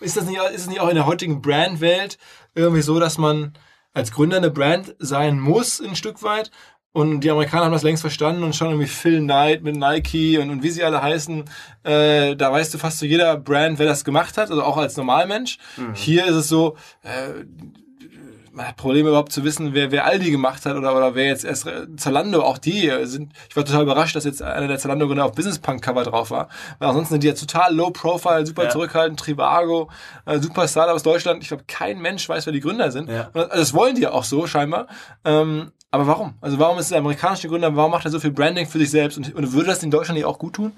Ist 0.00 0.16
das 0.16 0.26
nicht, 0.26 0.40
ist 0.52 0.62
es 0.62 0.66
nicht 0.68 0.80
auch 0.80 0.88
in 0.88 0.96
der 0.96 1.06
heutigen 1.06 1.42
Brandwelt 1.42 2.18
irgendwie 2.54 2.82
so, 2.82 3.00
dass 3.00 3.18
man 3.18 3.54
als 3.94 4.12
Gründer 4.12 4.36
eine 4.36 4.50
Brand 4.50 4.94
sein 4.98 5.38
muss, 5.38 5.80
ein 5.80 5.96
Stück 5.96 6.22
weit? 6.22 6.50
Und 6.92 7.20
die 7.20 7.30
Amerikaner 7.30 7.64
haben 7.64 7.72
das 7.72 7.82
längst 7.82 8.02
verstanden 8.02 8.42
und 8.42 8.54
schon 8.54 8.68
irgendwie 8.68 8.86
Phil 8.86 9.20
Knight 9.20 9.62
mit 9.62 9.76
Nike 9.76 10.38
und, 10.38 10.50
und 10.50 10.62
wie 10.62 10.70
sie 10.70 10.84
alle 10.84 11.00
heißen, 11.00 11.44
äh, 11.84 12.36
da 12.36 12.52
weißt 12.52 12.74
du 12.74 12.78
fast 12.78 12.98
zu 12.98 13.06
jeder 13.06 13.38
Brand, 13.38 13.78
wer 13.78 13.86
das 13.86 14.04
gemacht 14.04 14.36
hat, 14.36 14.50
also 14.50 14.62
auch 14.62 14.76
als 14.76 14.96
Normalmensch. 14.98 15.58
Mhm. 15.78 15.94
Hier 15.94 16.26
ist 16.26 16.34
es 16.34 16.48
so, 16.48 16.76
äh, 17.02 17.44
man 18.52 18.68
hat 18.68 18.76
Probleme 18.76 19.08
überhaupt 19.08 19.32
zu 19.32 19.44
wissen, 19.44 19.72
wer, 19.72 19.90
wer 19.90 20.04
Aldi 20.04 20.30
gemacht 20.30 20.66
hat 20.66 20.76
oder, 20.76 20.94
oder 20.94 21.14
wer 21.14 21.26
jetzt 21.26 21.44
erst 21.44 21.68
Zalando, 21.96 22.42
auch 22.42 22.58
die 22.58 22.92
sind, 23.04 23.32
ich 23.48 23.56
war 23.56 23.64
total 23.64 23.82
überrascht, 23.82 24.14
dass 24.14 24.24
jetzt 24.24 24.42
einer 24.42 24.68
der 24.68 24.78
Zalando-Gründer 24.78 25.24
auf 25.24 25.32
Business 25.32 25.58
Punk 25.58 25.82
Cover 25.82 26.04
drauf 26.04 26.30
war. 26.30 26.48
Weil 26.78 26.88
ansonsten 26.88 27.14
sind 27.14 27.24
die 27.24 27.28
ja 27.28 27.34
total 27.34 27.74
low 27.74 27.90
profile, 27.90 28.46
super 28.46 28.64
ja. 28.64 28.70
zurückhaltend, 28.70 29.18
Trivago, 29.18 29.90
äh, 30.26 30.38
super 30.38 30.68
Startup 30.68 30.94
aus 30.94 31.02
Deutschland. 31.02 31.42
Ich 31.42 31.48
glaube, 31.48 31.64
kein 31.66 32.00
Mensch 32.00 32.28
weiß, 32.28 32.46
wer 32.46 32.52
die 32.52 32.60
Gründer 32.60 32.90
sind. 32.90 33.08
Ja. 33.08 33.30
Und 33.32 33.36
das, 33.36 33.48
das 33.48 33.74
wollen 33.74 33.94
die 33.94 34.02
ja 34.02 34.12
auch 34.12 34.24
so, 34.24 34.46
scheinbar. 34.46 34.86
Ähm, 35.24 35.72
aber 35.90 36.06
warum? 36.06 36.34
Also 36.40 36.58
warum 36.58 36.78
ist 36.78 36.90
der 36.90 36.98
amerikanische 36.98 37.48
Gründer, 37.48 37.74
warum 37.76 37.90
macht 37.90 38.04
er 38.04 38.10
so 38.10 38.20
viel 38.20 38.32
Branding 38.32 38.66
für 38.66 38.78
sich 38.78 38.90
selbst 38.90 39.18
und, 39.18 39.34
und 39.34 39.52
würde 39.52 39.66
das 39.66 39.82
in 39.82 39.90
Deutschland 39.90 40.16
nicht 40.16 40.26
auch 40.26 40.38
gut 40.38 40.54
tun? 40.54 40.72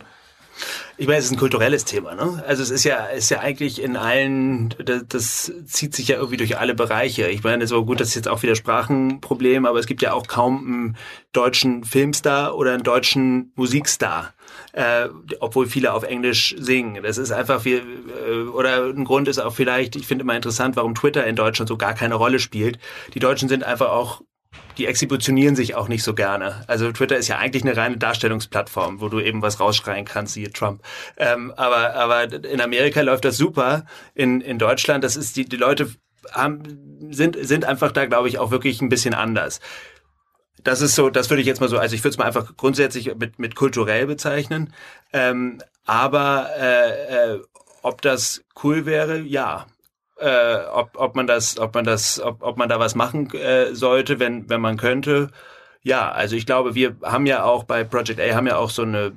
Ich 0.96 1.06
meine, 1.06 1.18
es 1.18 1.26
ist 1.26 1.32
ein 1.32 1.38
kulturelles 1.38 1.84
Thema, 1.84 2.14
ne? 2.14 2.42
Also 2.46 2.62
es 2.62 2.70
ist 2.70 2.84
ja, 2.84 3.06
ist 3.06 3.30
ja 3.30 3.40
eigentlich 3.40 3.82
in 3.82 3.96
allen, 3.96 4.74
das, 4.84 5.02
das 5.08 5.52
zieht 5.66 5.94
sich 5.94 6.08
ja 6.08 6.16
irgendwie 6.16 6.36
durch 6.36 6.58
alle 6.58 6.74
Bereiche. 6.74 7.28
Ich 7.28 7.42
meine, 7.42 7.66
so 7.66 7.84
gut, 7.84 8.00
das 8.00 8.08
ist 8.08 8.14
jetzt 8.14 8.28
auch 8.28 8.42
wieder 8.42 8.54
Sprachenproblem, 8.54 9.66
aber 9.66 9.78
es 9.78 9.86
gibt 9.86 10.02
ja 10.02 10.12
auch 10.12 10.26
kaum 10.26 10.58
einen 10.66 10.96
deutschen 11.32 11.84
Filmstar 11.84 12.54
oder 12.56 12.74
einen 12.74 12.84
deutschen 12.84 13.52
Musikstar. 13.56 14.34
Äh, 14.72 15.08
obwohl 15.40 15.66
viele 15.66 15.92
auf 15.92 16.02
Englisch 16.02 16.54
singen. 16.58 17.02
Das 17.02 17.18
ist 17.18 17.30
einfach 17.30 17.64
wie, 17.64 17.74
äh, 17.74 18.42
oder 18.52 18.86
ein 18.86 19.04
Grund 19.04 19.28
ist 19.28 19.38
auch 19.38 19.54
vielleicht, 19.54 19.96
ich 19.96 20.06
finde 20.06 20.22
immer 20.22 20.34
interessant, 20.34 20.76
warum 20.76 20.94
Twitter 20.94 21.24
in 21.26 21.36
Deutschland 21.36 21.68
so 21.68 21.76
gar 21.76 21.94
keine 21.94 22.16
Rolle 22.16 22.40
spielt. 22.40 22.78
Die 23.14 23.20
Deutschen 23.20 23.48
sind 23.48 23.64
einfach 23.64 23.90
auch 23.90 24.22
die 24.78 24.86
exhibitionieren 24.86 25.56
sich 25.56 25.74
auch 25.74 25.88
nicht 25.88 26.02
so 26.02 26.14
gerne. 26.14 26.64
Also 26.66 26.90
Twitter 26.92 27.16
ist 27.16 27.28
ja 27.28 27.38
eigentlich 27.38 27.62
eine 27.62 27.76
reine 27.76 27.96
Darstellungsplattform, 27.96 29.00
wo 29.00 29.08
du 29.08 29.20
eben 29.20 29.42
was 29.42 29.60
rausschreien 29.60 30.04
kannst, 30.04 30.34
siehe 30.34 30.50
Trump. 30.50 30.82
Ähm, 31.16 31.52
aber, 31.56 31.94
aber 31.94 32.32
in 32.32 32.60
Amerika 32.60 33.00
läuft 33.00 33.24
das 33.24 33.36
super. 33.36 33.86
In, 34.14 34.40
in 34.40 34.58
Deutschland, 34.58 35.04
das 35.04 35.16
ist 35.16 35.36
die, 35.36 35.44
die 35.44 35.56
Leute 35.56 35.90
haben, 36.32 37.10
sind, 37.10 37.36
sind 37.40 37.64
einfach 37.64 37.92
da, 37.92 38.06
glaube 38.06 38.28
ich, 38.28 38.38
auch 38.38 38.50
wirklich 38.50 38.80
ein 38.80 38.88
bisschen 38.88 39.14
anders. 39.14 39.60
Das 40.62 40.80
ist 40.80 40.94
so, 40.94 41.10
das 41.10 41.28
würde 41.28 41.42
ich 41.42 41.46
jetzt 41.46 41.60
mal 41.60 41.68
so, 41.68 41.78
also 41.78 41.94
ich 41.94 42.02
würde 42.02 42.12
es 42.12 42.18
mal 42.18 42.24
einfach 42.24 42.56
grundsätzlich 42.56 43.14
mit, 43.16 43.38
mit 43.38 43.54
kulturell 43.54 44.06
bezeichnen. 44.06 44.72
Ähm, 45.12 45.60
aber 45.84 46.48
äh, 46.58 47.34
äh, 47.34 47.42
ob 47.82 48.00
das 48.00 48.42
cool 48.62 48.86
wäre, 48.86 49.20
ja 49.20 49.66
äh, 50.18 50.56
ob, 50.72 50.90
ob 50.96 51.16
man 51.16 51.26
das, 51.26 51.58
ob 51.58 51.74
man 51.74 51.84
das, 51.84 52.20
ob, 52.20 52.42
ob 52.42 52.56
man 52.56 52.68
da 52.68 52.78
was 52.78 52.94
machen 52.94 53.32
äh, 53.34 53.74
sollte, 53.74 54.20
wenn, 54.20 54.48
wenn 54.48 54.60
man 54.60 54.76
könnte. 54.76 55.28
Ja, 55.82 56.10
also 56.10 56.36
ich 56.36 56.46
glaube, 56.46 56.74
wir 56.74 56.96
haben 57.02 57.26
ja 57.26 57.44
auch 57.44 57.64
bei 57.64 57.84
Project 57.84 58.20
A 58.20 58.34
haben 58.34 58.46
ja 58.46 58.56
auch 58.56 58.70
so 58.70 58.82
eine 58.82 59.12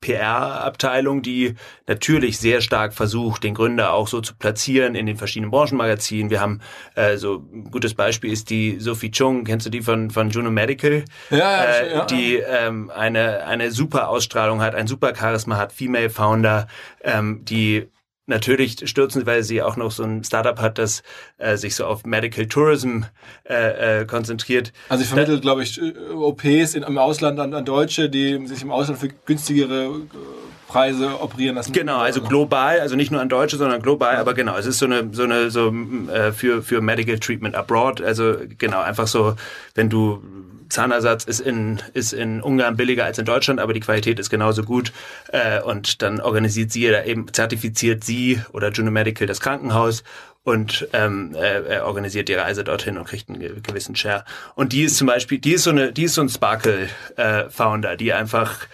PR-Abteilung, 0.00 1.22
die 1.22 1.54
natürlich 1.86 2.38
sehr 2.38 2.60
stark 2.60 2.94
versucht, 2.94 3.42
den 3.42 3.54
Gründer 3.54 3.92
auch 3.92 4.06
so 4.06 4.20
zu 4.20 4.34
platzieren 4.36 4.94
in 4.94 5.06
den 5.06 5.16
verschiedenen 5.16 5.50
Branchenmagazinen. 5.50 6.30
Wir 6.30 6.40
haben 6.40 6.60
äh, 6.94 7.16
so 7.16 7.44
ein 7.52 7.70
gutes 7.70 7.94
Beispiel 7.94 8.32
ist 8.32 8.50
die 8.50 8.78
Sophie 8.78 9.10
Chung, 9.10 9.44
kennst 9.44 9.66
du 9.66 9.70
die 9.70 9.82
von 9.82 10.10
von 10.10 10.30
Juno 10.30 10.50
Medical? 10.50 11.04
Ja, 11.30 11.38
ja, 11.38 11.64
äh, 11.64 11.94
ja. 11.94 12.04
die 12.06 12.36
ähm, 12.36 12.90
eine 12.90 13.44
eine 13.44 13.72
super 13.72 14.08
Ausstrahlung 14.08 14.60
hat, 14.60 14.74
ein 14.74 14.86
super 14.86 15.14
Charisma 15.16 15.56
hat, 15.56 15.72
Female 15.72 16.10
Founder, 16.10 16.68
ähm, 17.02 17.44
die 17.44 17.88
natürlich 18.28 18.88
stürzen, 18.88 19.26
weil 19.26 19.42
sie 19.42 19.62
auch 19.62 19.76
noch 19.76 19.90
so 19.90 20.02
ein 20.02 20.22
Startup 20.24 20.58
hat, 20.60 20.78
das 20.78 21.02
äh, 21.38 21.56
sich 21.56 21.74
so 21.74 21.86
auf 21.86 22.04
Medical 22.04 22.46
Tourism 22.46 23.02
äh, 23.44 24.00
äh, 24.00 24.06
konzentriert. 24.06 24.72
Also 24.88 25.02
ich 25.02 25.08
vermittle, 25.08 25.40
glaube 25.40 25.62
ich, 25.62 25.80
OPs 25.80 26.74
in, 26.74 26.82
im 26.82 26.98
Ausland 26.98 27.40
an, 27.40 27.54
an 27.54 27.64
Deutsche, 27.64 28.08
die 28.10 28.46
sich 28.46 28.62
im 28.62 28.70
Ausland 28.70 29.00
für 29.00 29.08
günstigere 29.08 29.86
äh, 29.86 30.47
Preise 30.68 31.20
operieren 31.20 31.56
lassen. 31.56 31.72
Genau, 31.72 31.98
also 31.98 32.22
global, 32.22 32.80
also 32.80 32.94
nicht 32.94 33.10
nur 33.10 33.20
an 33.20 33.28
Deutsche, 33.28 33.56
sondern 33.56 33.82
global, 33.82 34.16
aber 34.16 34.34
genau, 34.34 34.56
es 34.56 34.66
ist 34.66 34.78
so 34.78 34.86
eine 34.86 35.08
so 35.12 35.24
eine 35.24 35.50
so 35.50 35.72
äh, 36.12 36.32
für 36.32 36.62
für 36.62 36.80
Medical 36.80 37.18
Treatment 37.18 37.54
abroad, 37.54 38.00
also 38.00 38.36
genau, 38.58 38.80
einfach 38.80 39.08
so, 39.08 39.34
wenn 39.74 39.88
du 39.88 40.22
Zahnersatz 40.68 41.24
ist 41.24 41.40
in, 41.40 41.80
ist 41.94 42.12
in 42.12 42.42
Ungarn 42.42 42.76
billiger 42.76 43.04
als 43.04 43.18
in 43.18 43.24
Deutschland, 43.24 43.60
aber 43.60 43.72
die 43.72 43.80
Qualität 43.80 44.18
ist 44.18 44.30
genauso 44.30 44.62
gut. 44.62 44.92
Äh, 45.32 45.62
und 45.62 46.02
dann 46.02 46.20
organisiert 46.20 46.72
sie 46.72 46.88
oder 46.88 47.06
eben 47.06 47.32
zertifiziert 47.32 48.04
sie 48.04 48.40
oder 48.52 48.70
Juno 48.70 48.90
Medical 48.90 49.26
das 49.26 49.40
Krankenhaus 49.40 50.04
und 50.44 50.88
ähm, 50.92 51.34
äh, 51.34 51.80
organisiert 51.80 52.28
die 52.28 52.34
Reise 52.34 52.64
dorthin 52.64 52.96
und 52.96 53.06
kriegt 53.06 53.28
einen 53.28 53.62
gewissen 53.62 53.96
Share. 53.96 54.24
Und 54.54 54.72
die 54.72 54.84
ist 54.84 54.96
zum 54.96 55.06
Beispiel, 55.06 55.38
die 55.38 55.54
ist 55.54 55.64
so 55.64 55.70
eine, 55.70 55.92
die 55.92 56.04
ist 56.04 56.14
so 56.14 56.22
ein 56.22 56.28
Sparkle-Founder, 56.28 57.92
äh, 57.92 57.96
die 57.96 58.12
einfach 58.12 58.66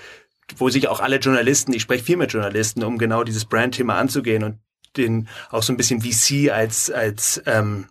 wo 0.57 0.69
sich 0.69 0.89
auch 0.89 1.01
alle 1.01 1.17
Journalisten, 1.17 1.73
ich 1.73 1.83
spreche 1.83 2.05
viel 2.05 2.17
mit 2.17 2.33
Journalisten, 2.33 2.83
um 2.85 2.99
genau 2.99 3.25
dieses 3.25 3.45
Brand-Thema 3.45 3.97
anzugehen 3.97 4.45
und 4.45 4.59
den 4.97 5.29
auch 5.51 5.63
so 5.63 5.73
ein 5.73 5.77
bisschen 5.77 6.03
VC 6.03 6.53
als 6.53 6.91
als 6.91 7.43
ähm, 7.47 7.87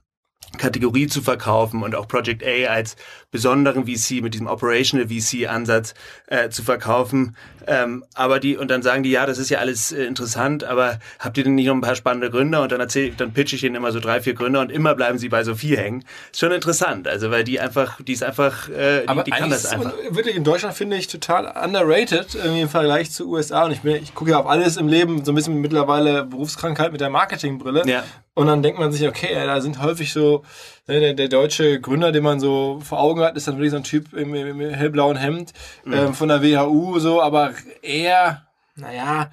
Kategorie 0.58 1.08
zu 1.08 1.22
verkaufen 1.22 1.84
und 1.84 1.96
auch 1.96 2.08
Project 2.08 2.44
A 2.44 2.72
als 2.72 2.96
besonderen 3.32 3.86
VC 3.88 4.22
mit 4.22 4.36
diesem 4.36 4.48
Operational 4.48 5.08
VC-Ansatz 5.08 5.96
äh, 6.28 6.50
zu 6.50 6.64
verkaufen. 6.64 7.36
Ähm, 7.66 8.04
aber 8.14 8.40
die, 8.40 8.58
und 8.58 8.70
dann 8.70 8.84
sagen 8.84 9.04
die, 9.04 9.10
ja, 9.10 9.26
das 9.26 9.40
ist 9.40 9.50
ja 9.50 9.60
alles 9.60 9.92
äh, 9.92 10.04
interessant, 10.04 10.64
aber 10.64 11.00
habt 11.20 11.38
ihr 11.38 11.44
denn 11.44 11.56
nicht 11.56 11.66
noch 11.66 11.74
ein 11.74 11.82
paar 11.82 11.96
spannende 11.96 12.30
Gründer? 12.30 12.62
Und 12.62 12.72
dann 12.72 12.80
erzähl, 12.80 13.12
dann 13.12 13.34
pitch 13.34 13.54
ich 13.54 13.64
ihnen 13.64 13.76
immer 13.76 13.92
so 13.92 14.00
drei, 14.00 14.22
vier 14.22 14.36
Gründer 14.36 14.62
und 14.62 14.72
immer 14.72 14.94
bleiben 14.96 15.18
sie 15.18 15.30
bei 15.30 15.44
Sophie 15.44 15.76
hängen. 15.76 16.04
Ist 16.32 16.40
schon 16.40 16.52
interessant, 16.52 17.08
also 17.08 17.32
weil 17.32 17.44
die 17.44 17.60
einfach, 17.60 18.00
die 18.02 18.14
ist 18.14 18.24
einfach, 18.24 18.70
äh, 18.70 19.02
die, 19.02 19.08
aber 19.08 19.24
die 19.24 19.32
kann 19.32 19.50
das 19.50 19.66
einfach. 19.66 19.94
Wirklich 20.12 20.36
in 20.36 20.44
Deutschland 20.44 20.76
finde 20.76 20.98
ich 20.98 21.08
total 21.08 21.46
underrated 21.48 22.36
irgendwie 22.36 22.62
im 22.62 22.70
Vergleich 22.70 23.12
zu 23.12 23.28
USA. 23.30 23.66
Und 23.66 23.72
ich, 23.72 23.82
bin, 23.82 23.96
ich 23.96 24.14
gucke 24.14 24.32
ja 24.32 24.40
auf 24.40 24.48
alles 24.48 24.78
im 24.78 24.88
Leben 24.88 25.26
so 25.26 25.32
ein 25.32 25.36
bisschen 25.36 25.60
mittlerweile 25.60 26.26
Berufskrankheit 26.26 26.92
mit 26.92 27.02
der 27.02 27.10
Marketingbrille. 27.10 27.84
Ja. 27.88 28.04
Und 28.36 28.48
dann 28.48 28.64
denkt 28.64 28.80
man 28.80 28.92
sich, 28.92 29.08
okay, 29.08 29.34
da 29.34 29.62
sind 29.62 29.82
häufig 29.82 30.12
so, 30.12 30.44
ne, 30.88 31.00
der, 31.00 31.14
der 31.14 31.28
deutsche 31.28 31.80
Gründer, 31.80 32.12
den 32.12 32.24
man 32.24 32.40
so 32.40 32.80
vor 32.84 33.00
Augen 33.00 33.22
hat, 33.22 33.38
ist 33.38 33.48
dann 33.48 33.56
wirklich 33.56 33.72
so 33.72 33.78
ein 33.78 33.84
Typ 33.84 34.14
im, 34.14 34.34
im, 34.34 34.60
im 34.60 34.74
hellblauen 34.74 35.18
Hemd 35.18 35.54
mhm. 35.86 35.94
ähm, 35.94 36.14
von 36.14 36.30
der 36.30 36.42
WHU, 36.42 36.98
so, 37.00 37.22
aber 37.22 37.54
eher, 37.84 38.48
naja, 38.76 39.30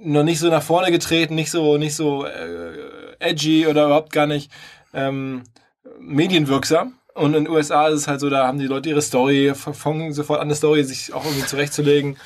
noch 0.00 0.22
nicht 0.22 0.38
so 0.38 0.48
nach 0.48 0.62
vorne 0.62 0.92
getreten, 0.92 1.34
nicht 1.34 1.50
so, 1.50 1.76
nicht 1.76 1.96
so 1.96 2.24
äh, 2.24 2.72
edgy 3.18 3.66
oder 3.66 3.86
überhaupt 3.86 4.12
gar 4.12 4.26
nicht 4.26 4.50
ähm, 4.94 5.42
medienwirksam. 5.98 6.94
Und 7.14 7.34
in 7.34 7.44
den 7.44 7.52
USA 7.52 7.88
ist 7.88 8.00
es 8.00 8.08
halt 8.08 8.20
so, 8.20 8.28
da 8.28 8.46
haben 8.46 8.58
die 8.58 8.66
Leute 8.66 8.90
ihre 8.90 9.00
Story, 9.00 9.54
fangen 9.54 10.12
sofort 10.12 10.38
an, 10.38 10.48
eine 10.48 10.54
Story 10.54 10.84
sich 10.84 11.14
auch 11.14 11.24
irgendwie 11.24 11.46
zurechtzulegen. 11.46 12.18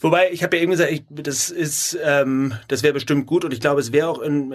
Wobei, 0.00 0.30
ich 0.30 0.44
habe 0.44 0.56
ja 0.56 0.62
eben 0.62 0.70
gesagt, 0.70 0.92
ich, 0.92 1.02
das 1.10 1.50
ist, 1.50 1.98
ähm, 2.04 2.54
das 2.68 2.84
wäre 2.84 2.94
bestimmt 2.94 3.26
gut 3.26 3.44
und 3.44 3.52
ich 3.52 3.60
glaube, 3.60 3.80
es 3.80 3.92
wäre 3.92 4.08
auch 4.08 4.20
in, 4.20 4.54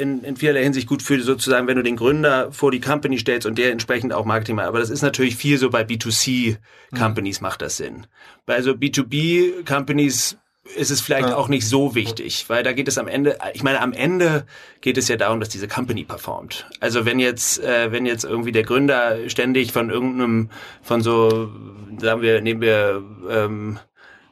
in, 0.00 0.24
in 0.24 0.36
vielerlei 0.36 0.62
Hinsicht 0.62 0.86
gut 0.88 1.02
für 1.02 1.20
sozusagen, 1.20 1.66
wenn 1.66 1.76
du 1.76 1.82
den 1.82 1.96
Gründer 1.96 2.50
vor 2.52 2.70
die 2.70 2.80
Company 2.80 3.18
stellst 3.18 3.46
und 3.46 3.58
der 3.58 3.70
entsprechend 3.70 4.14
auch 4.14 4.24
Marketing 4.24 4.56
macht. 4.56 4.66
Aber 4.66 4.78
das 4.78 4.88
ist 4.88 5.02
natürlich 5.02 5.36
viel 5.36 5.58
so 5.58 5.68
bei 5.68 5.82
B2C-Companies 5.82 7.40
mhm. 7.40 7.46
macht 7.46 7.60
das 7.60 7.76
Sinn. 7.76 8.06
Bei 8.46 8.62
so 8.62 8.72
B2B-Companies 8.72 10.38
ist 10.76 10.90
es 10.90 11.00
vielleicht 11.00 11.28
ja. 11.28 11.36
auch 11.36 11.48
nicht 11.48 11.66
so 11.66 11.94
wichtig, 11.94 12.46
weil 12.48 12.62
da 12.62 12.72
geht 12.72 12.88
es 12.88 12.98
am 12.98 13.08
Ende, 13.08 13.38
ich 13.52 13.62
meine, 13.62 13.80
am 13.80 13.92
Ende 13.92 14.46
geht 14.80 14.98
es 14.98 15.08
ja 15.08 15.16
darum, 15.16 15.40
dass 15.40 15.48
diese 15.48 15.68
Company 15.68 16.04
performt. 16.04 16.66
Also 16.80 17.04
wenn 17.04 17.18
jetzt, 17.18 17.62
äh, 17.62 17.92
wenn 17.92 18.06
jetzt 18.06 18.24
irgendwie 18.24 18.52
der 18.52 18.64
Gründer 18.64 19.28
ständig 19.28 19.72
von 19.72 19.90
irgendeinem, 19.90 20.50
von 20.82 21.02
so, 21.02 21.50
sagen 21.98 22.22
wir, 22.22 22.40
nehmen 22.40 22.60
wir, 22.60 23.02
ähm, 23.30 23.78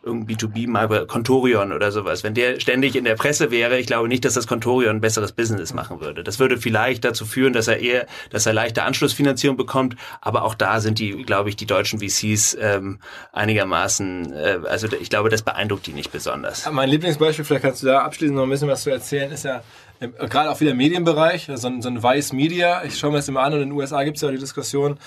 irgendein 0.07 0.37
B2B-Marke, 0.37 1.07
Contorion 1.07 1.73
oder 1.73 1.93
sowas, 1.93 2.25
wenn 2.25 2.33
der 2.33 2.61
ständig 2.61 2.97
in 2.97 3.05
der 3.05 3.17
Presse 3.17 3.51
wäre, 3.51 3.79
ich 3.79 3.87
glaube 3.87 4.09
nicht, 4.09 4.25
dass 4.25 4.35
das 4.35 4.47
Contorion 4.47 4.97
ein 4.97 5.01
besseres 5.01 5.33
Business 5.33 5.75
machen 5.75 6.01
würde. 6.01 6.23
Das 6.23 6.39
würde 6.39 6.59
vielleicht 6.59 7.05
dazu 7.05 7.27
führen, 7.27 7.53
dass 7.53 7.69
er 7.69 7.81
eher, 7.81 8.07
dass 8.31 8.47
er 8.47 8.53
leichte 8.53 8.85
Anschlussfinanzierung 8.85 9.57
bekommt, 9.57 9.97
aber 10.21 10.45
auch 10.45 10.55
da 10.55 10.81
sind 10.81 10.99
die, 10.99 11.11
glaube 11.25 11.49
ich, 11.49 11.57
die 11.57 11.67
deutschen 11.67 11.99
VCs 11.99 12.57
ähm, 12.61 13.01
einigermaßen, 13.33 14.33
äh, 14.33 14.59
also 14.69 14.87
ich 14.99 15.11
glaube, 15.11 15.29
das 15.29 15.43
beeindruckt 15.43 15.87
die 15.87 15.93
nicht 15.93 16.13
besonders. 16.13 16.71
Mein 16.71 16.89
Lieblingsbeispiel, 16.89 17.45
vielleicht 17.45 17.65
kannst 17.65 17.83
du 17.83 17.89
da 17.89 18.01
abschließend 18.01 18.37
noch 18.37 18.45
ein 18.45 18.51
bisschen 18.51 18.69
was 18.69 18.85
zu 18.85 18.91
erzählen, 18.91 19.31
ist 19.33 19.45
ja 19.45 19.63
äh, 20.01 20.09
gerade 20.09 20.51
auch 20.51 20.61
wieder 20.61 20.75
Medienbereich, 20.75 21.51
so 21.55 21.67
ein, 21.67 21.83
so 21.83 21.89
ein 21.89 22.03
Vice 22.03 22.33
Media. 22.33 22.85
Ich 22.85 22.99
schaue 22.99 23.11
mir 23.11 23.17
das 23.19 23.29
immer 23.29 23.41
an 23.41 23.55
und 23.55 23.63
in 23.63 23.71
den 23.71 23.79
USA 23.79 24.05
gibt 24.05 24.17
es 24.17 24.23
ja 24.23 24.31
die 24.31 24.39
Diskussion, 24.39 24.99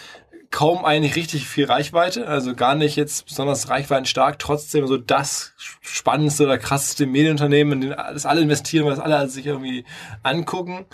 kaum 0.51 0.83
eigentlich 0.83 1.15
richtig 1.15 1.47
viel 1.47 1.65
Reichweite, 1.65 2.27
also 2.27 2.55
gar 2.55 2.75
nicht 2.75 2.95
jetzt 2.95 3.25
besonders 3.27 3.69
reichweitenstark, 3.69 4.39
trotzdem 4.39 4.87
so 4.87 4.97
das 4.97 5.53
spannendste 5.81 6.45
oder 6.45 6.57
krasseste 6.57 7.05
Medienunternehmen, 7.05 7.83
in 7.83 7.89
das 7.89 8.25
alle 8.25 8.41
investieren, 8.41 8.85
weil 8.85 8.95
das 8.95 8.99
alle 8.99 9.27
sich 9.29 9.45
irgendwie 9.45 9.85
angucken, 10.23 10.85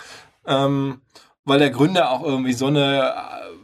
ähm, 0.46 1.00
weil 1.44 1.58
der 1.58 1.70
Gründer 1.70 2.10
auch 2.10 2.22
irgendwie 2.22 2.52
so 2.52 2.66
eine 2.66 3.14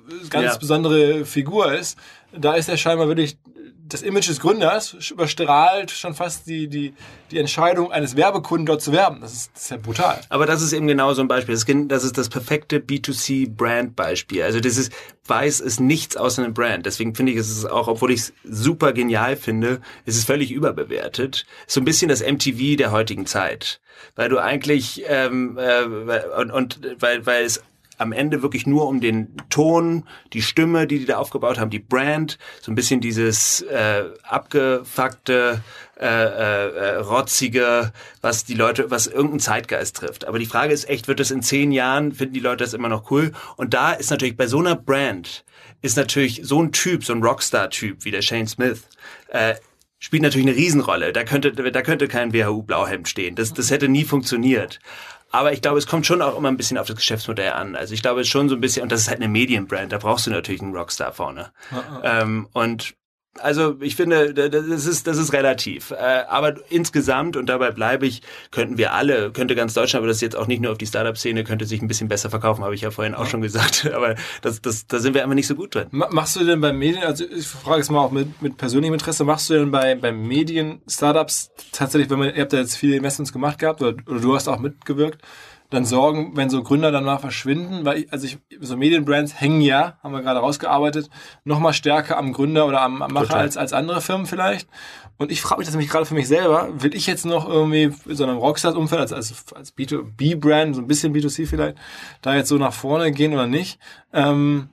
äh, 0.09 0.29
ganz 0.29 0.53
ja. 0.53 0.57
besondere 0.57 1.25
Figur 1.27 1.73
ist. 1.75 1.99
Da 2.33 2.55
ist 2.55 2.69
er 2.71 2.79
scheinbar 2.79 3.09
wirklich 3.09 3.37
das 3.93 4.03
Image 4.03 4.29
des 4.29 4.41
Gründers 4.41 4.95
überstrahlt 5.11 5.91
schon 5.91 6.15
fast 6.15 6.47
die, 6.47 6.69
die, 6.69 6.95
die 7.31 7.39
Entscheidung 7.39 7.93
eines 7.93 8.17
Werbekunden 8.17 8.67
dort 8.67 8.83
zu 8.83 8.93
werben. 8.93 9.21
Das 9.21 9.33
ist, 9.33 9.51
das 9.55 9.65
ist 9.65 9.71
ja 9.71 9.77
brutal. 9.77 10.21
Aber 10.29 10.47
das 10.47 10.63
ist 10.63 10.73
eben 10.73 10.87
genau 10.87 11.13
so 11.15 11.23
ein 11.23 11.29
Beispiel. 11.29 11.55
Das 11.89 12.05
ist 12.05 12.19
das 12.19 12.29
perfekte 12.29 12.79
B2C-Brand-Beispiel. 12.79 14.43
Also 14.43 14.61
das 14.61 14.77
ist, 14.77 14.93
Weiß 15.27 15.61
ist 15.61 15.79
nichts 15.79 16.17
außer 16.17 16.43
einem 16.43 16.53
Brand. 16.53 16.85
Deswegen 16.85 17.15
finde 17.15 17.33
ich, 17.33 17.39
ist 17.39 17.51
es 17.51 17.65
auch, 17.65 17.87
obwohl 17.87 18.11
ich 18.11 18.21
es 18.21 18.33
super 18.45 18.93
genial 18.93 19.37
finde, 19.37 19.81
ist 20.05 20.17
es 20.17 20.25
völlig 20.25 20.51
überbewertet. 20.51 21.47
So 21.69 21.81
ein 21.81 21.85
bisschen 21.85 22.09
das 22.09 22.23
MTV 22.23 22.77
der 22.77 22.91
heutigen 22.91 23.27
Zeit. 23.27 23.81
Weil 24.17 24.29
du 24.29 24.39
eigentlich, 24.39 25.05
ähm, 25.07 25.59
äh, 25.59 25.85
und, 26.39 26.51
und 26.51 26.81
weil, 26.99 27.25
weil 27.25 27.45
es 27.45 27.63
am 28.03 28.13
Ende 28.13 28.43
wirklich 28.43 28.67
nur 28.67 28.87
um 28.89 29.01
den 29.01 29.37
Ton, 29.49 30.05
die 30.33 30.43
Stimme, 30.43 30.87
die 30.87 30.99
die 30.99 31.07
da 31.07 31.19
aufgebaut 31.19 31.59
haben, 31.59 31.71
die 31.71 31.79
Brand, 31.79 32.39
so 32.61 32.71
ein 32.71 32.75
bisschen 32.75 33.01
dieses 33.01 33.63
äh, 33.63 34.05
abgefuckte, 34.23 35.63
äh, 35.99 36.07
äh, 36.07 36.97
rotzige, 36.97 37.93
was 38.21 38.45
die 38.45 38.55
Leute, 38.55 38.91
was 38.91 39.07
irgendeinen 39.07 39.41
Zeitgeist 39.41 39.97
trifft. 39.97 40.27
Aber 40.27 40.39
die 40.39 40.47
Frage 40.47 40.73
ist 40.73 40.89
echt, 40.89 41.09
wird 41.09 41.21
es 41.21 41.31
in 41.31 41.43
zehn 41.43 41.73
Jahren, 41.73 42.13
finden 42.13 42.35
die 42.35 42.41
Leute 42.41 42.65
das 42.65 42.75
immer 42.75 42.89
noch 42.89 43.11
cool? 43.11 43.33
Und 43.57 43.73
da 43.73 43.93
ist 43.93 44.11
natürlich 44.11 44.37
bei 44.37 44.47
so 44.47 44.59
einer 44.59 44.77
Brand, 44.77 45.45
ist 45.81 45.97
natürlich 45.97 46.41
so 46.45 46.63
ein 46.63 46.73
Typ, 46.73 47.05
so 47.05 47.13
ein 47.13 47.23
Rockstar-Typ 47.23 48.05
wie 48.05 48.11
der 48.11 48.23
Shane 48.23 48.47
Smith, 48.47 48.89
äh, 49.29 49.55
spielt 49.99 50.23
natürlich 50.23 50.49
eine 50.49 50.57
Riesenrolle. 50.57 51.13
Da 51.13 51.23
könnte, 51.23 51.53
da 51.53 51.83
könnte 51.83 52.09
kein 52.09 52.33
WHU-Blauhemd 52.33 53.09
stehen. 53.09 53.37
Das, 53.37 53.53
das 53.53 53.71
hätte 53.71 53.89
nie 53.89 54.05
funktioniert. 54.05 54.81
Aber 55.33 55.53
ich 55.53 55.63
glaube, 55.63 55.79
es 55.79 55.87
kommt 55.87 56.07
schon 56.07 56.23
auch 56.23 56.37
immer 56.37 56.49
ein 56.49 56.57
bisschen 56.57 56.79
auf 56.79 56.87
das 56.87 56.97
Geschäftsmodell 56.97 57.53
an. 57.53 57.75
Also 57.75 57.95
ich 57.95 58.03
glaube, 58.03 58.21
es 58.21 58.27
ist 58.27 58.31
schon 58.31 58.49
so 58.49 58.55
ein 58.55 58.61
bisschen, 58.61 58.83
und 58.83 58.93
das 58.93 59.01
ist 59.01 59.09
halt 59.09 59.19
eine 59.21 59.29
Medienbrand, 59.29 59.91
da 59.91 59.99
brauchst 59.99 60.27
du 60.27 60.31
natürlich 60.31 60.61
einen 60.61 60.77
Rockstar 60.77 61.13
vorne. 61.13 61.53
Ähm, 62.05 62.49
und 62.53 62.95
also 63.41 63.77
ich 63.81 63.97
finde, 63.97 64.35
das 64.35 64.87
ist, 64.87 65.07
das 65.07 65.17
ist 65.17 65.33
relativ. 65.33 65.91
Äh, 65.91 66.25
aber 66.29 66.55
insgesamt, 66.71 67.37
und 67.37 67.47
dabei 67.47 67.71
bleibe 67.71 68.07
ich, 68.07 68.23
könnten 68.51 68.77
wir 68.77 68.93
alle, 68.93 69.33
könnte 69.33 69.55
ganz 69.55 69.75
Deutschland, 69.75 70.03
aber 70.03 70.09
das 70.09 70.19
ist 70.19 70.23
jetzt 70.23 70.37
auch 70.37 70.47
nicht 70.47 70.61
nur 70.61 70.73
auf 70.73 70.79
die 70.79 70.87
Startup-Szene, 70.87 71.45
könnte 71.45 71.65
sich 71.65 71.81
ein 71.81 71.89
bisschen 71.89 72.09
besser 72.09 72.29
verkaufen, 72.29 72.63
habe 72.63 72.75
ich 72.75 72.83
ja 72.83 72.91
vorhin 72.91 73.15
auch 73.15 73.27
schon 73.27 73.41
gesagt. 73.41 73.91
Aber 73.95 74.17
das, 74.43 74.61
das, 74.61 74.87
da 74.87 74.99
sind 74.99 75.15
wir 75.15 75.23
einfach 75.23 75.35
nicht 75.35 75.47
so 75.47 75.55
gut 75.55 75.75
drin. 75.75 75.87
Machst 75.91 76.37
du 76.37 76.45
denn 76.45 76.61
bei 76.61 76.73
Medien, 76.73 77.03
also 77.03 77.25
ich 77.25 77.47
frage 77.47 77.81
es 77.81 77.91
mal 77.91 78.01
auch 78.01 78.11
mit, 78.11 78.43
mit 78.43 78.57
persönlichem 78.57 78.95
Interesse, 78.95 79.25
machst 79.25 79.49
du 79.51 79.55
denn 79.55 79.71
bei, 79.71 79.95
bei 79.95 80.13
Medien-Startups 80.13 81.51
tatsächlich, 81.73 82.11
wenn 82.11 82.19
man, 82.19 82.35
ihr 82.35 82.43
habt 82.43 82.53
ja 82.53 82.61
jetzt 82.61 82.77
viele 82.77 82.97
Investments 82.97 83.33
gemacht 83.33 83.59
gehabt, 83.59 83.81
oder, 83.81 83.97
oder 84.07 84.21
du 84.21 84.35
hast 84.35 84.49
auch 84.49 84.59
mitgewirkt, 84.59 85.23
dann 85.73 85.85
sorgen, 85.85 86.37
wenn 86.37 86.51
so 86.51 86.63
Gründer 86.63 86.93
danach 86.93 87.21
verschwinden, 87.21 87.85
weil 87.85 87.99
ich, 87.99 88.13
also 88.13 88.27
ich, 88.27 88.39
so 88.61 88.77
Medienbrands 88.77 89.41
hängen 89.41 89.61
ja, 89.61 89.99
haben 90.03 90.13
wir 90.13 90.23
gerade 90.23 90.41
rausgearbeitet, 90.41 91.09
noch 91.45 91.59
mal 91.59 91.73
stärker 91.73 92.19
am 92.19 92.33
Gründer 92.33 92.67
oder 92.67 92.83
am, 92.83 93.03
am 93.03 93.13
Macher 93.13 93.37
als, 93.37 93.57
als 93.57 93.73
andere 93.73 94.01
Firmen 94.01 94.27
vielleicht. 94.27 94.69
Und 95.19 95.31
ich 95.31 95.41
frage 95.41 95.61
mich 95.61 95.67
das 95.67 95.75
nämlich 95.75 95.91
gerade 95.91 96.05
für 96.05 96.15
mich 96.15 96.29
selber, 96.29 96.69
will 96.73 96.95
ich 96.95 97.07
jetzt 97.07 97.25
noch 97.25 97.49
irgendwie 97.49 97.93
in 98.07 98.17
so 98.17 98.25
einem 98.25 98.39
Rockstars-Umfeld 98.39 99.01
als, 99.01 99.13
als, 99.13 99.45
als 99.55 99.77
B2B-Brand, 99.77 100.75
so 100.75 100.83
ein 100.83 100.87
bisschen 100.87 101.15
B2C 101.15 101.47
vielleicht, 101.47 101.77
da 102.21 102.35
jetzt 102.35 102.49
so 102.49 102.59
nach 102.59 102.73
vorne 102.73 103.13
gehen 103.13 103.33
oder 103.33 103.47
nicht? 103.47 103.79
Ähm, 104.13 104.69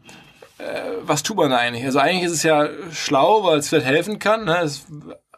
äh, 0.58 0.64
was 1.04 1.24
tut 1.24 1.38
man 1.38 1.52
da 1.52 1.58
eigentlich? 1.58 1.86
Also 1.86 2.00
eigentlich 2.00 2.24
ist 2.24 2.34
es 2.34 2.44
ja 2.44 2.68
schlau, 2.92 3.44
weil 3.44 3.60
es 3.60 3.70
vielleicht 3.70 3.88
helfen 3.88 4.20
kann. 4.20 4.46
Ne? 4.46 4.58
Es, 4.62 4.86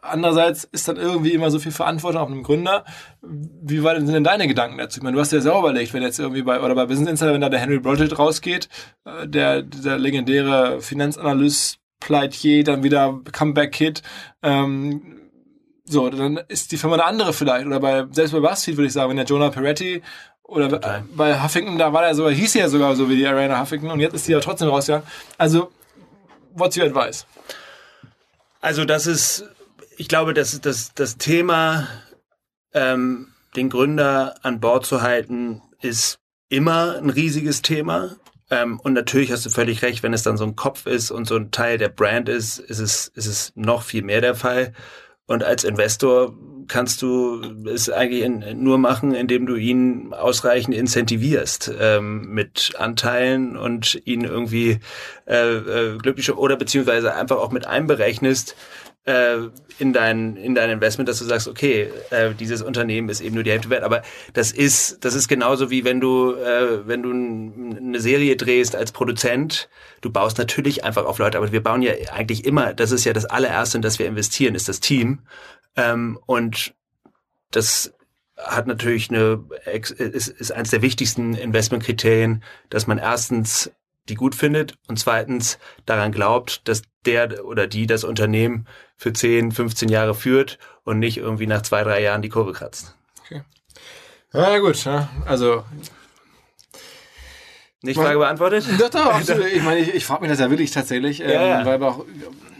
Andererseits 0.02 0.64
ist 0.64 0.88
dann 0.88 0.96
irgendwie 0.96 1.32
immer 1.32 1.50
so 1.52 1.60
viel 1.60 1.70
Verantwortung 1.70 2.20
auf 2.20 2.28
einem 2.28 2.42
Gründer. 2.42 2.84
Wie 3.22 3.84
weit 3.84 3.98
sind 3.98 4.12
denn 4.12 4.24
deine 4.24 4.48
Gedanken 4.48 4.76
dazu? 4.76 4.98
Ich 4.98 5.02
meine, 5.02 5.14
du 5.14 5.20
hast 5.20 5.30
dir 5.30 5.36
ja 5.36 5.42
selber 5.42 5.60
überlegt, 5.60 5.94
wenn 5.94 6.02
jetzt 6.02 6.18
irgendwie 6.18 6.42
bei, 6.42 6.60
oder 6.60 6.74
bei 6.74 6.86
Business 6.86 7.08
Insider, 7.08 7.32
wenn 7.32 7.40
da 7.40 7.48
der 7.48 7.60
Henry 7.60 7.78
Broget 7.78 8.18
rausgeht, 8.18 8.68
äh, 9.04 9.28
der, 9.28 9.62
der 9.62 9.98
legendäre 9.98 10.80
Finanzanalyst, 10.80 11.78
Pleitier, 12.00 12.64
dann 12.64 12.82
wieder 12.82 13.20
Comeback-Kid, 13.30 14.02
ähm, 14.42 15.20
so, 15.84 16.10
dann 16.10 16.40
ist 16.48 16.72
die 16.72 16.76
Firma 16.76 16.96
eine 16.96 17.04
andere 17.04 17.32
vielleicht. 17.32 17.66
Oder 17.66 17.78
bei, 17.78 18.04
selbst 18.10 18.32
bei 18.32 18.40
BuzzFeed 18.40 18.76
würde 18.76 18.86
ich 18.88 18.92
sagen, 18.92 19.10
wenn 19.10 19.16
der 19.16 19.26
Jonah 19.26 19.50
Peretti 19.50 20.02
oder 20.42 20.68
Total. 20.68 21.04
bei 21.14 21.40
Huffington, 21.40 21.78
da 21.78 21.92
war 21.92 22.04
er 22.04 22.14
sogar, 22.14 22.32
hieß 22.32 22.56
er 22.56 22.62
ja 22.62 22.68
sogar 22.68 22.96
so 22.96 23.08
wie 23.08 23.16
die 23.16 23.26
Arena 23.26 23.60
Huffington 23.60 23.90
und 23.90 24.00
jetzt 24.00 24.14
ist 24.14 24.26
die 24.26 24.32
ja 24.32 24.40
trotzdem 24.40 24.68
rausgegangen. 24.68 25.06
Also, 25.38 25.70
what's 26.54 26.76
your 26.76 26.84
advice? 26.84 27.26
Also, 28.60 28.84
das 28.84 29.06
ist 29.06 29.44
ich 29.96 30.08
glaube, 30.08 30.34
dass 30.34 30.60
das, 30.60 30.92
das 30.94 31.18
Thema, 31.18 31.88
ähm, 32.72 33.28
den 33.56 33.68
Gründer 33.68 34.34
an 34.42 34.60
Bord 34.60 34.86
zu 34.86 35.02
halten, 35.02 35.62
ist 35.80 36.18
immer 36.48 36.96
ein 36.96 37.10
riesiges 37.10 37.62
Thema. 37.62 38.16
Ähm, 38.50 38.80
und 38.80 38.92
natürlich 38.92 39.32
hast 39.32 39.46
du 39.46 39.50
völlig 39.50 39.82
recht, 39.82 40.02
wenn 40.02 40.12
es 40.12 40.22
dann 40.22 40.36
so 40.36 40.44
ein 40.44 40.56
Kopf 40.56 40.86
ist 40.86 41.10
und 41.10 41.26
so 41.26 41.36
ein 41.36 41.50
Teil 41.50 41.78
der 41.78 41.88
Brand 41.88 42.28
ist, 42.28 42.58
ist 42.58 42.78
es, 42.78 43.08
ist 43.08 43.26
es 43.26 43.52
noch 43.54 43.82
viel 43.82 44.02
mehr 44.02 44.20
der 44.20 44.34
Fall. 44.34 44.72
Und 45.26 45.44
als 45.44 45.64
Investor 45.64 46.34
kannst 46.68 47.02
du 47.02 47.40
es 47.66 47.88
eigentlich 47.88 48.22
in, 48.22 48.62
nur 48.62 48.78
machen, 48.78 49.14
indem 49.14 49.46
du 49.46 49.56
ihn 49.56 50.12
ausreichend 50.12 50.74
incentivierst 50.74 51.72
ähm, 51.80 52.28
mit 52.32 52.74
Anteilen 52.78 53.56
und 53.56 54.00
ihn 54.04 54.24
irgendwie 54.24 54.80
äh, 55.26 55.56
äh, 55.56 55.98
glücklich 55.98 56.32
oder 56.32 56.56
beziehungsweise 56.56 57.14
einfach 57.14 57.38
auch 57.38 57.52
mit 57.52 57.66
einberechnest, 57.66 58.56
äh, 59.04 59.38
in 59.78 59.92
dein 59.92 60.36
in 60.36 60.54
dein 60.54 60.70
Investment, 60.70 61.08
dass 61.08 61.18
du 61.18 61.24
sagst, 61.24 61.48
okay, 61.48 61.90
äh, 62.10 62.34
dieses 62.34 62.62
Unternehmen 62.62 63.08
ist 63.08 63.20
eben 63.20 63.34
nur 63.34 63.44
die 63.44 63.50
Hälfte 63.50 63.70
wert. 63.70 63.82
Aber 63.82 64.02
das 64.32 64.52
ist 64.52 65.04
das 65.04 65.14
ist 65.14 65.28
genauso 65.28 65.70
wie 65.70 65.84
wenn 65.84 66.00
du 66.00 66.34
äh, 66.34 66.86
wenn 66.86 67.02
du 67.02 67.10
eine 67.10 68.00
Serie 68.00 68.36
drehst 68.36 68.76
als 68.76 68.92
Produzent, 68.92 69.68
du 70.00 70.10
baust 70.10 70.38
natürlich 70.38 70.84
einfach 70.84 71.04
auf 71.04 71.18
Leute, 71.18 71.38
aber 71.38 71.50
wir 71.52 71.62
bauen 71.62 71.82
ja 71.82 71.92
eigentlich 72.12 72.44
immer. 72.44 72.74
Das 72.74 72.92
ist 72.92 73.04
ja 73.04 73.12
das 73.12 73.24
allererste, 73.24 73.78
in 73.78 73.82
das 73.82 73.98
wir 73.98 74.06
investieren, 74.06 74.54
ist 74.54 74.68
das 74.68 74.80
Team 74.80 75.20
ähm, 75.76 76.18
und 76.26 76.74
das 77.50 77.94
hat 78.36 78.66
natürlich 78.66 79.10
eine 79.10 79.44
ist, 79.72 79.90
ist 79.90 80.52
eines 80.52 80.70
der 80.70 80.82
wichtigsten 80.82 81.34
Investmentkriterien, 81.34 82.42
dass 82.70 82.86
man 82.86 82.98
erstens 82.98 83.70
die 84.08 84.14
gut 84.14 84.34
findet 84.34 84.74
und 84.88 84.98
zweitens 84.98 85.58
daran 85.86 86.12
glaubt, 86.12 86.66
dass 86.68 86.82
der 87.06 87.44
oder 87.44 87.66
die 87.66 87.86
das 87.86 88.04
Unternehmen 88.04 88.66
für 88.96 89.12
10, 89.12 89.52
15 89.52 89.88
Jahre 89.88 90.14
führt 90.14 90.58
und 90.84 90.98
nicht 90.98 91.18
irgendwie 91.18 91.46
nach 91.46 91.62
zwei, 91.62 91.82
drei 91.82 92.02
Jahren 92.02 92.22
die 92.22 92.28
Kurve 92.28 92.52
kratzt. 92.52 92.96
Okay. 93.24 93.42
Ja, 94.32 94.58
gut. 94.58 94.84
Ja. 94.84 95.08
Also. 95.26 95.64
Nicht 97.84 97.96
Frage 97.96 98.18
beantwortet? 98.18 98.64
Doch, 98.78 98.90
doch, 98.90 99.06
absolut. 99.14 99.46
Ich 99.46 99.62
meine, 99.62 99.80
ich, 99.80 99.92
ich 99.92 100.06
frage 100.06 100.22
mich 100.22 100.30
das 100.30 100.38
ja 100.38 100.50
wirklich 100.50 100.70
tatsächlich, 100.70 101.20
ähm, 101.20 101.30
ja. 101.30 101.64
weil 101.64 101.82
auch, 101.82 102.04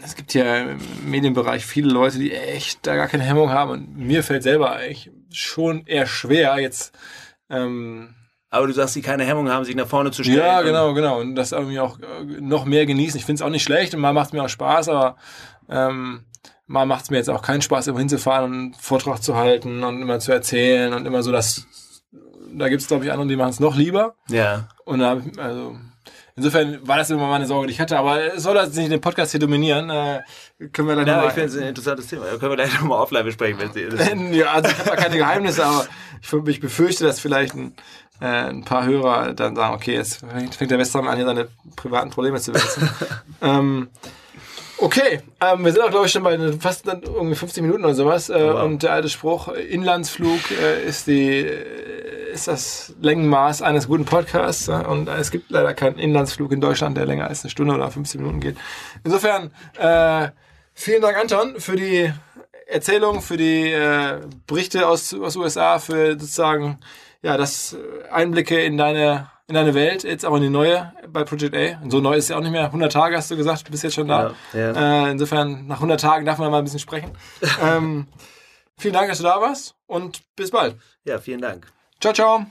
es 0.03 0.15
gibt 0.15 0.33
ja 0.33 0.57
im 0.57 0.79
Medienbereich 1.05 1.65
viele 1.65 1.91
Leute, 1.91 2.19
die 2.19 2.33
echt 2.33 2.85
da 2.85 2.95
gar 2.95 3.07
keine 3.07 3.23
Hemmung 3.23 3.49
haben 3.49 3.71
und 3.71 3.97
mir 3.97 4.21
fällt 4.23 4.43
selber 4.43 4.73
eigentlich 4.73 5.11
schon 5.31 5.85
eher 5.85 6.07
schwer, 6.07 6.59
jetzt 6.59 6.93
ähm, 7.49 8.15
aber 8.53 8.67
du 8.67 8.73
sagst, 8.73 8.95
die 8.95 9.01
keine 9.01 9.23
Hemmung 9.23 9.49
haben, 9.49 9.65
sich 9.65 9.75
nach 9.75 9.87
vorne 9.87 10.11
zu 10.11 10.23
stellen. 10.23 10.37
Ja, 10.37 10.61
genau, 10.61 10.93
genau. 10.93 11.19
Und 11.19 11.33
das 11.33 11.53
irgendwie 11.53 11.79
auch 11.79 11.97
äh, 11.99 12.39
noch 12.39 12.65
mehr 12.65 12.85
genießen. 12.85 13.17
Ich 13.17 13.25
finde 13.25 13.41
es 13.41 13.41
auch 13.41 13.49
nicht 13.49 13.63
schlecht 13.63 13.95
und 13.95 13.99
mal 14.01 14.13
macht 14.13 14.27
es 14.27 14.33
mir 14.33 14.43
auch 14.43 14.49
Spaß, 14.49 14.89
aber 14.89 15.15
ähm, 15.69 16.25
mal 16.67 16.85
macht 16.85 17.05
es 17.05 17.09
mir 17.09 17.17
jetzt 17.17 17.31
auch 17.31 17.41
keinen 17.41 17.63
Spaß, 17.63 17.87
immer 17.87 17.97
hinzufahren 17.97 18.45
und 18.45 18.53
einen 18.53 18.73
Vortrag 18.75 19.23
zu 19.23 19.35
halten 19.35 19.83
und 19.83 19.99
immer 19.99 20.19
zu 20.19 20.31
erzählen 20.31 20.93
und 20.93 21.07
immer 21.07 21.23
so 21.23 21.31
das. 21.31 21.65
Da 22.53 22.69
gibt 22.69 22.83
es, 22.83 22.87
glaube 22.87 23.05
ich, 23.05 23.11
andere, 23.11 23.27
die 23.27 23.35
machen 23.35 23.49
es 23.49 23.59
noch 23.59 23.75
lieber. 23.75 24.13
Ja. 24.29 24.67
Und 24.85 24.99
da, 24.99 25.19
also, 25.37 25.75
insofern 26.35 26.87
war 26.87 26.97
das 26.97 27.09
immer 27.09 27.27
meine 27.27 27.47
Sorge, 27.47 27.65
die 27.65 27.73
ich 27.73 27.79
hatte, 27.79 27.97
aber 27.97 28.35
es 28.35 28.43
soll 28.43 28.53
das 28.53 28.75
nicht 28.75 28.91
den 28.91 29.01
Podcast 29.01 29.31
hier 29.31 29.39
dominieren. 29.39 29.89
Äh, 29.89 30.21
können 30.71 30.87
wir 30.87 30.95
dann 30.95 31.07
ja, 31.07 31.25
ich 31.25 31.33
finde 31.33 31.49
es 31.49 31.57
ein 31.57 31.69
interessantes 31.69 32.05
Thema. 32.05 32.25
Da 32.25 32.37
können 32.37 32.51
wir 32.51 32.57
gleich 32.57 32.73
nochmal 32.75 32.99
offline 32.99 33.25
besprechen, 33.25 33.59
wenn 33.59 33.73
Sie 34.31 34.37
Ja, 34.37 34.51
also 34.51 34.69
ich 34.69 34.77
habe 34.85 34.95
keine 34.95 35.17
Geheimnisse, 35.17 35.65
aber 35.65 35.87
ich, 36.21 36.31
ich 36.47 36.59
befürchte, 36.59 37.03
dass 37.03 37.19
vielleicht 37.19 37.55
ein 37.55 37.75
äh, 38.23 38.49
ein 38.49 38.63
paar 38.63 38.85
Hörer 38.85 39.33
dann 39.33 39.55
sagen, 39.55 39.75
okay, 39.75 39.95
jetzt 39.95 40.23
fängt 40.51 40.71
der 40.71 40.79
Westermann 40.79 41.09
an, 41.09 41.17
hier 41.17 41.25
seine 41.25 41.47
privaten 41.75 42.09
Probleme 42.09 42.39
zu 42.39 42.53
wälzen. 42.53 42.89
ähm, 43.41 43.89
okay, 44.77 45.21
ähm, 45.41 45.65
wir 45.65 45.73
sind 45.73 45.81
auch, 45.81 45.89
glaube 45.89 46.05
ich, 46.05 46.11
schon 46.13 46.23
bei 46.23 46.37
fast 46.53 46.87
irgendwie 46.87 47.35
50 47.35 47.61
Minuten 47.63 47.83
oder 47.83 47.95
sowas. 47.95 48.29
Äh, 48.29 48.41
wow. 48.41 48.63
Und 48.63 48.83
der 48.83 48.93
alte 48.93 49.09
Spruch, 49.09 49.49
Inlandsflug 49.49 50.39
äh, 50.51 50.85
ist 50.85 51.07
die 51.07 51.39
äh, 51.39 52.31
ist 52.33 52.47
das 52.47 52.95
Längenmaß 52.99 53.61
eines 53.61 53.87
guten 53.87 54.05
Podcasts. 54.05 54.67
Und 54.67 55.07
es 55.07 55.29
gibt 55.29 55.51
leider 55.51 55.75
keinen 55.75 55.99
Inlandsflug 55.99 56.51
in 56.51 56.61
Deutschland, 56.61 56.97
der 56.97 57.05
länger 57.05 57.27
als 57.27 57.43
eine 57.43 57.51
Stunde 57.51 57.75
oder 57.75 57.91
15 57.91 58.19
Minuten 58.19 58.39
geht. 58.39 58.57
Insofern, 59.03 59.51
äh, 59.77 60.29
vielen 60.73 61.03
Dank, 61.03 61.15
Anton, 61.15 61.59
für 61.59 61.75
die 61.75 62.11
Erzählung, 62.65 63.21
für 63.21 63.37
die 63.37 63.71
äh, 63.71 64.21
Berichte 64.47 64.87
aus, 64.87 65.13
aus 65.13 65.35
USA, 65.35 65.77
für 65.77 66.13
sozusagen 66.13 66.79
ja, 67.23 67.37
das 67.37 67.73
äh, 67.73 68.09
Einblicke 68.11 68.61
in 68.61 68.77
deine, 68.77 69.31
in 69.47 69.55
deine 69.55 69.73
Welt, 69.73 70.03
jetzt 70.03 70.25
aber 70.25 70.37
in 70.37 70.43
die 70.43 70.49
neue 70.49 70.93
bei 71.07 71.23
Project 71.23 71.55
A. 71.55 71.81
Und 71.81 71.89
so 71.89 72.01
neu 72.01 72.15
ist 72.15 72.29
ja 72.29 72.37
auch 72.37 72.41
nicht 72.41 72.51
mehr. 72.51 72.65
100 72.65 72.91
Tage 72.91 73.17
hast 73.17 73.31
du 73.31 73.37
gesagt, 73.37 73.65
du 73.67 73.71
bist 73.71 73.83
jetzt 73.83 73.95
schon 73.95 74.07
da. 74.07 74.33
Ja, 74.51 74.59
ja. 74.59 75.07
Äh, 75.07 75.11
insofern, 75.11 75.65
nach 75.65 75.77
100 75.77 75.99
Tagen 75.99 76.25
darf 76.25 76.37
man 76.37 76.51
mal 76.51 76.59
ein 76.59 76.65
bisschen 76.65 76.79
sprechen. 76.79 77.11
ähm, 77.63 78.07
vielen 78.77 78.93
Dank, 78.93 79.07
dass 79.07 79.17
du 79.17 79.23
da 79.23 79.41
warst 79.41 79.75
und 79.87 80.21
bis 80.35 80.51
bald. 80.51 80.75
Ja, 81.05 81.17
vielen 81.17 81.41
Dank. 81.41 81.71
Ciao, 81.99 82.13
ciao. 82.13 82.45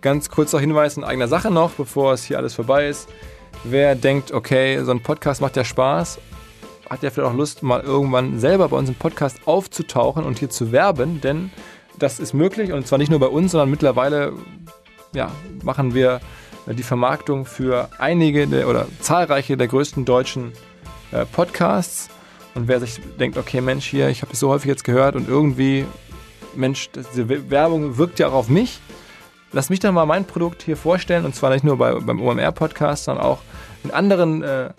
Ganz 0.00 0.28
kurzer 0.28 0.58
Hinweis 0.58 0.96
in 0.96 1.04
eigener 1.04 1.28
Sache 1.28 1.50
noch, 1.50 1.72
bevor 1.72 2.14
es 2.14 2.24
hier 2.24 2.38
alles 2.38 2.54
vorbei 2.54 2.88
ist. 2.88 3.08
Wer 3.62 3.94
denkt, 3.94 4.32
okay, 4.32 4.82
so 4.82 4.90
ein 4.90 5.02
Podcast 5.02 5.40
macht 5.40 5.56
ja 5.56 5.64
Spaß 5.64 6.18
hat 6.90 7.04
ja 7.04 7.10
vielleicht 7.10 7.30
auch 7.30 7.36
Lust, 7.36 7.62
mal 7.62 7.80
irgendwann 7.80 8.40
selber 8.40 8.68
bei 8.68 8.76
uns 8.76 8.88
im 8.88 8.96
Podcast 8.96 9.46
aufzutauchen 9.46 10.24
und 10.24 10.40
hier 10.40 10.50
zu 10.50 10.72
werben, 10.72 11.20
denn 11.20 11.50
das 11.98 12.18
ist 12.18 12.34
möglich 12.34 12.72
und 12.72 12.86
zwar 12.86 12.98
nicht 12.98 13.10
nur 13.10 13.20
bei 13.20 13.28
uns, 13.28 13.52
sondern 13.52 13.70
mittlerweile 13.70 14.32
ja, 15.14 15.30
machen 15.62 15.94
wir 15.94 16.20
die 16.66 16.82
Vermarktung 16.82 17.46
für 17.46 17.88
einige 17.98 18.46
der, 18.46 18.68
oder 18.68 18.86
zahlreiche 19.00 19.56
der 19.56 19.68
größten 19.68 20.04
deutschen 20.04 20.52
äh, 21.12 21.24
Podcasts. 21.26 22.10
Und 22.54 22.68
wer 22.68 22.80
sich 22.80 23.00
denkt, 23.18 23.38
okay, 23.38 23.60
Mensch, 23.60 23.86
hier, 23.86 24.08
ich 24.08 24.22
habe 24.22 24.32
es 24.32 24.40
so 24.40 24.48
häufig 24.50 24.68
jetzt 24.68 24.84
gehört 24.84 25.14
und 25.14 25.28
irgendwie, 25.28 25.86
Mensch, 26.54 26.90
diese 26.92 27.50
Werbung 27.50 27.96
wirkt 27.96 28.18
ja 28.18 28.28
auch 28.28 28.34
auf 28.34 28.48
mich. 28.48 28.80
Lass 29.52 29.70
mich 29.70 29.80
doch 29.80 29.92
mal 29.92 30.06
mein 30.06 30.24
Produkt 30.24 30.62
hier 30.62 30.76
vorstellen 30.76 31.24
und 31.24 31.34
zwar 31.34 31.50
nicht 31.50 31.64
nur 31.64 31.76
bei, 31.76 31.94
beim 31.94 32.20
OMR-Podcast, 32.20 33.04
sondern 33.04 33.24
auch 33.24 33.38
in 33.82 33.90
anderen 33.90 34.42
äh, 34.42 34.70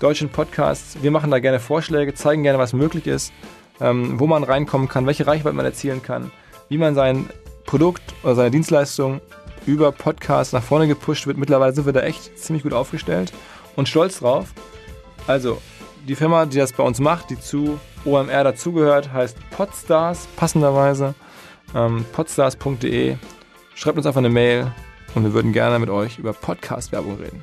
deutschen 0.00 0.28
Podcasts. 0.28 0.98
Wir 1.02 1.10
machen 1.10 1.30
da 1.30 1.38
gerne 1.38 1.60
Vorschläge, 1.60 2.14
zeigen 2.14 2.42
gerne, 2.42 2.58
was 2.58 2.72
möglich 2.72 3.06
ist, 3.06 3.32
ähm, 3.80 4.18
wo 4.18 4.26
man 4.26 4.44
reinkommen 4.44 4.88
kann, 4.88 5.06
welche 5.06 5.26
Reichweite 5.26 5.56
man 5.56 5.64
erzielen 5.64 6.02
kann, 6.02 6.30
wie 6.68 6.78
man 6.78 6.94
sein 6.94 7.28
Produkt 7.66 8.02
oder 8.22 8.34
seine 8.34 8.50
Dienstleistung 8.50 9.20
über 9.66 9.92
Podcasts 9.92 10.52
nach 10.52 10.62
vorne 10.62 10.86
gepusht 10.86 11.26
wird. 11.26 11.38
Mittlerweile 11.38 11.72
sind 11.72 11.86
wir 11.86 11.92
da 11.92 12.00
echt 12.00 12.38
ziemlich 12.38 12.62
gut 12.62 12.72
aufgestellt 12.72 13.32
und 13.76 13.88
stolz 13.88 14.18
drauf. 14.18 14.52
Also 15.26 15.60
die 16.06 16.14
Firma, 16.14 16.46
die 16.46 16.58
das 16.58 16.72
bei 16.72 16.82
uns 16.82 17.00
macht, 17.00 17.30
die 17.30 17.40
zu 17.40 17.78
OMR 18.04 18.44
dazugehört, 18.44 19.12
heißt 19.12 19.38
Podstars, 19.50 20.28
passenderweise. 20.36 21.14
Ähm, 21.74 22.04
podstars.de. 22.12 23.16
Schreibt 23.74 23.96
uns 23.96 24.06
einfach 24.06 24.18
eine 24.18 24.28
Mail 24.28 24.70
und 25.14 25.24
wir 25.24 25.32
würden 25.32 25.52
gerne 25.52 25.78
mit 25.78 25.90
euch 25.90 26.18
über 26.18 26.32
Podcast-Werbung 26.32 27.16
reden. 27.16 27.42